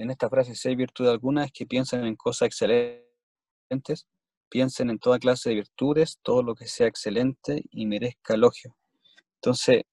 en 0.01 0.11
esta 0.11 0.29
frase, 0.29 0.55
si 0.55 0.69
hay 0.69 0.75
virtud 0.75 1.07
alguna, 1.07 1.45
es 1.45 1.51
que 1.51 1.65
piensen 1.65 2.05
en 2.05 2.15
cosas 2.15 2.47
excelentes, 2.47 4.07
piensen 4.49 4.89
en 4.89 4.99
toda 4.99 5.19
clase 5.19 5.49
de 5.49 5.55
virtudes, 5.55 6.19
todo 6.21 6.43
lo 6.43 6.55
que 6.55 6.67
sea 6.67 6.87
excelente 6.87 7.63
y 7.71 7.85
merezca 7.85 8.35
elogio. 8.35 8.75
Entonces, 9.35 9.83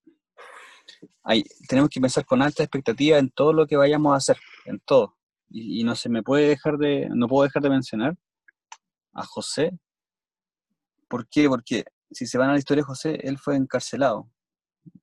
tenemos 1.68 1.90
que 1.90 2.00
pensar 2.00 2.24
con 2.24 2.42
alta 2.42 2.62
expectativa 2.62 3.18
en 3.18 3.30
todo 3.30 3.52
lo 3.52 3.66
que 3.66 3.76
vayamos 3.76 4.12
a 4.12 4.16
hacer, 4.16 4.38
en 4.66 4.80
todo. 4.80 5.16
Y, 5.48 5.84
no 5.84 5.94
se 5.94 6.08
me 6.08 6.22
puede 6.22 6.48
dejar 6.48 6.78
de, 6.78 7.08
no 7.10 7.28
puedo 7.28 7.44
dejar 7.44 7.62
de 7.62 7.70
mencionar 7.70 8.16
a 9.12 9.24
José. 9.24 9.78
¿Por 11.08 11.28
qué? 11.28 11.48
Porque 11.48 11.84
si 12.10 12.26
se 12.26 12.38
van 12.38 12.50
a 12.50 12.52
la 12.52 12.58
historia 12.58 12.82
de 12.82 12.86
José, 12.86 13.18
él 13.22 13.38
fue 13.38 13.56
encarcelado, 13.56 14.30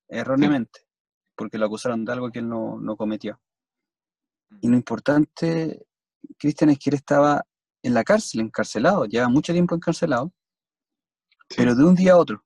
erróneamente, 0.08 0.82
porque 1.36 1.58
lo 1.58 1.66
acusaron 1.66 2.06
de 2.06 2.12
algo 2.12 2.32
que 2.32 2.40
él 2.40 2.50
no, 2.50 2.96
cometió. 2.98 3.40
Y 4.60 4.68
lo 4.68 4.76
importante, 4.76 5.86
Cristian, 6.38 6.72
es 6.72 6.80
que 6.80 6.90
él 6.90 6.96
estaba 6.96 7.46
en 7.84 7.94
la 7.94 8.04
cárcel, 8.04 8.42
encarcelado, 8.42 9.06
lleva 9.06 9.30
mucho 9.30 9.54
tiempo 9.54 9.76
encarcelado, 9.76 10.34
pero 11.56 11.76
de 11.76 11.84
un 11.84 11.96
día 11.96 12.14
a 12.14 12.18
otro 12.18 12.44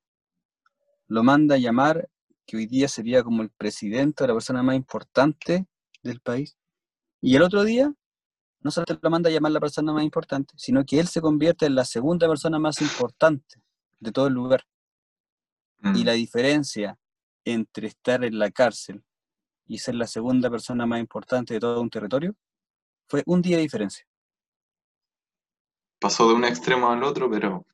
lo 1.08 1.24
manda 1.24 1.56
a 1.56 1.58
llamar, 1.58 2.10
que 2.45 2.58
hoy 2.58 2.66
día 2.66 2.88
sería 2.88 3.24
como 3.24 3.41
el 3.41 3.49
presidente 3.49 4.24
o 4.24 4.28
la 4.28 4.34
persona 4.34 4.64
más 4.64 4.76
importante 4.76 5.68
del 6.03 6.20
país, 6.20 6.58
y 7.22 7.36
el 7.36 7.41
otro 7.41 7.64
día 7.64 7.93
no 8.62 8.72
solo 8.72 8.86
lo 8.99 9.10
manda 9.10 9.30
a 9.30 9.34
llamar 9.34 9.51
la 9.51 9.60
persona 9.60 9.93
más 9.93 10.03
importante, 10.03 10.53
sino 10.58 10.84
que 10.86 10.99
él 10.99 11.08
se 11.08 11.22
convierte 11.22 11.68
en 11.68 11.76
la 11.76 11.86
segunda 11.86 12.28
persona 12.28 12.58
más 12.58 12.82
importante 12.82 13.62
de 13.99 14.12
todo 14.12 14.28
el 14.28 14.34
lugar. 14.34 14.64
Y 15.84 16.01
mm. 16.01 16.06
la 16.06 16.14
diferencia 16.14 16.97
entre 17.43 17.88
estar 17.88 18.24
en 18.24 18.39
la 18.39 18.49
cárcel 18.49 19.03
y 19.68 19.80
ser 19.80 19.95
la 19.95 20.07
segunda 20.07 20.49
persona 20.49 20.86
más 20.86 20.99
importante 20.99 21.53
de 21.53 21.59
todo 21.59 21.82
un 21.82 21.89
territorio 21.89 22.36
fue 23.07 23.24
un 23.26 23.41
día 23.41 23.57
de 23.57 23.63
diferencia. 23.63 24.05
Pasó 25.99 26.28
de 26.28 26.36
un 26.36 26.45
extremo 26.45 26.89
al 26.89 27.03
otro, 27.03 27.30
pero 27.30 27.66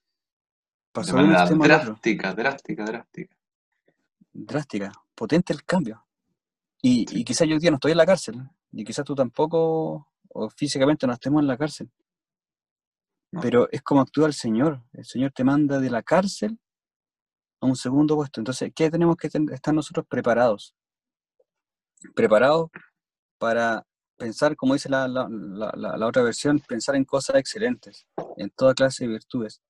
Pasó 0.92 1.16
de, 1.18 1.24
un 1.24 1.34
extremo 1.34 1.64
drástica, 1.64 2.28
al 2.28 2.34
otro. 2.34 2.44
drástica, 2.44 2.86
drástica. 2.86 3.36
Drástica, 4.34 4.92
potente 5.16 5.54
el 5.54 5.64
cambio. 5.64 6.06
Y, 6.82 7.06
y 7.20 7.24
quizás 7.24 7.48
yo 7.48 7.56
hoy 7.56 7.60
día 7.60 7.72
no 7.72 7.76
estoy 7.76 7.92
en 7.92 7.98
la 7.98 8.06
cárcel, 8.06 8.42
y 8.72 8.84
quizás 8.84 9.06
tú 9.06 9.16
tampoco, 9.16 10.08
o 10.30 10.50
físicamente 10.50 11.06
no 11.06 11.14
estemos 11.14 11.42
en 11.42 11.48
la 11.48 11.58
cárcel. 11.58 11.92
Pero 13.42 13.70
es 13.72 13.82
como 13.82 14.02
actúa 14.02 14.28
el 14.28 14.34
Señor. 14.34 14.84
El 14.92 15.06
Señor 15.06 15.32
te 15.32 15.44
manda 15.44 15.80
de 15.80 15.90
la 15.90 16.04
cárcel 16.04 16.60
a 17.62 17.66
un 17.66 17.78
segundo 17.78 18.16
puesto. 18.16 18.42
Entonces, 18.42 18.72
¿qué 18.76 18.90
tenemos 18.90 19.16
que 19.16 19.28
estar 19.28 19.74
nosotros 19.74 20.06
preparados? 20.06 20.76
Preparados 22.16 22.70
para 23.38 23.86
pensar, 24.18 24.56
como 24.56 24.74
dice 24.74 24.90
la, 24.90 25.08
otra 26.06 26.24
versión, 26.24 26.60
pensar 26.60 26.96
en 26.96 27.06
cosas 27.06 27.38
excelentes, 27.38 28.06
en 28.38 28.50
toda 28.52 28.74
clase 28.74 29.06
de 29.06 29.12
virtudes. 29.12 29.62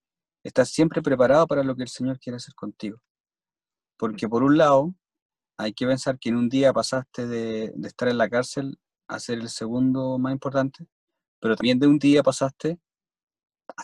Estás 0.43 0.69
siempre 0.69 1.01
preparado 1.01 1.47
para 1.47 1.63
lo 1.63 1.75
que 1.75 1.84
el 1.84 1.89
Señor 1.89 2.19
quiere 2.19 2.38
hacer 2.38 2.53
contigo. 2.55 3.01
Porque 3.97 4.27
por 4.27 4.43
un 4.43 4.57
lado, 4.57 4.93
hay 5.57 5.73
que 5.73 5.86
pensar 5.86 6.19
que 6.19 6.29
en 6.29 6.36
un 6.36 6.49
día 6.49 6.73
pasaste 6.73 7.27
de, 7.27 7.71
de 7.75 7.88
estar 7.88 8.07
en 8.09 8.17
la 8.17 8.29
cárcel 8.29 8.79
a 9.07 9.19
ser 9.19 9.39
el 9.39 9.49
segundo 9.49 10.17
más 10.17 10.34
importante, 10.34 10.88
pero 11.39 11.55
también 11.55 11.79
de 11.79 11.88
un 11.88 11.99
día 11.99 12.23
pasaste 12.23 12.79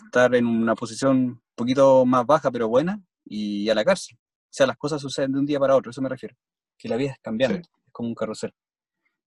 estar 0.04 0.34
en 0.34 0.46
una 0.46 0.74
posición 0.74 1.16
un 1.16 1.42
poquito 1.54 2.04
más 2.04 2.26
baja, 2.26 2.50
pero 2.50 2.68
buena, 2.68 3.00
y 3.24 3.68
a 3.68 3.74
la 3.74 3.84
cárcel. 3.84 4.18
O 4.18 4.50
sea, 4.50 4.66
las 4.66 4.76
cosas 4.76 5.00
suceden 5.00 5.32
de 5.32 5.38
un 5.38 5.46
día 5.46 5.60
para 5.60 5.76
otro, 5.76 5.90
eso 5.90 6.02
me 6.02 6.08
refiero. 6.08 6.34
Que 6.78 6.88
la 6.88 6.96
vida 6.96 7.12
es 7.12 7.18
cambiante, 7.18 7.68
es 7.86 7.92
como 7.92 8.08
un 8.08 8.14
carrusel. 8.14 8.54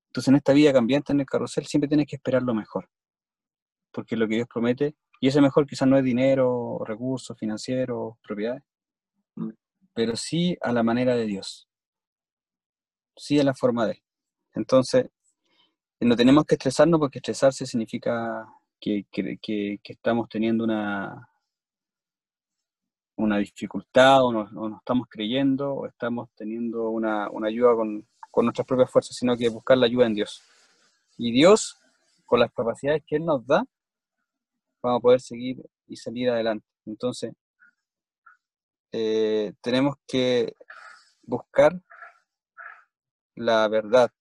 Entonces, 0.08 0.30
en 0.30 0.36
esta 0.36 0.54
vida 0.54 0.74
cambiante, 0.74 1.14
en 1.14 1.20
el 1.20 1.26
carrusel, 1.26 1.66
siempre 1.66 1.88
tienes 1.88 2.08
que 2.08 2.16
esperar 2.16 2.42
lo 2.42 2.54
mejor. 2.54 2.90
Porque 3.92 4.16
lo 4.16 4.28
que 4.28 4.36
Dios 4.36 4.48
promete, 4.52 4.96
y 5.20 5.28
ese 5.28 5.42
mejor 5.42 5.68
quizás 5.68 5.88
no 5.88 5.98
es 5.98 6.04
dinero, 6.04 6.80
recursos 6.86 7.38
financieros, 7.38 8.16
propiedades, 8.24 8.64
mm. 9.36 9.50
pero 9.94 10.16
sí 10.16 10.58
a 10.62 10.72
la 10.72 10.84
manera 10.84 11.16
de 11.16 11.26
Dios. 11.26 11.68
Sí 13.16 13.40
a 13.40 13.44
la 13.44 13.54
forma 13.54 13.86
de 13.86 13.94
Él. 13.94 14.04
Entonces, 14.54 15.10
no 16.00 16.16
tenemos 16.16 16.46
que 16.46 16.56
estresarnos 16.56 17.00
porque 17.00 17.20
estresarse 17.20 17.66
significa 17.66 18.48
que, 18.80 19.06
estamos 19.84 20.28
teniendo 20.28 20.64
una, 20.64 21.30
una 23.24 23.38
dificultad 23.38 24.24
o 24.24 24.32
no, 24.32 24.78
estamos 24.78 25.08
creyendo 25.10 25.74
o 25.74 25.88
estamos 25.88 26.30
teniendo 26.36 26.90
una, 26.90 27.30
ayuda 27.46 27.76
con, 27.76 28.08
nuestras 28.44 28.66
propias 28.66 28.90
fuerzas, 28.90 29.16
sino 29.16 29.38
que 29.38 29.50
buscar 29.50 29.78
la 29.78 29.86
ayuda 29.86 30.08
en 30.08 30.16
Dios. 30.16 30.42
Y 31.18 31.32
Dios, 31.32 31.78
con 32.26 32.40
las 32.40 32.52
capacidades 32.52 33.04
que 33.06 33.18
Él 33.18 33.26
nos 33.26 33.46
da, 33.46 33.64
vamos 34.82 35.00
a 35.00 35.02
poder 35.02 35.22
seguir 35.22 35.58
y 35.88 35.96
salir 35.98 36.30
adelante. 36.30 36.66
Entonces, 36.86 37.34
eh, 38.92 39.54
tenemos 39.62 39.96
que 40.08 40.54
buscar 41.24 41.80
la 43.36 43.68
verdad, 43.68 44.12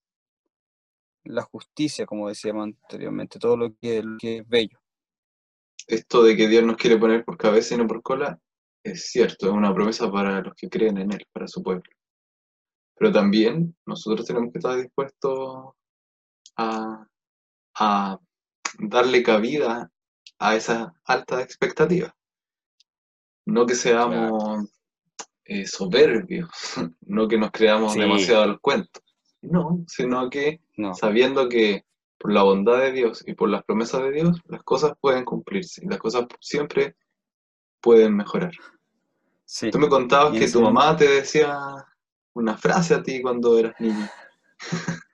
la 1.23 1.41
justicia, 1.43 2.05
como 2.05 2.29
decíamos 2.29 2.65
anteriormente, 2.65 3.39
todo 3.39 3.57
lo 3.57 3.75
que, 3.75 4.03
es 4.21 4.47
bello. 4.47 4.79
Esto 5.87 6.23
de 6.23 6.35
que 6.35 6.47
Dios 6.47 6.63
nos 6.63 6.77
quiere 6.77 6.97
poner 6.97 7.25
por 7.25 7.37
cabeza 7.37 7.75
y 7.75 7.77
no 7.77 7.87
por 7.87 8.01
cola 8.01 8.39
es 8.83 9.11
cierto, 9.11 9.47
es 9.47 9.53
una 9.53 9.73
promesa 9.73 10.11
para 10.11 10.41
los 10.41 10.53
que 10.55 10.69
creen 10.69 10.97
en 10.97 11.11
Él, 11.11 11.25
para 11.31 11.47
su 11.47 11.61
pueblo. 11.61 11.83
Pero 12.95 13.11
también 13.11 13.75
nosotros 13.85 14.25
tenemos 14.25 14.51
que 14.51 14.59
estar 14.59 14.77
dispuestos 14.77 15.73
a, 16.57 17.07
darle 18.79 19.23
cabida 19.23 19.91
a 20.39 20.55
esa 20.55 20.93
alta 21.05 21.41
expectativa. 21.41 22.15
No 23.45 23.65
que 23.65 23.75
seamos 23.75 24.69
eh, 25.45 25.65
soberbios, 25.65 26.49
no 27.01 27.27
que 27.27 27.37
nos 27.37 27.51
creamos 27.51 27.95
demasiado 27.95 28.43
al 28.43 28.59
cuento. 28.59 28.99
No, 29.41 29.83
sino 29.87 30.29
que 30.29 30.61
sabiendo 30.93 31.49
que 31.49 31.85
por 32.19 32.31
la 32.31 32.43
bondad 32.43 32.77
de 32.77 32.91
Dios 32.91 33.23
y 33.25 33.33
por 33.33 33.49
las 33.49 33.63
promesas 33.63 34.03
de 34.03 34.11
Dios, 34.11 34.39
las 34.45 34.61
cosas 34.63 34.93
pueden 35.01 35.25
cumplirse 35.25 35.83
y 35.83 35.87
las 35.87 35.97
cosas 35.97 36.27
siempre 36.39 36.95
pueden 37.81 38.15
mejorar. 38.15 38.51
Tú 39.71 39.79
me 39.79 39.89
contabas 39.89 40.37
que 40.37 40.49
tu 40.49 40.61
mamá 40.61 40.95
te 40.95 41.07
decía 41.07 41.59
una 42.33 42.57
frase 42.57 42.93
a 42.93 43.03
ti 43.03 43.21
cuando 43.21 43.57
eras 43.57 43.73
niño. 43.79 44.07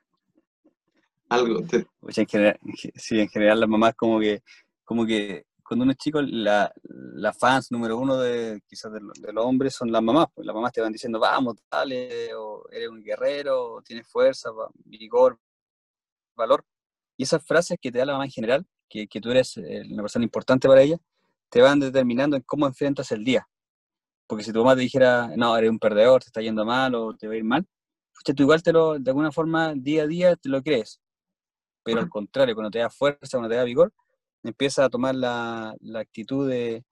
Algo. 1.30 1.62
Pues 2.00 2.18
en 2.20 2.28
general, 2.28 2.60
sí, 2.96 3.20
en 3.20 3.28
general 3.28 3.60
las 3.60 3.70
mamás 3.70 3.96
como 3.96 4.20
que, 4.20 4.44
como 4.86 5.06
que 5.06 5.46
cuando 5.68 5.84
uno 5.84 5.92
es 5.92 5.98
chico, 5.98 6.22
la, 6.22 6.72
fans 7.38 7.72
número 7.72 7.98
uno 7.98 8.18
de 8.18 8.62
quizás 8.68 8.94
de, 8.94 9.02
los 9.02 9.46
hombres 9.46 9.76
son 9.76 9.92
las 9.92 10.02
mamás. 10.02 10.28
Pues 10.34 10.46
las 10.46 10.56
mamás 10.56 10.72
te 10.72 10.82
van 10.82 10.94
diciendo, 10.94 11.20
vamos, 11.20 11.56
dale, 11.70 12.34
o 12.36 12.66
eres 12.72 12.90
un 12.90 13.04
guerrero, 13.04 13.74
o 13.74 13.82
tienes 13.82 14.08
fuerza, 14.08 14.50
vigor, 14.86 15.38
valor. 16.36 16.64
Y 17.18 17.24
esas 17.24 17.44
frases 17.44 17.78
que 17.82 17.92
te 17.92 17.98
da 17.98 18.06
la 18.06 18.14
mamá 18.14 18.26
en 18.26 18.32
general, 18.32 18.66
que, 18.88 19.08
tú 19.08 19.32
eres 19.32 19.58
eh, 19.58 19.84
una 19.92 20.04
persona 20.04 20.24
importante 20.24 20.68
para 20.68 20.82
ella, 20.82 20.98
te 21.50 21.62
van 21.62 21.80
determinando 21.80 22.36
en 22.36 22.44
cómo 22.44 22.68
enfrentas 22.68 23.12
el 23.12 23.24
día. 23.24 23.48
Porque 24.28 24.44
si 24.44 24.52
tu 24.52 24.60
mamá 24.60 24.76
te 24.76 24.82
dijera, 24.82 25.32
no, 25.38 25.56
eres 25.58 25.70
un 25.70 25.80
perdedor, 25.80 26.22
te 26.22 26.28
está 26.28 26.42
yendo 26.42 26.66
mal 26.66 26.96
o 26.96 27.16
te 27.16 27.28
va 27.28 27.34
a 27.34 27.38
ir 27.38 27.44
mal, 27.44 27.66
pues 28.14 28.36
tú 28.36 28.44
igual 28.44 28.62
te 28.62 28.74
lo, 28.74 29.00
de 29.00 29.10
alguna 29.10 29.32
forma, 29.32 29.74
día 29.76 30.04
a 30.04 30.08
día, 30.08 30.36
te 30.36 30.50
lo 30.50 30.62
crees. 30.62 31.00
Pero 31.84 32.02
al 32.02 32.10
contrario, 32.10 32.54
cuando 32.56 32.72
te 32.72 32.80
da 32.80 32.90
fuerza, 32.90 33.38
cuando 33.38 33.50
te 33.50 33.56
da 33.56 33.64
vigor, 33.64 33.94
empieza 34.44 34.84
a 34.84 34.90
tomar 34.90 35.16
la, 35.16 35.76
actitud 35.96 36.50
de, 36.50 36.84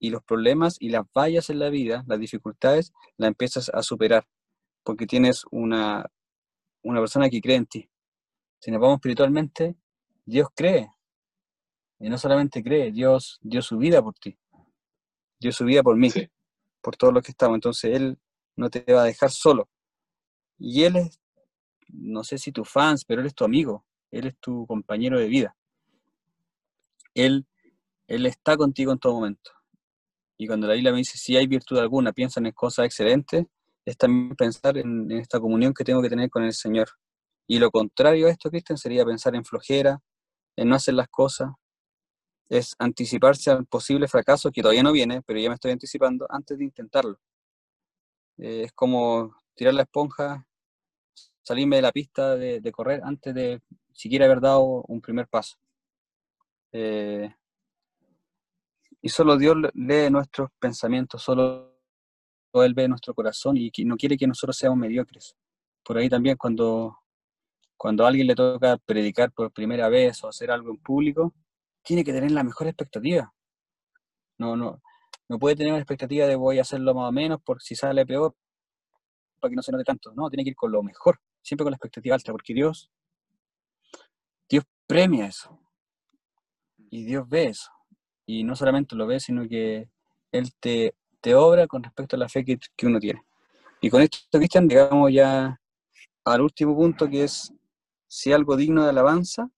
y 0.00 0.10
los 0.10 0.22
problemas 0.24 0.76
y 0.80 0.88
las 0.90 1.04
vallas 1.16 1.50
en 1.50 1.60
la 1.60 1.70
vida, 1.70 2.02
las 2.08 2.18
dificultades, 2.18 2.92
las 3.16 3.28
empiezas 3.28 3.70
a 3.72 3.82
superar. 3.82 4.26
porque 4.84 5.06
tienes 5.06 5.44
una, 5.52 6.04
una 6.82 7.00
persona 7.00 7.30
que 7.30 7.40
cree 7.40 7.56
en 7.56 7.66
ti. 7.66 7.88
Si 8.58 8.70
nos 8.70 8.80
vamos 8.80 8.96
espiritualmente, 8.96 9.76
Dios 10.24 10.48
cree. 10.54 10.88
Y 12.02 12.10
no 12.10 12.18
solamente 12.18 12.64
cree, 12.64 12.90
Dios 12.90 13.38
dio 13.42 13.62
su 13.62 13.78
vida 13.78 14.02
por 14.02 14.14
ti. 14.14 14.36
Dio 15.38 15.52
su 15.52 15.64
vida 15.64 15.84
por 15.84 15.96
mí, 15.96 16.10
por 16.80 16.96
todos 16.96 17.14
los 17.14 17.22
que 17.22 17.30
estamos. 17.30 17.54
Entonces 17.54 17.94
Él 17.94 18.18
no 18.56 18.68
te 18.70 18.84
va 18.92 19.02
a 19.02 19.06
dejar 19.06 19.30
solo. 19.30 19.70
Y 20.58 20.82
Él 20.82 20.96
es, 20.96 21.20
no 21.86 22.24
sé 22.24 22.38
si 22.38 22.50
tu 22.50 22.64
fans, 22.64 23.04
pero 23.04 23.20
Él 23.20 23.28
es 23.28 23.34
tu 23.36 23.44
amigo. 23.44 23.86
Él 24.10 24.26
es 24.26 24.36
tu 24.40 24.66
compañero 24.66 25.16
de 25.16 25.28
vida. 25.28 25.56
Él, 27.14 27.46
él 28.08 28.26
está 28.26 28.56
contigo 28.56 28.90
en 28.90 28.98
todo 28.98 29.14
momento. 29.14 29.52
Y 30.36 30.48
cuando 30.48 30.66
la 30.66 30.74
Biblia 30.74 30.90
me 30.90 30.98
dice, 30.98 31.16
si 31.18 31.36
hay 31.36 31.46
virtud 31.46 31.78
alguna, 31.78 32.12
piensan 32.12 32.46
en 32.46 32.52
cosas 32.52 32.86
excelentes, 32.86 33.46
es 33.84 33.96
también 33.96 34.34
pensar 34.34 34.76
en, 34.76 35.08
esta 35.12 35.38
comunión 35.38 35.72
que 35.72 35.84
tengo 35.84 36.02
que 36.02 36.10
tener 36.10 36.30
con 36.30 36.42
el 36.42 36.52
Señor. 36.52 36.88
Y 37.46 37.60
lo 37.60 37.70
contrario 37.70 38.26
a 38.26 38.30
esto, 38.30 38.50
Cristian, 38.50 38.76
sería 38.76 39.04
pensar 39.04 39.36
en 39.36 39.44
flojera, 39.44 40.00
en 40.56 40.68
no 40.68 40.74
hacer 40.74 40.94
las 40.94 41.06
cosas, 41.08 41.50
es 42.52 42.76
anticiparse 42.78 43.50
al 43.50 43.64
posible 43.64 44.06
fracaso 44.08 44.50
que 44.52 44.60
todavía 44.60 44.82
no 44.82 44.92
viene, 44.92 45.22
pero 45.22 45.40
ya 45.40 45.48
me 45.48 45.54
estoy 45.54 45.70
anticipando 45.70 46.26
antes 46.28 46.58
de 46.58 46.64
intentarlo. 46.64 47.18
Eh, 48.36 48.64
es 48.64 48.72
como 48.72 49.34
tirar 49.54 49.72
la 49.72 49.84
esponja, 49.84 50.46
salirme 51.42 51.76
de 51.76 51.82
la 51.82 51.92
pista 51.92 52.36
de 52.36 52.72
correr 52.72 53.00
antes 53.04 53.34
de 53.34 53.62
siquiera 53.94 54.26
haber 54.26 54.42
dado 54.42 54.84
un 54.86 55.00
primer 55.00 55.28
paso. 55.28 55.56
Eh, 56.72 57.34
y 59.00 59.08
solo 59.08 59.38
Dios 59.38 59.56
lee 59.72 60.10
nuestros 60.10 60.50
pensamientos, 60.58 61.22
solo 61.22 61.74
Él 62.52 62.74
ve 62.74 62.86
nuestro 62.86 63.14
corazón 63.14 63.56
y 63.56 63.70
no 63.84 63.96
quiere 63.96 64.18
que 64.18 64.26
nosotros 64.26 64.58
seamos 64.58 64.78
mediocres. 64.78 65.34
Por 65.82 65.96
ahí 65.96 66.10
también 66.10 66.36
cuando, 66.36 66.98
cuando 67.78 68.04
a 68.04 68.08
alguien 68.08 68.26
le 68.26 68.34
toca 68.34 68.76
predicar 68.76 69.32
por 69.32 69.50
primera 69.52 69.88
vez 69.88 70.22
o 70.22 70.28
hacer 70.28 70.50
algo 70.50 70.70
en 70.70 70.76
público, 70.76 71.32
tiene 71.82 72.04
que 72.04 72.12
tener 72.12 72.30
la 72.30 72.44
mejor 72.44 72.66
expectativa. 72.66 73.32
No, 74.38 74.56
no, 74.56 74.80
no 75.28 75.38
puede 75.38 75.56
tener 75.56 75.72
una 75.72 75.80
expectativa 75.80 76.26
de 76.26 76.36
voy 76.36 76.58
a 76.58 76.62
hacerlo 76.62 76.94
más 76.94 77.08
o 77.08 77.12
menos 77.12 77.40
por 77.42 77.62
si 77.62 77.74
sale 77.74 78.06
peor, 78.06 78.34
para 79.40 79.50
que 79.50 79.56
no 79.56 79.62
se 79.62 79.72
note 79.72 79.84
tanto. 79.84 80.12
No, 80.14 80.28
tiene 80.30 80.44
que 80.44 80.50
ir 80.50 80.56
con 80.56 80.72
lo 80.72 80.82
mejor, 80.82 81.20
siempre 81.40 81.64
con 81.64 81.70
la 81.70 81.76
expectativa 81.76 82.14
alta, 82.14 82.32
porque 82.32 82.54
Dios 82.54 82.90
premia 84.92 85.26
eso. 85.26 85.58
Y 86.90 87.04
Dios 87.04 87.26
ve 87.26 87.46
eso. 87.46 87.70
Y 88.26 88.44
no 88.44 88.54
solamente 88.54 88.94
lo 88.94 89.06
ve, 89.06 89.20
sino 89.20 89.48
que 89.48 89.88
Él 90.30 90.52
te, 90.60 90.94
te 91.22 91.34
obra 91.34 91.66
con 91.66 91.82
respecto 91.82 92.16
a 92.16 92.18
la 92.18 92.28
fe 92.28 92.44
que, 92.44 92.58
que 92.76 92.86
uno 92.86 93.00
tiene. 93.00 93.24
Y 93.80 93.88
con 93.88 94.02
esto, 94.02 94.18
Cristian, 94.30 94.68
llegamos 94.68 95.10
ya 95.10 95.58
al 96.26 96.40
último 96.42 96.76
punto 96.76 97.08
que 97.08 97.24
es 97.24 97.54
si 98.06 98.34
algo 98.34 98.54
digno 98.54 98.82
de 98.84 98.90
alabanza, 98.90 99.48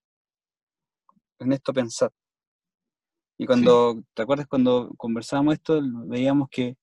en 1.39 1.53
esto 1.53 1.73
pensar. 1.73 2.11
Y 3.37 3.47
cuando, 3.47 4.03
¿te 4.15 4.23
acuerdas 4.23 4.47
cuando 4.47 4.93
conversábamos 4.97 5.55
esto? 5.55 5.81
Veíamos 6.07 6.49
que, 6.51 6.77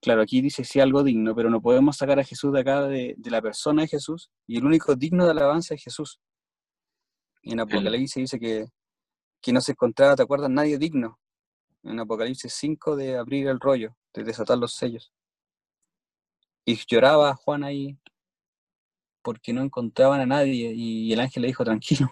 claro, 0.00 0.22
aquí 0.22 0.40
dice 0.40 0.64
si 0.64 0.80
algo 0.80 1.02
digno, 1.02 1.34
pero 1.34 1.50
no 1.50 1.60
podemos 1.60 1.96
sacar 1.96 2.18
a 2.18 2.24
Jesús 2.24 2.52
de 2.52 2.60
acá, 2.60 2.82
de, 2.82 3.14
de 3.18 3.30
la 3.30 3.42
persona 3.42 3.82
de 3.82 3.88
Jesús, 3.88 4.30
y 4.46 4.56
el 4.56 4.64
único 4.64 4.94
digno 4.96 5.24
de 5.24 5.32
alabanza 5.32 5.74
es 5.74 5.82
Jesús. 5.82 6.20
En 7.42 7.60
Apocalipsis 7.60 8.14
dice 8.22 8.38
que, 8.38 8.66
que 9.40 9.52
no 9.52 9.60
se 9.60 9.72
encontraba, 9.72 10.16
¿te 10.16 10.22
acuerdas? 10.22 10.50
Nadie 10.50 10.78
digno. 10.78 11.18
En 11.82 11.98
Apocalipsis 11.98 12.52
5 12.54 12.96
de 12.96 13.16
abrir 13.16 13.46
el 13.48 13.60
rollo, 13.60 13.96
de 14.14 14.24
desatar 14.24 14.58
los 14.58 14.74
sellos. 14.74 15.12
Y 16.66 16.76
lloraba 16.86 17.34
Juan 17.34 17.64
ahí 17.64 17.98
porque 19.22 19.52
no 19.52 19.62
encontraban 19.62 20.20
a 20.20 20.26
nadie 20.26 20.72
y 20.74 21.12
el 21.12 21.20
ángel 21.20 21.42
le 21.42 21.48
dijo, 21.48 21.64
tranquilo, 21.64 22.10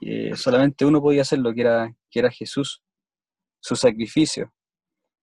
eh, 0.00 0.34
solamente 0.36 0.84
uno 0.84 1.00
podía 1.00 1.22
hacerlo, 1.22 1.52
que 1.54 1.60
era, 1.60 1.96
que 2.10 2.18
era 2.18 2.30
Jesús, 2.30 2.82
su 3.60 3.76
sacrificio. 3.76 4.52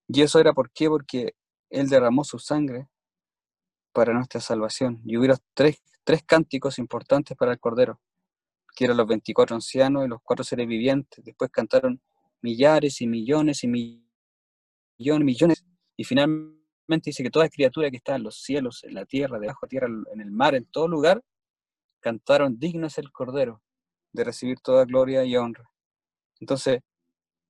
Y 0.08 0.22
eso 0.22 0.38
era 0.38 0.52
por 0.52 0.70
qué, 0.72 0.88
porque 0.88 1.34
Él 1.70 1.88
derramó 1.88 2.24
su 2.24 2.38
sangre 2.38 2.88
para 3.92 4.12
nuestra 4.12 4.40
salvación. 4.40 5.00
Y 5.04 5.16
hubiera 5.16 5.36
tres, 5.54 5.82
tres 6.04 6.22
cánticos 6.24 6.78
importantes 6.78 7.36
para 7.36 7.52
el 7.52 7.58
Cordero 7.58 8.00
que 8.74 8.86
eran 8.86 8.96
los 8.96 9.06
24 9.06 9.54
ancianos 9.54 10.04
y 10.04 10.08
los 10.08 10.20
cuatro 10.22 10.44
seres 10.44 10.66
vivientes. 10.66 11.22
Después 11.24 11.50
cantaron 11.50 12.00
millares 12.40 13.00
y 13.02 13.06
millones 13.06 13.64
y 13.64 13.68
millones, 13.68 14.04
millones. 14.98 15.64
Y 15.96 16.04
finalmente 16.04 17.10
dice 17.10 17.22
que 17.22 17.30
toda 17.30 17.48
criatura 17.50 17.90
que 17.90 17.98
está 17.98 18.16
en 18.16 18.22
los 18.22 18.42
cielos, 18.42 18.82
en 18.84 18.94
la 18.94 19.04
tierra, 19.04 19.38
debajo 19.38 19.66
de 19.66 19.68
tierra, 19.68 19.88
en 20.12 20.20
el 20.20 20.30
mar, 20.30 20.54
en 20.54 20.64
todo 20.66 20.88
lugar, 20.88 21.22
cantaron 22.00 22.58
digno 22.58 22.86
es 22.86 22.98
el 22.98 23.12
Cordero 23.12 23.62
de 24.12 24.24
recibir 24.24 24.58
toda 24.60 24.84
gloria 24.84 25.24
y 25.24 25.36
honra. 25.36 25.68
Entonces, 26.40 26.80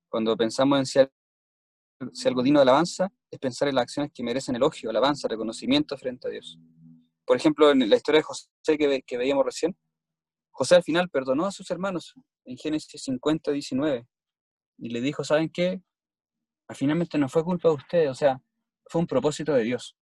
cuando 0.09 0.37
pensamos 0.37 0.79
en 0.79 0.87
si, 2.13 2.29
algo 2.29 2.43
digno 2.43 2.61
de 2.61 2.65
alabanza, 2.65 3.11
es 3.31 3.39
pensar 3.39 3.69
en 3.69 3.77
las 3.77 3.85
acciones 3.85 4.13
que 4.15 4.23
merecen 4.23 4.55
elogio, 4.55 4.91
alabanza, 4.91 5.29
reconocimiento 5.29 5.97
frente 5.97 6.29
a 6.29 6.31
Dios. 6.31 6.59
Por 7.25 7.37
ejemplo, 7.37 7.71
en 7.71 7.89
la 7.89 7.97
historia 7.97 8.19
de 8.19 8.25
José 8.25 8.49
que, 9.07 9.17
veíamos 9.17 9.45
recién, 9.45 9.77
José 10.51 10.77
al 10.77 10.83
final 10.83 11.09
perdonó 11.09 11.47
a 11.47 11.53
sus 11.53 11.71
hermanos 11.71 12.15
en 12.45 12.59
Génesis 12.59 13.03
50, 13.03 13.53
19 13.53 14.07
y 14.79 14.89
le 14.91 15.01
dijo, 15.01 15.25
¿saben 15.25 15.49
qué? 15.49 15.81
Finalmente 16.75 17.17
no 17.17 17.29
fue 17.29 17.45
culpa 17.45 17.69
de 17.69 17.75
ustedes, 17.75 18.11
o 18.11 18.15
sea, 18.15 18.41
fue 18.87 19.01
un 19.01 19.07
propósito 19.07 19.55
de 19.55 19.63
Dios. 19.63 19.97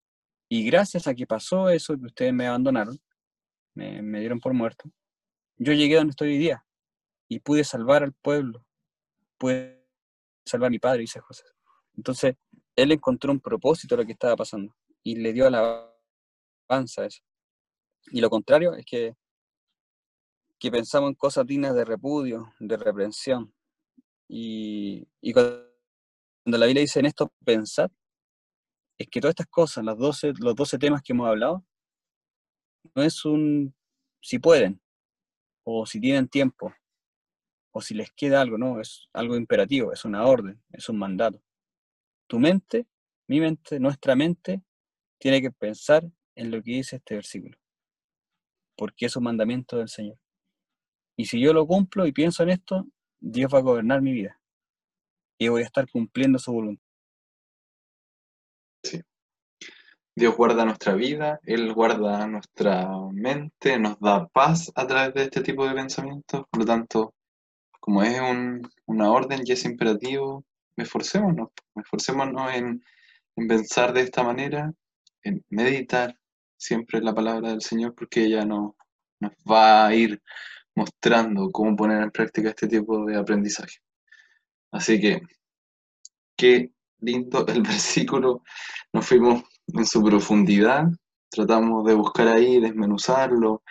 Y 0.49 0.63
gracias 0.65 1.07
a 1.07 1.13
que 1.13 1.27
pasó 1.27 1.69
eso, 1.69 1.97
que 1.97 2.05
ustedes 2.05 2.33
me 2.33 2.47
abandonaron, 2.47 2.97
me 3.75 4.19
dieron 4.19 4.39
por 4.39 4.53
muerto, 4.53 4.89
yo 5.57 5.73
llegué 5.73 5.95
donde 5.95 6.11
estoy 6.11 6.29
hoy 6.29 6.37
día 6.37 6.65
y 7.29 7.39
pude 7.39 7.63
salvar 7.63 8.03
al 8.03 8.13
pueblo, 8.13 8.65
pude 9.37 9.85
salvar 10.45 10.67
a 10.67 10.71
mi 10.71 10.79
padre, 10.79 11.01
dice 11.01 11.19
José. 11.19 11.43
Entonces, 11.95 12.35
él 12.75 12.91
encontró 12.91 13.31
un 13.31 13.39
propósito 13.39 13.95
de 13.95 14.03
lo 14.03 14.05
que 14.05 14.13
estaba 14.13 14.35
pasando 14.35 14.75
y 15.03 15.15
le 15.15 15.33
dio 15.33 15.47
alabanza 15.47 17.01
a 17.01 17.05
eso. 17.05 17.21
Y 18.11 18.21
lo 18.21 18.29
contrario 18.29 18.73
es 18.75 18.85
que 18.85 19.15
que 20.59 20.71
pensamos 20.71 21.09
en 21.09 21.15
cosas 21.15 21.45
dignas 21.45 21.75
de 21.75 21.85
repudio, 21.85 22.53
de 22.59 22.77
reprensión. 22.77 23.53
Y, 24.27 25.07
cuando 25.33 25.67
la 26.45 26.65
Biblia 26.65 26.81
dice 26.81 26.99
en 26.99 27.05
esto 27.05 27.31
pensar, 27.45 27.91
es 28.97 29.07
que 29.09 29.21
todas 29.21 29.33
estas 29.33 29.47
cosas, 29.47 29.85
las 29.85 29.97
12, 29.97 30.33
los 30.39 30.55
12 30.55 30.79
temas 30.79 31.01
que 31.01 31.13
hemos 31.13 31.27
hablado, 31.27 31.63
no 32.95 33.03
es 33.03 33.23
un 33.25 33.75
si 34.21 34.39
pueden, 34.39 34.81
o 35.69 35.85
si 35.85 35.99
tienen 35.99 36.29
tiempo, 36.29 36.73
o 37.71 37.81
si 37.81 37.93
les 37.93 38.09
queda 38.13 38.39
algo, 38.39 38.57
no, 38.57 38.79
es 38.79 39.09
algo 39.11 39.35
imperativo, 39.35 39.91
es 39.91 40.05
una 40.05 40.25
orden, 40.25 40.63
es 40.71 40.87
un 40.87 40.97
mandato. 40.97 41.43
Tu 42.27 42.39
mente, 42.39 42.87
mi 43.27 43.41
mente, 43.41 43.77
nuestra 43.77 44.15
mente, 44.15 44.61
tiene 45.19 45.41
que 45.41 45.51
pensar 45.51 46.09
en 46.35 46.51
lo 46.51 46.63
que 46.63 46.71
dice 46.71 46.95
este 46.95 47.15
versículo, 47.15 47.57
porque 48.77 49.07
es 49.07 49.17
un 49.17 49.25
mandamiento 49.25 49.77
del 49.77 49.89
Señor. 49.89 50.17
Y 51.17 51.25
si 51.25 51.41
yo 51.41 51.51
lo 51.51 51.67
cumplo 51.67 52.07
y 52.07 52.13
pienso 52.13 52.43
en 52.43 52.51
esto, 52.51 52.87
Dios 53.19 53.53
va 53.53 53.57
a 53.57 53.63
gobernar 53.63 54.01
mi 54.01 54.13
vida. 54.13 54.39
Y 55.37 55.49
voy 55.49 55.63
a 55.63 55.65
estar 55.65 55.85
cumpliendo 55.91 56.39
su 56.39 56.53
voluntad. 56.53 56.85
Sí. 58.83 59.01
Dios 60.17 60.35
guarda 60.35 60.65
nuestra 60.65 60.95
vida, 60.95 61.39
Él 61.43 61.71
guarda 61.75 62.25
nuestra 62.25 62.89
mente, 63.11 63.77
nos 63.77 63.99
da 63.99 64.25
paz 64.27 64.71
a 64.73 64.87
través 64.87 65.13
de 65.13 65.23
este 65.25 65.41
tipo 65.41 65.67
de 65.67 65.75
pensamientos. 65.75 66.43
Por 66.49 66.61
lo 66.61 66.65
tanto, 66.65 67.13
como 67.79 68.01
es 68.01 68.19
una 68.87 69.11
orden 69.11 69.41
y 69.45 69.51
es 69.51 69.63
imperativo, 69.65 70.43
esforcémonos, 70.75 71.49
esforcémonos 71.75 72.51
en, 72.51 72.81
en 73.35 73.47
pensar 73.47 73.93
de 73.93 74.01
esta 74.01 74.23
manera, 74.23 74.73
en 75.21 75.45
meditar 75.49 76.17
siempre 76.57 76.99
la 76.99 77.13
palabra 77.13 77.49
del 77.49 77.61
Señor, 77.61 77.93
porque 77.93 78.23
ella 78.23 78.43
no, 78.43 78.75
nos 79.19 79.33
va 79.47 79.85
a 79.85 79.93
ir 79.93 80.19
mostrando 80.73 81.51
cómo 81.51 81.75
poner 81.75 82.01
en 82.01 82.09
práctica 82.09 82.49
este 82.49 82.67
tipo 82.67 83.05
de 83.05 83.17
aprendizaje. 83.17 83.77
Así 84.71 84.99
que, 84.99 85.21
qué 86.35 86.71
lindo 87.01 87.45
el 87.45 87.61
versículo, 87.61 88.41
nos 88.91 89.05
fuimos 89.05 89.43
en 89.67 89.85
su 89.85 90.03
profundidad, 90.03 90.87
tratamos 91.29 91.85
de 91.85 91.93
buscar 91.93 92.27
ahí, 92.27 92.59
desmenuzarlo 92.59 93.63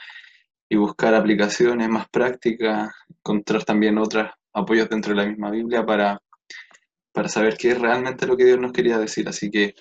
y 0.68 0.76
buscar 0.76 1.14
aplicaciones 1.14 1.88
más 1.88 2.08
prácticas, 2.08 2.92
encontrar 3.08 3.64
también 3.64 3.98
otros 3.98 4.30
apoyos 4.52 4.88
dentro 4.88 5.14
de 5.14 5.22
la 5.22 5.28
misma 5.28 5.50
Biblia 5.50 5.84
para, 5.84 6.20
para 7.12 7.28
saber 7.28 7.56
qué 7.56 7.72
es 7.72 7.80
realmente 7.80 8.26
lo 8.26 8.36
que 8.36 8.44
Dios 8.44 8.58
nos 8.58 8.72
quería 8.72 8.98
decir. 8.98 9.28
Así 9.28 9.50
que 9.50 9.74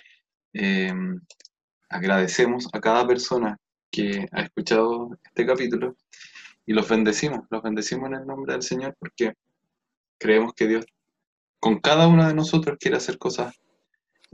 em, 0.53 1.19
agradecemos 1.89 2.67
a 2.73 2.79
cada 2.79 3.05
persona 3.07 3.57
que 3.91 4.27
ha 4.31 4.41
escuchado 4.41 5.17
este 5.23 5.45
capítulo 5.45 5.95
y 6.65 6.73
los 6.73 6.87
bendecimos, 6.89 7.45
los 7.49 7.61
bendecimos 7.61 8.09
en 8.09 8.15
el 8.15 8.27
nombre 8.27 8.53
del 8.53 8.63
Señor 8.63 8.95
porque 8.99 9.33
creemos 10.17 10.53
que 10.53 10.67
Dios 10.67 10.85
con 11.59 11.79
cada 11.79 12.07
uno 12.07 12.27
de 12.27 12.33
nosotros 12.33 12.77
quiere 12.79 12.97
hacer 12.97 13.17
cosas 13.17 13.55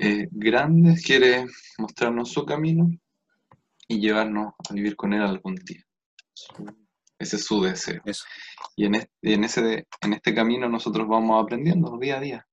eh, 0.03 0.27
grandes, 0.31 1.05
quiere 1.05 1.45
mostrarnos 1.77 2.31
su 2.31 2.43
camino 2.43 2.89
y 3.87 3.99
llevarnos 3.99 4.55
a 4.67 4.73
vivir 4.73 4.95
con 4.95 5.13
Él 5.13 5.21
algún 5.21 5.53
día. 5.55 5.85
Ese 7.19 7.35
es 7.35 7.45
su 7.45 7.61
deseo. 7.61 8.01
Eso. 8.03 8.25
Y 8.75 8.85
en 8.85 8.95
este, 8.95 9.11
en, 9.21 9.43
ese, 9.43 9.87
en 10.01 10.13
este 10.13 10.33
camino 10.33 10.67
nosotros 10.67 11.07
vamos 11.07 11.43
aprendiendo 11.43 11.99
día 11.99 12.17
a 12.17 12.19
día. 12.19 12.47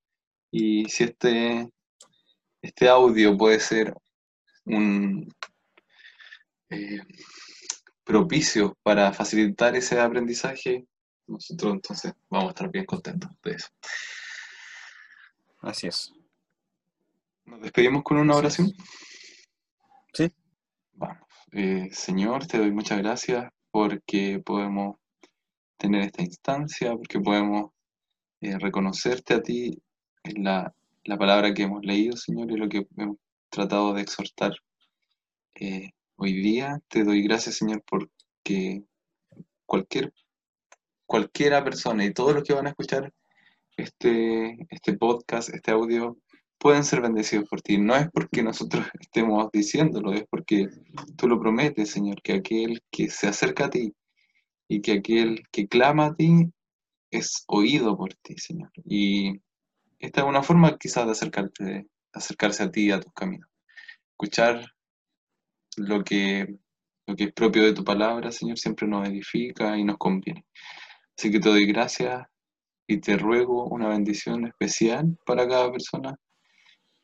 Y 0.51 0.85
si 0.91 1.05
este, 1.05 1.71
este 2.61 2.87
audio 2.87 3.35
puede 3.39 3.61
ser 3.61 3.95
un 4.67 5.27
eh, 6.69 7.01
propicio 8.05 8.77
para 8.83 9.11
facilitar 9.15 9.75
ese 9.75 9.99
aprendizaje, 9.99 10.87
nosotros 11.27 11.73
entonces 11.73 12.13
vamos 12.29 12.49
a 12.49 12.51
estar 12.51 12.71
bien 12.71 12.85
contentos 12.85 13.31
de 13.43 13.53
eso. 13.53 13.69
Así 15.63 15.87
es. 15.87 16.13
¿Nos 17.49 17.63
despedimos 17.63 18.03
con 18.03 18.19
una 18.19 18.37
oración? 18.37 18.73
Sí. 20.13 20.31
Vamos. 20.93 21.27
Eh, 21.53 21.89
Señor, 21.93 22.47
te 22.47 22.59
doy 22.59 22.71
muchas 22.71 22.99
gracias 22.99 23.51
porque 23.71 24.39
podemos 24.45 24.97
tener 25.79 26.03
esta 26.03 26.23
instancia, 26.23 26.95
porque 26.95 27.21
podemos 27.21 27.71
eh, 28.43 28.59
reconocerte 28.59 29.35
a 29.35 29.43
ti 29.43 29.83
en 30.25 30.45
la, 30.45 30.75
la 31.05 31.17
palabra 31.17 31.55
que 31.55 31.63
hemos 31.63 31.83
leído, 31.83 32.19
Señor, 32.19 32.51
y 32.51 32.57
lo 32.57 32.69
que 32.69 32.87
hemos 32.99 33.17
tratado 33.49 33.95
de 33.95 34.03
exhortar 34.03 34.53
eh, 35.55 35.93
hoy 36.17 36.35
día. 36.35 36.79
Te 36.89 37.03
doy 37.03 37.23
gracias, 37.23 37.57
Señor, 37.57 37.83
porque 37.89 38.83
cualquier, 39.65 40.13
cualquiera 41.07 41.65
persona 41.65 42.05
y 42.05 42.13
todos 42.13 42.35
los 42.35 42.45
que 42.45 42.53
van 42.53 42.67
a 42.67 42.71
escuchar 42.71 43.11
este, 43.79 44.67
este 44.69 44.99
podcast, 44.99 45.49
este 45.49 45.71
audio, 45.71 46.19
pueden 46.59 46.85
ser 46.85 47.01
bendecidos 47.01 47.49
por 47.49 47.63
ti. 47.63 47.79
No 47.79 47.97
es 47.97 48.09
porque 48.11 48.43
nosotros 48.43 48.87
estemos 49.01 49.49
diciéndolo, 49.53 50.13
es 50.13 50.25
porque 50.29 50.69
tú 51.17 51.29
lo 51.29 51.41
prometes, 51.41 51.91
Señor, 51.91 52.21
que 52.23 52.35
aquel 52.35 52.83
que 52.91 53.09
se 53.11 53.29
acerca 53.29 53.67
a 53.67 53.71
ti 53.71 53.95
y 54.69 54.81
que 54.83 54.93
aquel 54.93 55.43
que 55.51 55.69
clama 55.69 56.07
a 56.07 56.15
ti 56.15 56.53
es 57.11 57.45
oído 57.47 57.97
por 57.97 58.15
ti, 58.15 58.37
Señor. 58.37 58.71
Y 58.85 59.41
esta 59.99 60.21
es 60.23 60.27
una 60.27 60.43
forma 60.43 60.77
quizás 60.79 61.07
de 61.07 61.13
acercarte, 61.13 61.87
acercarse 62.13 62.63
a 62.65 62.71
ti 62.71 62.91
a 62.91 63.01
tus 63.01 63.13
caminos. 63.13 63.49
Escuchar 64.13 64.65
lo 65.77 66.03
que, 66.05 66.59
lo 67.07 67.17
que 67.17 67.25
es 67.25 67.33
propio 67.33 67.65
de 67.65 67.73
tu 67.73 67.85
palabra, 67.85 68.33
Señor, 68.33 68.59
siempre 68.59 68.87
nos 68.87 69.09
edifica 69.09 69.79
y 69.79 69.85
nos 69.85 69.97
conviene. 69.97 70.45
Así 71.17 71.31
que 71.31 71.41
te 71.41 71.49
doy 71.49 71.67
gracias 71.67 72.27
y 72.87 72.99
te 73.01 73.17
ruego 73.17 73.67
una 73.69 73.89
bendición 73.89 74.47
especial 74.47 75.19
para 75.27 75.47
cada 75.49 75.71
persona 75.71 76.17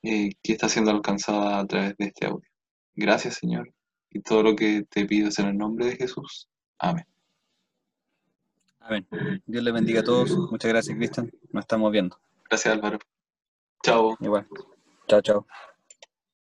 eh, 0.05 0.33
que 0.43 0.53
está 0.53 0.69
siendo 0.69 0.91
alcanzada 0.91 1.61
a 1.61 1.67
través 1.67 1.97
de 1.97 2.07
este 2.07 2.27
audio. 2.27 2.49
Gracias, 2.95 3.37
Señor, 3.37 3.73
y 4.11 4.21
todo 4.21 4.43
lo 4.43 4.55
que 4.55 4.85
te 4.89 5.07
pido 5.07 5.29
es 5.29 5.39
en 5.39 5.47
el 5.47 5.57
nombre 5.57 5.87
de 5.87 5.97
Jesús. 5.97 6.49
Amén. 6.79 7.07
Amén. 8.81 9.07
Dios 9.47 9.65
le 9.65 9.73
bendiga 9.73 10.01
a 10.01 10.05
todos. 10.05 10.31
Muchas 10.51 10.71
gracias, 10.71 10.97
Cristian. 10.97 11.31
Nos 11.51 11.63
estamos 11.63 11.91
viendo. 11.91 12.19
Gracias, 12.51 12.75
Álvaro. 12.75 12.99
Chao. 13.83 14.17
Igual. 14.21 14.47
Chao, 15.09 15.23
chao. 15.23 15.47